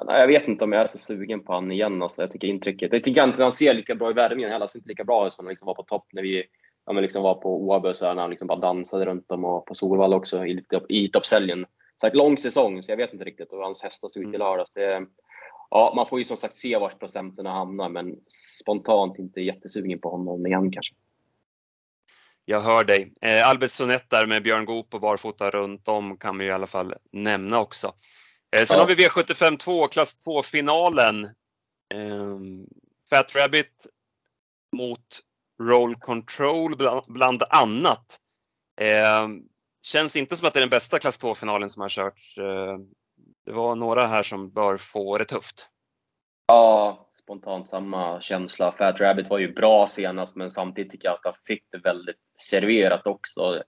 Men 0.06 0.20
jag 0.20 0.26
vet 0.26 0.48
inte 0.48 0.64
om 0.64 0.72
jag 0.72 0.82
är 0.82 0.86
så 0.86 0.98
sugen 0.98 1.44
på 1.44 1.52
honom 1.52 1.72
igen. 1.72 2.02
Alltså, 2.02 2.22
jag 2.22 2.30
tycker 2.30 2.48
intrycket. 2.48 2.92
Jag 2.92 3.04
tycker 3.04 3.24
inte 3.24 3.42
han 3.42 3.52
ser 3.52 3.74
lika 3.74 3.94
bra 3.94 4.10
i 4.10 4.14
värmningen 4.14 4.50
heller. 4.50 4.60
Han 4.60 4.68
ser 4.68 4.78
inte 4.78 4.88
lika 4.88 5.04
bra 5.04 5.26
ut 5.26 5.32
som 5.32 5.46
han 5.46 5.50
liksom 5.50 5.66
var 5.66 5.74
på 5.74 5.82
topp 5.82 6.06
när 6.12 6.22
vi 6.22 6.44
ja, 6.86 6.92
men 6.92 7.02
liksom 7.02 7.22
var 7.22 7.34
på 7.34 7.92
så 7.94 8.14
när 8.14 8.20
han 8.20 8.30
liksom 8.30 8.48
bara 8.48 8.58
dansade 8.58 9.04
runt 9.04 9.28
dem 9.28 9.44
och 9.44 9.66
på 9.66 9.74
Solvalla 9.74 10.16
också 10.16 10.46
i, 10.46 10.64
i 10.88 11.08
toppsäljen. 11.08 11.66
Så 11.96 12.10
lång 12.12 12.38
säsong, 12.38 12.82
så 12.82 12.92
jag 12.92 12.96
vet 12.96 13.12
inte 13.12 13.24
riktigt 13.24 13.52
hur 13.52 13.62
hans 13.62 13.82
hästar 13.82 14.08
såg 14.08 14.22
ut 14.22 14.26
i 14.26 14.28
mm. 14.28 14.38
lördags. 14.38 14.72
Det, 14.72 15.06
ja, 15.70 15.92
man 15.96 16.06
får 16.06 16.18
ju 16.18 16.24
som 16.24 16.36
sagt 16.36 16.56
se 16.56 16.78
vart 16.78 16.98
procenterna 16.98 17.50
hamnar, 17.50 17.88
men 17.88 18.16
spontant 18.60 19.18
inte 19.18 19.40
jättesugen 19.40 20.00
på 20.00 20.10
honom 20.10 20.46
igen 20.46 20.72
kanske. 20.72 20.94
Jag 22.44 22.60
hör 22.60 22.84
dig. 22.84 23.12
Eh, 23.20 23.48
Albert 23.48 23.70
Sonett 23.70 24.10
där 24.10 24.26
med 24.26 24.42
Björn 24.42 24.64
Goop 24.64 24.94
och 24.94 25.00
barfota 25.00 25.50
runt 25.50 25.88
om 25.88 26.16
kan 26.16 26.38
vi 26.38 26.44
i 26.44 26.50
alla 26.50 26.66
fall 26.66 26.94
nämna 27.12 27.60
också. 27.60 27.92
Eh, 28.56 28.64
sen 28.64 28.78
ja. 28.78 28.82
har 28.82 28.88
vi 28.88 29.08
V75 29.08 29.56
2, 29.56 29.88
klass 29.88 30.16
2-finalen. 30.24 31.24
Eh, 31.94 32.38
Fat 33.10 33.34
Rabbit 33.36 33.86
mot 34.76 35.20
Roll 35.62 35.96
Control 35.96 36.76
bland, 36.76 37.02
bland 37.06 37.42
annat. 37.50 38.18
Eh, 38.80 39.28
känns 39.86 40.16
inte 40.16 40.36
som 40.36 40.48
att 40.48 40.54
det 40.54 40.58
är 40.58 40.62
den 40.62 40.70
bästa 40.70 40.98
klass 40.98 41.20
2-finalen 41.22 41.68
som 41.68 41.82
har 41.82 41.88
körts. 41.88 42.38
Eh, 42.38 42.78
det 43.46 43.52
var 43.52 43.76
några 43.76 44.06
här 44.06 44.22
som 44.22 44.50
bör 44.50 44.76
få 44.76 45.18
det 45.18 45.24
tufft. 45.24 45.68
Ja, 46.46 47.08
spontant 47.12 47.68
samma 47.68 48.20
känsla. 48.20 48.72
Fat 48.72 49.00
Rabbit 49.00 49.30
var 49.30 49.38
ju 49.38 49.52
bra 49.52 49.86
senast, 49.86 50.36
men 50.36 50.50
samtidigt 50.50 50.92
tycker 50.92 51.08
jag 51.08 51.14
att 51.14 51.24
han 51.24 51.34
fick 51.46 51.64
det 51.70 51.78
väldigt 51.78 52.32
serverat 52.40 53.06
också. 53.06 53.62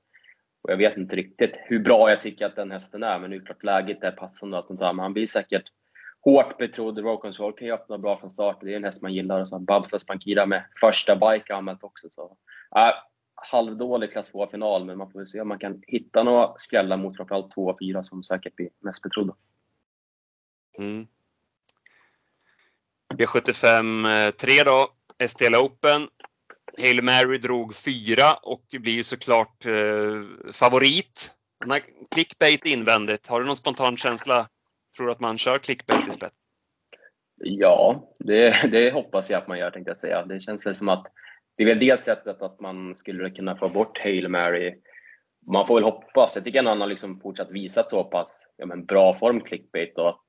Och 0.64 0.70
jag 0.70 0.77
vet 0.77 0.96
inte 0.96 1.16
riktigt 1.16 1.55
hur 1.57 1.79
bra 1.79 2.11
jag 2.11 2.20
tycker 2.20 2.46
att 2.46 2.57
den 2.57 2.70
hästen 2.70 3.03
är, 3.03 3.18
men 3.18 3.31
det 3.31 3.37
är 3.37 3.40
klart 3.40 3.64
läget 3.64 4.03
är 4.03 4.11
passande 4.11 4.59
att 4.59 4.70
men 4.70 4.98
han 4.98 5.12
blir 5.12 5.27
säkert 5.27 5.64
hårt 6.20 6.59
betrodd. 6.59 6.98
Row 6.98 7.16
Control 7.16 7.53
kan 7.53 7.66
ju 7.66 7.74
öppna 7.74 7.98
bra 7.98 8.20
från 8.20 8.31
start. 8.31 8.59
Det 8.61 8.72
är 8.72 8.77
en 8.77 8.85
häst 8.85 9.03
man 9.03 9.14
gillar. 9.14 9.40
Och 9.40 9.48
så 9.48 9.59
Babsas 9.59 10.07
Bankira 10.07 10.46
med 10.46 10.64
första 10.81 11.16
bike 11.16 11.55
anmält 11.55 11.85
också. 11.85 12.11
Så, 12.11 12.37
äh, 12.77 12.94
halvdålig 13.35 14.12
klass 14.12 14.33
2-final, 14.33 14.85
men 14.85 14.98
man 14.98 15.11
får 15.11 15.18
väl 15.18 15.27
se 15.27 15.40
om 15.40 15.48
man 15.48 15.59
kan 15.59 15.83
hitta 15.87 16.22
några 16.22 16.53
skrällar 16.57 16.96
mot 16.96 17.16
framförallt 17.16 17.55
2 17.55 17.66
och 17.66 17.79
4 17.79 18.05
som 18.05 18.22
säkert 18.22 18.57
blir 18.57 18.68
mest 18.81 19.03
betrodda. 19.03 19.35
Mm. 20.79 21.07
V75 23.14 24.31
3 24.31 24.59
eh, 24.59 24.64
då, 24.64 24.88
STL 25.29 25.55
Open. 25.55 26.09
Hail 26.79 27.03
Mary 27.03 27.39
drog 27.39 27.75
fyra 27.75 28.35
och 28.43 28.65
blir 28.73 28.93
ju 28.93 29.05
såklart 29.05 29.67
eh, 29.67 30.53
favorit. 30.53 31.31
Den 31.61 31.71
har 31.71 31.81
clickbait 32.15 32.67
invändigt. 32.67 33.27
Har 33.27 33.41
du 33.41 33.47
någon 33.47 33.57
spontan 33.57 33.97
känsla? 33.97 34.49
Tror 34.97 35.07
du 35.07 35.13
att 35.13 35.21
man 35.21 35.39
kör 35.39 35.59
clickbait 35.59 36.09
i 36.09 36.11
spets? 36.11 36.35
Ja, 37.37 38.11
det, 38.19 38.71
det, 38.71 38.93
hoppas 38.93 39.31
jag 39.31 39.39
att 39.39 39.49
man 39.49 39.59
gör 39.59 39.71
tänkte 39.71 39.91
jag 39.91 39.97
säga. 39.97 40.25
Det 40.25 40.41
känns 40.41 40.67
väl 40.67 40.77
som 40.77 40.89
att 40.89 41.07
det 41.57 41.63
är 41.63 41.67
väl 41.67 41.79
det 41.79 42.01
sättet 42.01 42.43
att 42.43 42.61
man 42.61 42.95
skulle 42.95 43.31
kunna 43.31 43.57
få 43.57 43.69
bort 43.69 43.99
Hail 43.99 44.29
Mary. 44.29 44.75
Man 45.47 45.67
får 45.67 45.75
väl 45.75 45.85
hoppas. 45.85 46.33
Jag 46.35 46.45
tycker 46.45 46.59
att 46.59 46.67
han 46.67 46.81
har 46.81 46.89
liksom 46.89 47.21
fortsatt 47.21 47.51
visat 47.51 47.91
så 47.91 48.05
pass 48.05 48.47
ja, 48.57 48.67
men 48.67 48.85
bra 48.85 49.19
form 49.19 49.41
clickbait 49.41 49.99
och 49.99 50.09
att 50.09 50.25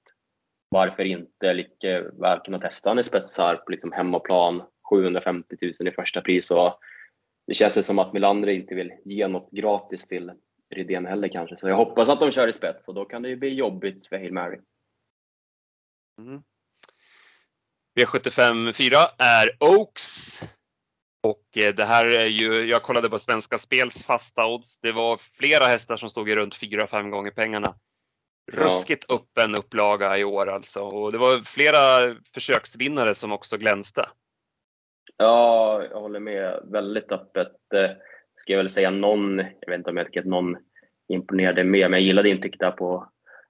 varför 0.69 1.03
inte 1.03 1.53
lika 1.53 2.01
väl 2.01 2.39
kunna 2.39 2.59
testa 2.59 2.89
han 2.89 2.99
i 2.99 3.03
spetsar 3.03 3.55
på 3.55 3.71
liksom 3.71 3.91
hemmaplan 3.91 4.63
750 4.89 5.55
000 5.61 5.87
i 5.87 5.91
första 5.91 6.21
pris. 6.21 6.51
Och 6.51 6.79
det 7.47 7.53
känns 7.53 7.77
ju 7.77 7.83
som 7.83 7.99
att 7.99 8.13
Melander 8.13 8.47
inte 8.47 8.75
vill 8.75 8.93
ge 9.05 9.27
något 9.27 9.51
gratis 9.51 10.07
till 10.07 10.31
Rydén 10.69 11.05
heller 11.05 11.27
kanske. 11.27 11.57
Så 11.57 11.67
jag 11.67 11.75
hoppas 11.75 12.09
att 12.09 12.19
de 12.19 12.31
kör 12.31 12.47
i 12.47 12.53
spets 12.53 12.87
och 12.87 12.93
då 12.93 13.05
kan 13.05 13.21
det 13.21 13.29
ju 13.29 13.35
bli 13.35 13.53
jobbigt 13.53 14.07
för 14.07 14.17
Hail 14.17 14.33
Mary. 14.33 14.59
Mm. 16.21 16.43
V75 17.99 18.71
4 18.71 18.97
är 19.17 19.51
Oaks. 19.59 20.39
Och 21.23 21.57
eh, 21.57 21.75
det 21.75 21.85
här 21.85 22.05
är 22.05 22.25
ju, 22.25 22.65
jag 22.65 22.83
kollade 22.83 23.09
på 23.09 23.19
Svenska 23.19 23.57
Spels 23.57 24.03
fasta 24.03 24.45
odds. 24.45 24.77
Det 24.77 24.91
var 24.91 25.17
flera 25.17 25.65
hästar 25.65 25.97
som 25.97 26.09
stod 26.09 26.29
i 26.29 26.35
runt 26.35 26.55
4-5 26.55 27.09
gånger 27.09 27.31
pengarna. 27.31 27.75
Ruskigt 28.51 29.11
öppen 29.11 29.55
upplaga 29.55 30.17
i 30.17 30.23
år 30.23 30.47
alltså. 30.47 30.81
Och 30.81 31.11
det 31.11 31.17
var 31.17 31.39
flera 31.39 32.15
försöksvinnare 32.33 33.15
som 33.15 33.31
också 33.31 33.57
glänste. 33.57 34.09
Ja, 35.17 35.83
jag 35.91 36.01
håller 36.01 36.19
med. 36.19 36.59
Väldigt 36.63 37.11
öppet. 37.11 37.73
Eh, 37.73 37.91
ska 38.35 38.53
jag 38.53 38.57
väl 38.57 38.69
säga 38.69 38.89
någon, 38.89 39.37
jag 39.37 39.69
vet 39.69 39.77
inte 39.77 39.89
om 39.89 39.97
jag 39.97 40.05
tycker 40.05 40.19
att 40.19 40.25
någon 40.25 40.57
imponerade 41.07 41.63
mer, 41.63 41.89
men 41.89 41.99
jag 41.99 42.07
gillade 42.07 42.29
intrycket 42.29 42.59
där 42.59 42.71
på 42.71 43.09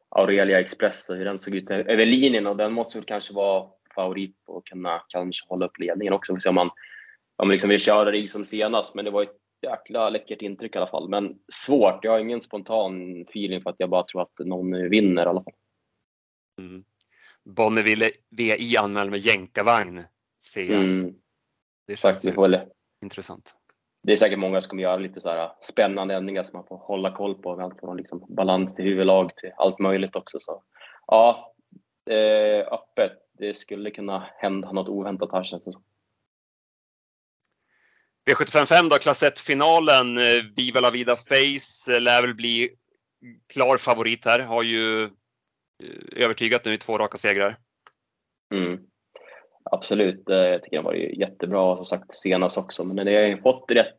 Aurelia 0.10 0.60
Express 0.60 1.10
och 1.10 1.15
hur 1.15 1.25
den 1.25 1.39
såg 1.39 1.56
ut 1.56 1.71
över 1.71 2.06
linjen 2.06 2.47
och 2.47 2.58
den 2.58 2.73
måste 2.73 2.97
väl 2.97 3.06
kanske 3.06 3.34
vara 3.34 3.69
favorit 3.95 4.45
på 4.45 4.58
att 4.58 4.63
kunna 4.63 5.01
kanske 5.08 5.45
hålla 5.49 5.65
upp 5.65 5.80
ledningen 5.80 6.13
också. 6.13 6.38
Så 6.39 6.49
om 6.49 6.56
man, 6.56 6.69
om 7.36 7.51
liksom 7.51 7.69
vill 7.69 7.80
köra 7.80 8.12
det 8.12 8.28
som 8.28 8.45
senast, 8.45 8.95
men 8.95 9.06
det 9.06 9.12
var 9.12 9.23
ett 9.23 9.38
jäkla 9.62 10.10
läckert 10.10 10.41
intryck 10.41 10.75
i 10.75 10.78
alla 10.78 10.88
fall. 10.88 11.10
Men 11.10 11.36
svårt, 11.54 12.04
jag 12.04 12.12
har 12.12 12.19
ingen 12.19 12.41
spontan 12.41 13.21
feeling 13.21 13.62
för 13.62 13.69
att 13.69 13.75
jag 13.80 13.89
bara 13.89 14.04
tror 14.04 14.21
att 14.21 14.39
någon 14.39 14.89
vinner 14.89 15.25
i 15.25 15.30
alla 15.30 15.43
fall. 15.43 15.54
Mm. 16.62 16.84
Bonneville 17.43 18.10
VI 18.30 18.78
anmäld 18.78 19.12
med 19.12 19.19
jänkarvagn 19.19 20.04
ser 20.43 20.63
jag. 20.63 20.84
Mm. 20.84 21.15
Det 21.88 21.95
känns 21.95 22.24
Faktiskt, 22.24 22.38
intressant. 23.02 23.56
Det 24.04 24.13
är 24.13 24.17
säkert 24.17 24.39
många 24.39 24.62
som 24.62 24.69
kommer 24.69 24.84
göra 24.84 24.98
lite 24.98 25.21
så 25.21 25.30
här 25.30 25.52
spännande 25.62 26.15
ändringar 26.15 26.43
som 26.43 26.58
man 26.58 26.67
får 26.67 26.78
hålla 26.78 27.15
koll 27.15 27.36
på. 27.36 27.62
Allt 27.62 27.80
från 27.80 27.98
liksom 27.98 28.26
balans 28.30 28.76
till 28.76 28.86
huvudlag 28.86 29.36
till 29.36 29.52
allt 29.58 29.80
möjligt 29.80 30.15
också. 30.15 30.39
Så, 30.39 30.63
ja, 31.08 31.54
eh, 32.10 32.74
öppet. 32.74 33.12
Det 33.38 33.58
skulle 33.58 33.91
kunna 33.91 34.30
hända 34.38 34.71
något 34.71 34.89
oväntat 34.89 35.32
här 35.32 35.43
känns 35.43 35.65
det 35.65 35.71
som. 35.71 35.84
V755 38.30 38.89
då, 38.89 38.98
klass 38.98 39.24
1-finalen. 39.24 40.17
Eh, 40.17 40.43
Viva 40.56 40.80
La 40.80 40.91
Vida 40.91 41.15
Face 41.15 41.95
eh, 41.95 42.02
lär 42.02 42.21
väl 42.21 42.36
bli 42.36 42.69
klar 43.54 43.78
favorit 43.78 44.26
här. 44.26 44.39
Har 44.39 44.63
ju 44.63 45.04
eh, 45.04 45.10
övertygat 46.15 46.65
nu 46.65 46.74
i 46.74 46.78
två 46.78 46.98
raka 46.98 47.17
segrar. 47.17 47.56
Mm. 48.54 48.80
Absolut, 49.71 50.30
eh, 50.30 50.38
jag 50.38 50.63
tycker 50.63 50.78
den 50.78 50.86
var 50.86 50.93
jättebra 50.93 51.75
som 51.75 51.86
sagt 51.86 52.13
senast 52.13 52.58
också. 52.58 52.84
Men 52.84 52.95
den 52.95 53.08
har 53.08 53.13
ju 53.13 53.41
fått 53.41 53.71
rätt, 53.71 53.97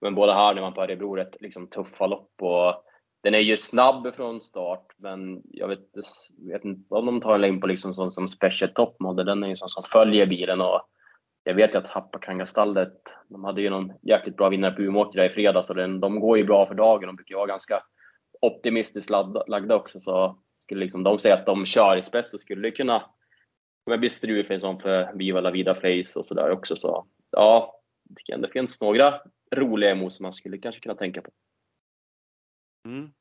men 0.00 0.14
både 0.14 0.34
här 0.34 0.54
när 0.54 0.62
man 0.62 0.74
på 0.74 0.82
Örebro, 0.82 1.16
rätt 1.16 1.36
liksom, 1.40 1.66
tuffa 1.70 2.06
lopp. 2.06 2.32
Och 2.42 2.84
den 3.22 3.34
är 3.34 3.38
ju 3.38 3.56
snabb 3.56 4.14
från 4.14 4.40
start, 4.40 4.86
men 4.96 5.42
jag 5.44 5.68
vet, 5.68 5.88
vet 6.52 6.64
inte 6.64 6.94
om 6.94 7.06
de 7.06 7.20
tar 7.20 7.34
en 7.34 7.40
längd 7.40 7.60
på 7.60 7.66
liksom 7.66 7.94
sån 7.94 8.10
som 8.10 8.28
Special 8.28 8.70
Top 8.70 9.00
Model. 9.00 9.26
Den 9.26 9.42
är 9.42 9.48
ju 9.48 9.56
sån 9.56 9.68
som 9.68 9.82
följer 9.82 10.26
bilen 10.26 10.60
och 10.60 10.80
jag 11.44 11.54
vet 11.54 11.74
ju 11.74 11.78
att 11.78 11.88
Hapakangastallet. 11.88 13.16
de 13.28 13.44
hade 13.44 13.62
ju 13.62 13.70
någon 13.70 13.92
jäkligt 14.02 14.36
bra 14.36 14.48
vinnare 14.48 14.72
på 14.72 14.82
Umeåker 14.82 15.24
i 15.24 15.30
fredags 15.30 15.70
och 15.70 15.76
den, 15.76 16.00
de 16.00 16.20
går 16.20 16.38
ju 16.38 16.44
bra 16.44 16.66
för 16.66 16.74
dagen. 16.74 17.06
De 17.06 17.16
brukar 17.16 17.36
vara 17.36 17.46
ganska 17.46 17.82
optimistiskt 18.40 19.10
lagda 19.10 19.74
också. 19.74 20.00
Så 20.00 20.38
skulle 20.58 20.80
liksom 20.80 21.02
de 21.02 21.18
säga 21.18 21.34
att 21.34 21.46
de 21.46 21.64
kör 21.64 21.96
i 21.96 22.02
spets 22.02 22.30
så 22.30 22.38
skulle 22.38 22.68
det 22.68 22.76
kunna 22.76 23.02
bli 23.84 24.10
strul 24.10 24.60
sån 24.60 24.80
för 24.80 25.12
Viva 25.14 25.40
La 25.40 25.50
Vida 25.50 25.74
Face 25.74 26.18
och 26.18 26.26
sådär 26.26 26.50
också. 26.50 26.76
Så 26.76 27.06
ja, 27.30 27.80
jag 28.08 28.16
tycker 28.16 28.34
ändå 28.34 28.46
det 28.46 28.52
finns 28.52 28.80
några 28.80 29.20
roliga 29.54 29.90
emot 29.90 30.12
som 30.12 30.22
man 30.22 30.32
skulle 30.32 30.58
kanske 30.58 30.80
kunna 30.80 30.94
tänka 30.94 31.22
på. 31.22 31.30
Mm. 32.88 33.12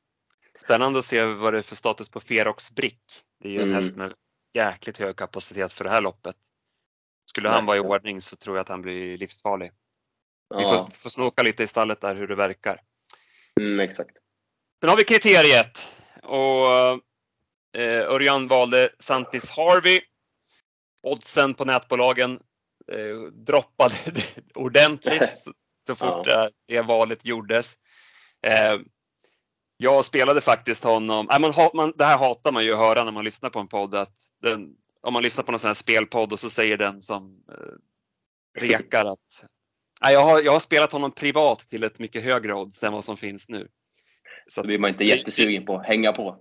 Spännande 0.55 0.99
att 0.99 1.05
se 1.05 1.25
vad 1.25 1.53
det 1.53 1.57
är 1.57 1.61
för 1.61 1.75
status 1.75 2.09
på 2.09 2.19
Ferox 2.19 2.71
Brick. 2.71 3.01
Det 3.39 3.47
är 3.47 3.51
ju 3.51 3.57
en 3.57 3.63
mm. 3.63 3.75
häst 3.75 3.97
med 3.97 4.13
jäkligt 4.53 4.97
hög 4.97 5.15
kapacitet 5.15 5.73
för 5.73 5.83
det 5.83 5.89
här 5.89 6.01
loppet. 6.01 6.35
Skulle 7.25 7.49
han 7.49 7.65
vara 7.65 7.77
i 7.77 7.79
ordning 7.79 8.21
så 8.21 8.35
tror 8.35 8.55
jag 8.55 8.61
att 8.61 8.69
han 8.69 8.81
blir 8.81 9.17
livsfarlig. 9.17 9.71
Ja. 10.49 10.57
Vi 10.57 10.63
får, 10.63 10.99
får 10.99 11.09
snoka 11.09 11.43
lite 11.43 11.63
i 11.63 11.67
stallet 11.67 12.01
där 12.01 12.15
hur 12.15 12.27
det 12.27 12.35
verkar. 12.35 12.81
Mm, 13.59 13.79
exakt. 13.79 14.17
Sen 14.81 14.89
har 14.89 14.97
vi 14.97 15.03
kriteriet 15.03 16.01
och 16.23 16.69
eh, 17.77 18.09
Örjan 18.09 18.47
valde 18.47 18.89
Santis 18.99 19.51
Harvey. 19.51 20.01
Oddsen 21.03 21.53
på 21.53 21.65
nätbolagen 21.65 22.39
eh, 22.91 23.31
droppade 23.31 23.95
ordentligt 24.55 25.37
så, 25.37 25.51
så 25.87 25.95
fort 25.95 26.27
ja. 26.27 26.49
det 26.67 26.81
valet 26.81 27.25
gjordes. 27.25 27.75
Eh, 28.47 28.79
jag 29.77 30.05
spelade 30.05 30.41
faktiskt 30.41 30.83
honom, 30.83 31.29
äh, 31.29 31.39
man, 31.39 31.53
man, 31.73 31.93
det 31.95 32.05
här 32.05 32.17
hatar 32.17 32.51
man 32.51 32.65
ju 32.65 32.73
att 32.73 32.79
höra 32.79 33.03
när 33.03 33.11
man 33.11 33.25
lyssnar 33.25 33.49
på 33.49 33.59
en 33.59 33.67
podd, 33.67 33.95
att 33.95 34.15
den, 34.41 34.75
om 35.01 35.13
man 35.13 35.23
lyssnar 35.23 35.43
på 35.43 35.51
någon 35.51 35.59
sån 35.59 35.67
här 35.67 35.75
spelpodd 35.75 36.33
och 36.33 36.39
så 36.39 36.49
säger 36.49 36.77
den 36.77 37.01
som 37.01 37.43
eh, 37.51 38.61
rekar 38.61 39.05
att 39.05 39.45
jag, 40.11 40.25
har, 40.25 40.41
jag 40.41 40.51
har 40.51 40.59
spelat 40.59 40.91
honom 40.91 41.11
privat 41.11 41.59
till 41.59 41.83
ett 41.83 41.99
mycket 41.99 42.23
högre 42.23 42.53
odds 42.53 42.83
än 42.83 42.93
vad 42.93 43.03
som 43.03 43.17
finns 43.17 43.49
nu. 43.49 43.67
Så 44.47 44.61
då 44.61 44.67
blir 44.67 44.79
man 44.79 44.89
inte 44.89 45.03
jättesugen 45.03 45.65
på 45.65 45.75
att 45.77 45.85
hänga 45.85 46.13
på. 46.13 46.37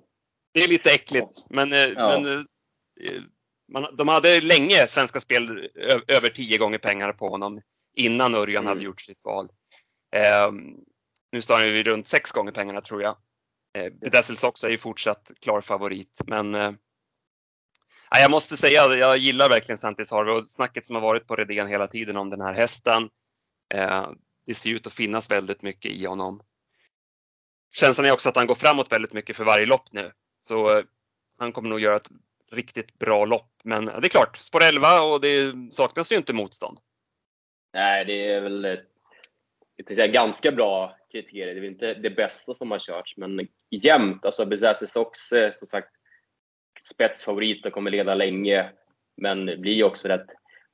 Det 0.54 0.60
är 0.60 0.68
lite 0.68 0.90
äckligt, 0.90 1.46
men, 1.50 1.72
eh, 1.72 1.78
ja. 1.78 2.20
men 2.20 2.34
eh, 2.34 3.22
man, 3.68 3.96
de 3.96 4.08
hade 4.08 4.40
länge 4.40 4.86
Svenska 4.86 5.20
Spel 5.20 5.70
över 6.08 6.28
tio 6.28 6.58
gånger 6.58 6.78
pengar 6.78 7.12
på 7.12 7.28
honom 7.28 7.60
innan 7.94 8.34
Örjan 8.34 8.64
mm. 8.64 8.68
hade 8.68 8.84
gjort 8.84 9.00
sitt 9.00 9.24
val. 9.24 9.48
Eh, 10.16 10.52
nu 11.32 11.42
står 11.42 11.54
han 11.54 11.64
ju 11.64 11.82
runt 11.82 12.08
sex 12.08 12.32
gånger 12.32 12.52
pengarna 12.52 12.80
tror 12.80 13.02
jag. 13.02 13.16
Eh, 13.74 13.92
Bedazzles 13.92 14.44
också 14.44 14.66
är 14.66 14.70
ju 14.70 14.78
fortsatt 14.78 15.30
klar 15.40 15.60
favorit, 15.60 16.20
men 16.26 16.54
eh, 16.54 16.72
jag 18.10 18.30
måste 18.30 18.56
säga, 18.56 18.96
jag 18.96 19.18
gillar 19.18 19.48
verkligen 19.48 19.78
Santis 19.78 20.10
Harvey 20.10 20.34
och 20.34 20.46
snacket 20.46 20.86
som 20.86 20.94
har 20.94 21.02
varit 21.02 21.26
på 21.26 21.36
Redén 21.36 21.66
hela 21.66 21.86
tiden 21.86 22.16
om 22.16 22.30
den 22.30 22.40
här 22.40 22.54
hästen. 22.54 23.10
Eh, 23.74 24.10
det 24.46 24.54
ser 24.54 24.70
ut 24.70 24.86
att 24.86 24.92
finnas 24.92 25.30
väldigt 25.30 25.62
mycket 25.62 25.92
i 25.92 26.06
honom. 26.06 26.42
Känslan 27.72 28.06
är 28.06 28.12
också 28.12 28.28
att 28.28 28.36
han 28.36 28.46
går 28.46 28.54
framåt 28.54 28.92
väldigt 28.92 29.12
mycket 29.12 29.36
för 29.36 29.44
varje 29.44 29.66
lopp 29.66 29.92
nu. 29.92 30.12
Så 30.40 30.78
eh, 30.78 30.84
han 31.38 31.52
kommer 31.52 31.68
nog 31.68 31.80
göra 31.80 31.96
ett 31.96 32.10
riktigt 32.52 32.98
bra 32.98 33.24
lopp. 33.24 33.52
Men 33.64 33.84
det 33.84 34.06
är 34.06 34.08
klart, 34.08 34.36
spår 34.36 34.62
11 34.62 35.02
och 35.02 35.20
det 35.20 35.52
saknas 35.72 36.12
ju 36.12 36.16
inte 36.16 36.32
motstånd. 36.32 36.78
Nej, 37.72 38.04
det 38.04 38.32
är 38.32 38.40
väl 38.40 38.64
ett, 38.64 38.86
säga, 39.86 40.06
ganska 40.06 40.52
bra 40.52 40.96
kriterier. 41.12 41.46
Det 41.46 41.52
är 41.52 41.60
väl 41.60 41.70
inte 41.70 41.94
det 41.94 42.10
bästa 42.10 42.54
som 42.54 42.70
har 42.70 42.78
körts, 42.78 43.16
men 43.16 43.48
jämnt. 43.70 44.24
Alltså 44.24 44.46
Bezazi 44.46 44.86
Sox, 44.86 45.32
eh, 45.32 45.52
som 45.52 45.66
sagt, 45.66 45.88
spetsfavorit 46.82 47.66
och 47.66 47.72
kommer 47.72 47.90
leda 47.90 48.14
länge. 48.14 48.70
Men 49.16 49.44
blir 49.44 49.72
ju 49.72 49.84
också 49.84 50.08
rätt 50.08 50.26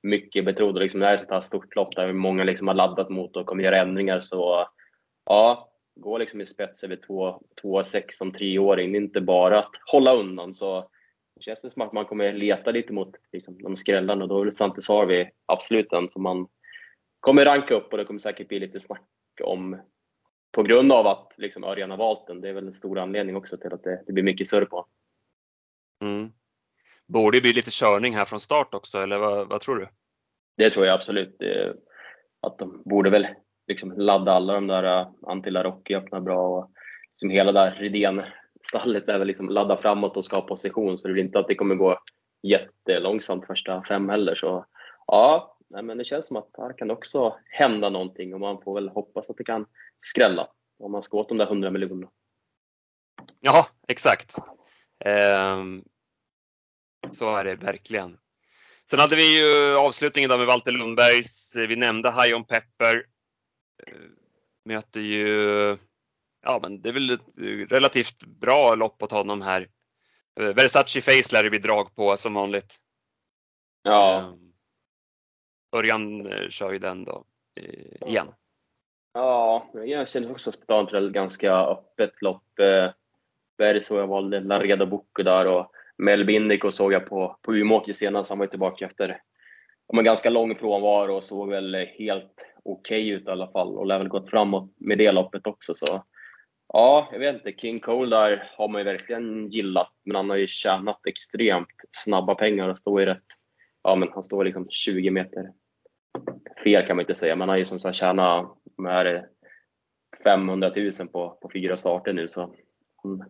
mycket 0.03 0.45
betrodd. 0.45 0.79
Liksom, 0.79 1.01
det 1.01 1.07
här 1.07 1.33
är 1.33 1.39
ett 1.39 1.45
stort 1.45 1.77
lopp 1.77 1.97
där 1.97 2.13
många 2.13 2.45
liksom 2.45 2.69
har 2.69 2.75
laddat 2.75 3.09
mot 3.09 3.37
och 3.37 3.47
kommer 3.47 3.65
göra 3.65 3.81
ändringar. 3.81 4.21
Så 4.21 4.69
ja, 5.25 5.71
gå 6.01 6.19
liksom 6.19 6.41
i 6.41 6.47
spets 6.47 6.85
över 6.85 6.97
2,6 6.97 8.03
som 8.11 8.33
treåring. 8.33 8.93
Det 8.93 8.99
är 8.99 9.01
inte 9.01 9.21
bara 9.21 9.59
att 9.59 9.73
hålla 9.87 10.15
undan. 10.15 10.55
Så 10.55 10.91
det 11.39 11.45
känns 11.45 11.73
som 11.73 11.83
att 11.83 11.93
man 11.93 12.05
kommer 12.05 12.33
leta 12.33 12.71
lite 12.71 12.93
mot 12.93 13.15
liksom, 13.33 13.63
de 13.63 13.77
skrällarna. 13.77 14.27
Då 14.27 14.41
är 14.41 14.45
det 14.45 14.53
Santis 14.53 14.89
Harvey 14.89 15.31
absolut 15.47 15.91
den 15.91 16.09
som 16.09 16.23
man 16.23 16.49
kommer 17.21 17.45
ranka 17.45 17.75
upp 17.75 17.93
och 17.93 17.99
det 17.99 18.05
kommer 18.05 18.21
säkert 18.21 18.49
bli 18.49 18.61
lite 18.61 18.81
snack 18.81 19.09
om 19.43 19.81
på 20.53 20.63
grund 20.63 20.93
av 20.93 21.07
att 21.07 21.35
liksom 21.39 21.65
Örjan 21.65 21.91
har 21.91 21.97
valt 21.97 22.27
den. 22.27 22.41
Det 22.41 22.49
är 22.49 22.53
väl 22.53 22.67
en 22.67 22.73
stor 22.73 22.99
anledning 22.99 23.37
också 23.37 23.57
till 23.57 23.73
att 23.73 23.83
det, 23.83 24.03
det 24.07 24.13
blir 24.13 24.25
mycket 24.25 24.49
surr 24.49 24.65
på 24.65 24.87
Mm. 26.05 26.29
Borde 27.07 27.37
det 27.37 27.43
bli 27.43 27.53
lite 27.53 27.71
körning 27.71 28.15
här 28.15 28.25
från 28.25 28.41
start 28.41 28.75
också, 28.75 28.99
eller 28.99 29.19
vad, 29.19 29.49
vad 29.49 29.61
tror 29.61 29.77
du? 29.77 29.89
Det 30.57 30.71
tror 30.71 30.87
jag 30.87 30.95
absolut. 30.95 31.37
Det, 31.39 31.75
att 32.43 32.59
de 32.59 32.83
borde 32.85 33.11
väl 33.11 33.27
liksom 33.67 33.93
ladda 33.97 34.33
alla 34.33 34.55
de 34.55 34.67
där 34.67 35.01
uh, 35.01 35.09
Antilla 35.23 35.65
Rocky 35.65 35.95
öppnar 35.95 36.21
bra 36.21 36.49
och 36.49 36.71
liksom 37.11 37.31
hela 37.31 37.53
där 37.53 37.71
Rydén-stallet 37.71 38.33
är 38.75 39.19
väl 39.19 39.27
liksom 39.27 39.49
ladda 39.49 39.77
framåt 39.77 40.17
och 40.17 40.25
skapa 40.25 40.49
position 40.49 40.99
så 40.99 41.09
det 41.09 41.13
blir 41.15 41.25
inte 41.25 41.39
att 41.39 41.49
det 41.49 41.55
kommer 41.55 41.75
gå 41.75 41.99
jättelångsamt 42.43 43.47
första 43.47 43.85
fem 43.89 44.09
heller. 44.09 44.35
Så 44.35 44.67
ja, 45.07 45.57
nej, 45.71 45.83
men 45.83 45.99
det 45.99 46.05
känns 46.05 46.27
som 46.27 46.37
att 46.37 46.51
här 46.59 46.79
kan 46.79 46.89
det 46.89 46.95
också 46.95 47.37
hända 47.45 47.89
någonting 47.89 48.35
och 48.35 48.41
man 48.41 48.63
får 48.63 48.75
väl 48.75 48.89
hoppas 48.89 49.31
att 49.31 49.37
det 49.37 49.45
kan 49.45 49.67
skrälla 50.01 50.49
om 50.79 50.93
man 50.93 51.03
ska 51.03 51.17
åt 51.17 51.29
de 51.29 51.39
där 51.39 51.47
100 51.47 51.71
miljonerna. 51.71 52.11
Ja, 53.41 53.67
exakt. 53.89 54.37
Ehm, 55.05 55.85
så 57.13 57.37
är 57.37 57.45
det 57.45 57.55
verkligen. 57.55 58.19
Sen 58.91 58.99
hade 58.99 59.17
vi 59.17 59.39
ju 59.39 59.77
avslutningen 59.77 60.31
då 60.31 60.39
med 60.39 60.47
Walter 60.47 60.73
Lundbergs, 60.73 61.53
vi 61.57 61.77
nämnde 61.77 62.11
High 62.11 62.37
on 62.37 62.45
Pepper. 62.45 63.05
Ehm, 63.87 64.15
möter 64.65 65.01
ju, 65.01 65.77
ja 66.49 66.59
men 66.63 66.83
det 66.83 66.89
är 66.89 66.93
väl 66.93 67.11
ett 67.11 67.27
relativt 67.73 68.25
bra 68.25 68.75
lopp 68.75 69.03
åt 69.03 69.13
honom 69.13 69.43
här. 69.43 69.69
Ehm, 70.41 70.53
Versace 70.53 71.01
Face 71.01 71.33
lär 71.33 71.43
det 71.43 71.51
bli 71.51 71.59
drag 71.59 71.95
på 71.95 72.17
som 72.17 72.35
vanligt. 72.35 72.77
Ja. 73.83 74.35
Örjan 75.77 76.27
eh, 76.27 76.49
kör 76.49 76.73
ju 76.73 76.79
den 76.79 77.05
då 77.05 77.25
eh, 77.61 78.09
igen. 78.09 78.29
Ja, 79.13 79.71
jag 79.73 80.09
känner 80.09 80.31
också 80.31 80.53
var 80.67 80.97
ett 80.97 81.13
ganska 81.13 81.53
öppet 81.53 82.23
lopp. 82.23 82.59
Eh, 82.59 82.91
Berg 83.59 83.83
såg 83.83 83.99
jag 83.99 84.07
valde 84.07 84.41
Lareda 84.41 84.87
Bocco 84.87 85.23
där 85.23 85.47
och 85.47 85.73
Melby 85.97 86.35
Indico 86.35 86.71
såg 86.71 86.93
jag 86.93 87.07
på, 87.07 87.37
på 87.43 87.55
Umeåker 87.55 87.93
senast. 87.93 88.31
Han 88.31 88.39
var 88.39 88.47
tillbaka 88.47 88.87
efter 88.87 89.23
en 89.93 90.05
ganska 90.05 90.31
lång 90.31 90.55
frånvaro 90.55 91.17
och 91.17 91.25
såg 91.25 91.49
väl 91.49 91.75
helt 91.75 92.47
okej 92.65 93.03
okay 93.03 93.11
ut 93.11 93.27
i 93.27 93.31
alla 93.31 93.49
fall 93.49 93.79
och 93.79 93.87
lär 93.87 93.99
väl 93.99 94.09
gått 94.09 94.31
framåt 94.31 94.75
med 94.77 94.99
det 94.99 95.13
loppet 95.13 95.47
också. 95.47 95.75
Så 95.75 96.05
ja, 96.73 97.09
jag 97.13 97.19
vet 97.19 97.35
inte. 97.35 97.61
King 97.61 97.81
Cole 97.81 98.17
där 98.17 98.51
har 98.57 98.69
man 98.69 98.81
ju 98.81 98.85
verkligen 98.85 99.51
gillat, 99.51 99.93
men 100.05 100.17
han 100.17 100.31
har 100.31 100.37
ju 100.37 100.47
tjänat 100.47 101.07
extremt 101.07 101.69
snabba 101.91 102.35
pengar 102.35 102.69
och 102.69 102.79
står 102.79 103.03
i 103.03 103.07
rätt, 103.07 103.27
ja 103.83 103.97
men 103.97 104.09
han 104.13 104.23
står 104.23 104.45
liksom 104.45 104.67
20 104.71 105.11
meter 105.11 105.53
fel 106.65 106.87
kan 106.87 106.97
man 106.97 107.03
inte 107.03 107.15
säga, 107.15 107.37
men 107.37 107.41
han 107.41 107.49
har 107.49 107.57
ju 107.57 107.65
som 107.65 107.81
sagt 107.81 107.97
tjänat, 107.97 108.47
500 110.25 110.73
000 110.77 110.93
på, 110.93 111.39
på 111.43 111.51
fyra 111.53 111.77
starter 111.77 112.13
nu 112.13 112.29
så 112.29 112.55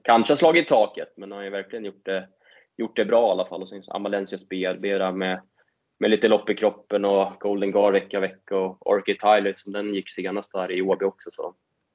kanske 0.02 0.32
har 0.32 0.36
slagit 0.36 0.68
taket, 0.68 1.12
men 1.16 1.30
han 1.30 1.38
har 1.38 1.44
ju 1.44 1.50
verkligen 1.50 1.84
gjort 1.84 2.04
det, 2.04 2.28
gjort 2.76 2.96
det 2.96 3.04
bra 3.04 3.28
i 3.28 3.30
alla 3.30 3.46
fall. 3.46 3.62
Och 3.62 3.68
sen 3.68 3.82
Amalensias 3.88 4.48
BRB 4.48 4.82
där 4.82 5.12
med, 5.12 5.40
med 5.98 6.10
lite 6.10 6.28
lopp 6.28 6.50
i 6.50 6.54
kroppen 6.54 7.04
och 7.04 7.32
Golden 7.40 7.72
Guard 7.72 7.92
vecka 7.92 8.20
vecka 8.20 8.56
och 8.58 8.90
Orchid 8.90 9.20
Tyler 9.20 9.54
som 9.56 9.72
den 9.72 9.94
gick 9.94 10.10
senast 10.10 10.52
där 10.52 10.72
i 10.72 10.82
Åby 10.82 11.04
också. 11.04 11.30
Så 11.30 11.54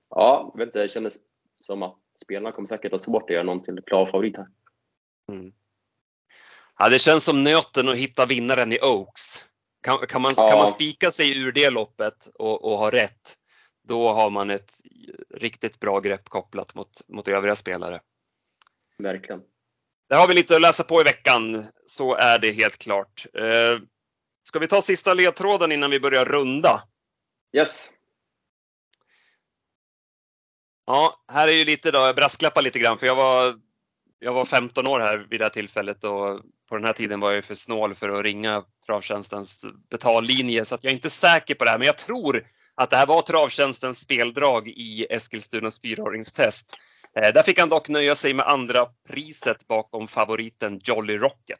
ja, 0.09 0.51
jag 0.53 0.59
vet 0.59 0.67
inte, 0.67 0.79
det 0.79 0.89
kändes 0.89 1.17
som 1.63 1.83
att 1.83 1.99
spelarna 2.23 2.51
kommer 2.51 2.67
säkert 2.67 2.91
ha 2.91 2.99
svårt 2.99 3.23
att 3.23 3.29
göra 3.29 3.43
någon 3.43 3.63
till 3.63 3.79
klar 3.85 4.05
favorit 4.05 4.37
här. 4.37 4.47
Mm. 5.31 5.53
Ja, 6.79 6.89
det 6.89 6.99
känns 6.99 7.23
som 7.23 7.43
nöten 7.43 7.89
att 7.89 7.97
hitta 7.97 8.25
vinnaren 8.25 8.73
i 8.73 8.79
Oaks. 8.81 9.45
Kan, 9.81 10.07
kan 10.07 10.21
man, 10.21 10.33
ja. 10.37 10.49
kan 10.49 10.57
man 10.57 10.67
spika 10.67 11.11
sig 11.11 11.37
ur 11.37 11.51
det 11.51 11.69
loppet 11.69 12.27
och, 12.33 12.63
och 12.63 12.77
ha 12.77 12.91
rätt, 12.91 13.37
då 13.83 14.13
har 14.13 14.29
man 14.29 14.49
ett 14.49 14.71
riktigt 15.29 15.79
bra 15.79 15.99
grepp 15.99 16.29
kopplat 16.29 16.75
mot, 16.75 17.01
mot 17.07 17.27
övriga 17.27 17.55
spelare. 17.55 18.01
Verkligen. 18.97 19.41
Där 20.09 20.17
har 20.17 20.27
vi 20.27 20.33
lite 20.33 20.55
att 20.55 20.61
läsa 20.61 20.83
på 20.83 21.01
i 21.01 21.03
veckan, 21.03 21.63
så 21.85 22.15
är 22.15 22.39
det 22.39 22.51
helt 22.51 22.77
klart. 22.77 23.25
Eh, 23.33 23.79
ska 24.43 24.59
vi 24.59 24.67
ta 24.67 24.81
sista 24.81 25.13
ledtråden 25.13 25.71
innan 25.71 25.91
vi 25.91 25.99
börjar 25.99 26.25
runda? 26.25 26.83
Yes. 27.53 27.93
Ja, 30.85 31.23
här 31.27 31.47
är 31.47 31.51
ju 31.51 31.65
lite 31.65 31.91
då, 31.91 31.99
jag 31.99 32.15
brasklappar 32.15 32.61
lite 32.61 32.79
grann 32.79 32.97
för 32.97 33.07
jag 33.07 33.15
var, 33.15 33.59
jag 34.19 34.33
var 34.33 34.45
15 34.45 34.87
år 34.87 34.99
här 34.99 35.27
vid 35.29 35.39
det 35.39 35.45
här 35.45 35.49
tillfället 35.49 36.03
och 36.03 36.41
på 36.69 36.75
den 36.75 36.85
här 36.85 36.93
tiden 36.93 37.19
var 37.19 37.31
jag 37.31 37.43
för 37.43 37.55
snål 37.55 37.95
för 37.95 38.09
att 38.09 38.23
ringa 38.23 38.63
Travtjänstens 38.85 39.65
betallinje 39.89 40.65
så 40.65 40.75
att 40.75 40.83
jag 40.83 40.91
är 40.91 40.95
inte 40.95 41.09
säker 41.09 41.55
på 41.55 41.63
det 41.63 41.69
här 41.69 41.77
men 41.77 41.87
jag 41.87 41.97
tror 41.97 42.47
att 42.75 42.89
det 42.89 42.97
här 42.97 43.05
var 43.05 43.21
Travtjänstens 43.21 43.99
speldrag 43.99 44.67
i 44.67 45.07
Eskilstunas 45.09 45.81
fyraåringstest. 45.81 46.75
Eh, 47.15 47.33
där 47.33 47.43
fick 47.43 47.59
han 47.59 47.69
dock 47.69 47.89
nöja 47.89 48.15
sig 48.15 48.33
med 48.33 48.47
andra 48.47 48.85
priset 49.07 49.67
bakom 49.67 50.07
favoriten 50.07 50.79
Jolly 50.83 51.17
Rocket. 51.17 51.59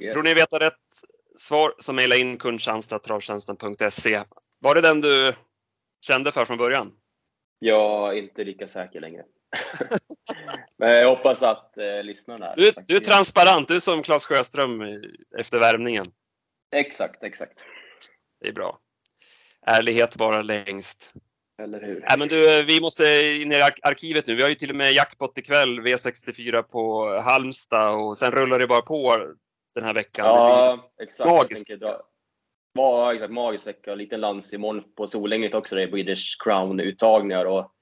Yes. 0.00 0.12
Tror 0.12 0.22
ni 0.22 0.34
vet 0.34 0.52
rätt 0.52 0.74
svar 1.36 1.74
så 1.78 1.92
mejla 1.92 2.16
in 2.16 2.38
kundtjänst.travtjänsten.se. 2.38 4.22
Var 4.58 4.74
det 4.74 4.80
den 4.80 5.00
du 5.00 5.34
kände 6.00 6.32
för 6.32 6.44
från 6.44 6.58
början? 6.58 6.92
Jag 7.58 8.12
är 8.12 8.22
inte 8.22 8.44
lika 8.44 8.68
säker 8.68 9.00
längre. 9.00 9.24
Men 10.76 10.90
jag 10.90 11.08
hoppas 11.08 11.42
att 11.42 11.78
eh, 11.78 12.02
lyssnarna. 12.02 12.54
Du, 12.56 12.72
du 12.86 12.96
är 12.96 13.00
transparent, 13.00 13.68
du 13.68 13.76
är 13.76 13.80
som 13.80 14.02
Claes 14.02 14.26
Sjöström 14.26 14.80
efter 15.38 15.58
värmningen. 15.58 16.06
Exakt, 16.74 17.24
exakt. 17.24 17.64
Det 18.40 18.48
är 18.48 18.52
bra. 18.52 18.78
Ärlighet 19.66 20.16
bara 20.16 20.42
längst. 20.42 21.12
Eller 21.62 21.80
hur? 21.80 22.04
Nej, 22.08 22.18
men 22.18 22.28
du, 22.28 22.62
vi 22.62 22.80
måste 22.80 23.04
in 23.42 23.52
i 23.52 23.62
arkivet 23.82 24.26
nu. 24.26 24.34
Vi 24.34 24.42
har 24.42 24.48
ju 24.48 24.54
till 24.54 24.70
och 24.70 24.76
med 24.76 24.92
jackpot 24.92 25.38
ikväll, 25.38 25.80
V64 25.80 26.62
på 26.62 27.08
Halmstad 27.20 27.94
och 27.94 28.18
sen 28.18 28.30
rullar 28.30 28.58
det 28.58 28.66
bara 28.66 28.82
på 28.82 29.26
den 29.74 29.84
här 29.84 29.94
veckan. 29.94 30.26
Ja, 30.26 30.90
exakt. 31.02 31.30
Magiskt. 31.30 31.70
Ja, 32.76 33.14
exakt. 33.14 33.32
Magisk 33.32 33.66
vecka. 33.66 33.94
Liten 33.94 34.20
lans 34.20 34.52
imorgon 34.52 34.84
på 34.96 35.06
Solänget 35.06 35.54
också. 35.54 35.76
Det 35.76 35.82
är 35.82 35.86
British 35.86 36.36
Crown-uttagningar. 36.44 37.44
Och 37.44 37.72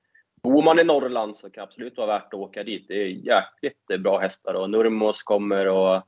bor 0.42 0.62
man 0.62 0.78
i 0.78 0.84
Norrland 0.84 1.36
så 1.36 1.50
kan 1.50 1.60
det 1.60 1.62
absolut 1.62 1.96
vara 1.96 2.06
värt 2.06 2.34
att 2.34 2.40
åka 2.40 2.62
dit. 2.62 2.88
Det 2.88 2.94
är 2.94 3.06
jäkligt 3.06 4.00
bra 4.02 4.18
hästar 4.18 4.54
och 4.54 4.70
Nurmos 4.70 5.22
kommer 5.22 5.66
och 5.68 6.02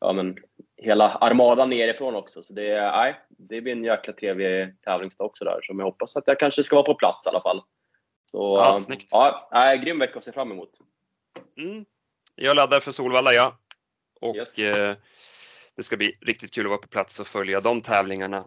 ja, 0.00 0.12
men, 0.12 0.36
hela 0.76 1.08
armadan 1.08 1.70
nerifrån 1.70 2.14
också. 2.14 2.42
Så 2.42 2.52
det, 2.52 2.80
nej, 2.80 3.20
det 3.28 3.60
blir 3.60 3.72
en 3.72 3.84
jäkla 3.84 4.12
trevlig 4.12 4.82
tävlingsdag 4.82 5.24
också 5.24 5.44
där 5.44 5.58
som 5.62 5.78
jag 5.78 5.86
hoppas 5.86 6.16
att 6.16 6.24
jag 6.26 6.38
kanske 6.38 6.64
ska 6.64 6.76
vara 6.76 6.86
på 6.86 6.94
plats 6.94 7.26
i 7.26 7.28
alla 7.28 7.40
fall. 7.40 7.62
Så 8.26 8.62
ja, 8.64 8.80
snyggt. 8.80 9.08
ja 9.10 9.48
nej, 9.52 9.78
grym 9.78 9.98
vecka 9.98 10.18
att 10.18 10.24
se 10.24 10.32
fram 10.32 10.52
emot. 10.52 10.70
Mm. 11.58 11.84
Jag 12.34 12.56
laddar 12.56 12.80
för 12.80 12.90
Solvalla 12.90 13.32
ja. 13.32 13.58
Och 14.20 14.36
yes. 14.36 14.58
eh, 14.58 14.96
det 15.76 15.82
ska 15.82 15.96
bli 15.96 16.18
riktigt 16.20 16.54
kul 16.54 16.66
att 16.66 16.70
vara 16.70 16.80
på 16.80 16.88
plats 16.88 17.20
och 17.20 17.26
följa 17.26 17.60
de 17.60 17.80
tävlingarna. 17.80 18.46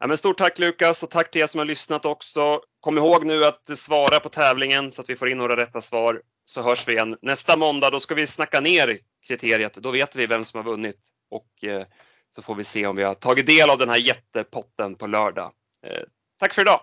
Ja, 0.00 0.06
men 0.06 0.16
stort 0.16 0.38
tack 0.38 0.58
Lukas 0.58 1.02
och 1.02 1.10
tack 1.10 1.30
till 1.30 1.42
er 1.42 1.46
som 1.46 1.58
har 1.58 1.64
lyssnat 1.64 2.04
också. 2.04 2.60
Kom 2.80 2.98
ihåg 2.98 3.26
nu 3.26 3.44
att 3.44 3.78
svara 3.78 4.20
på 4.20 4.28
tävlingen 4.28 4.92
så 4.92 5.02
att 5.02 5.10
vi 5.10 5.16
får 5.16 5.28
in 5.28 5.38
några 5.38 5.56
rätta 5.56 5.80
svar. 5.80 6.22
Så 6.44 6.62
hörs 6.62 6.88
vi 6.88 6.92
igen 6.92 7.16
nästa 7.22 7.56
måndag. 7.56 7.90
Då 7.90 8.00
ska 8.00 8.14
vi 8.14 8.26
snacka 8.26 8.60
ner 8.60 8.98
kriteriet. 9.26 9.74
Då 9.74 9.90
vet 9.90 10.16
vi 10.16 10.26
vem 10.26 10.44
som 10.44 10.58
har 10.58 10.64
vunnit 10.64 11.00
och 11.30 11.64
eh, 11.64 11.86
så 12.30 12.42
får 12.42 12.54
vi 12.54 12.64
se 12.64 12.86
om 12.86 12.96
vi 12.96 13.02
har 13.02 13.14
tagit 13.14 13.46
del 13.46 13.70
av 13.70 13.78
den 13.78 13.88
här 13.88 13.96
jättepotten 13.96 14.94
på 14.94 15.06
lördag. 15.06 15.52
Eh, 15.86 16.02
tack 16.38 16.54
för 16.54 16.62
idag! 16.62 16.80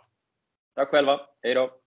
Tack 0.75 0.89
själva! 0.89 1.21
Hej 1.43 1.53
då! 1.53 1.84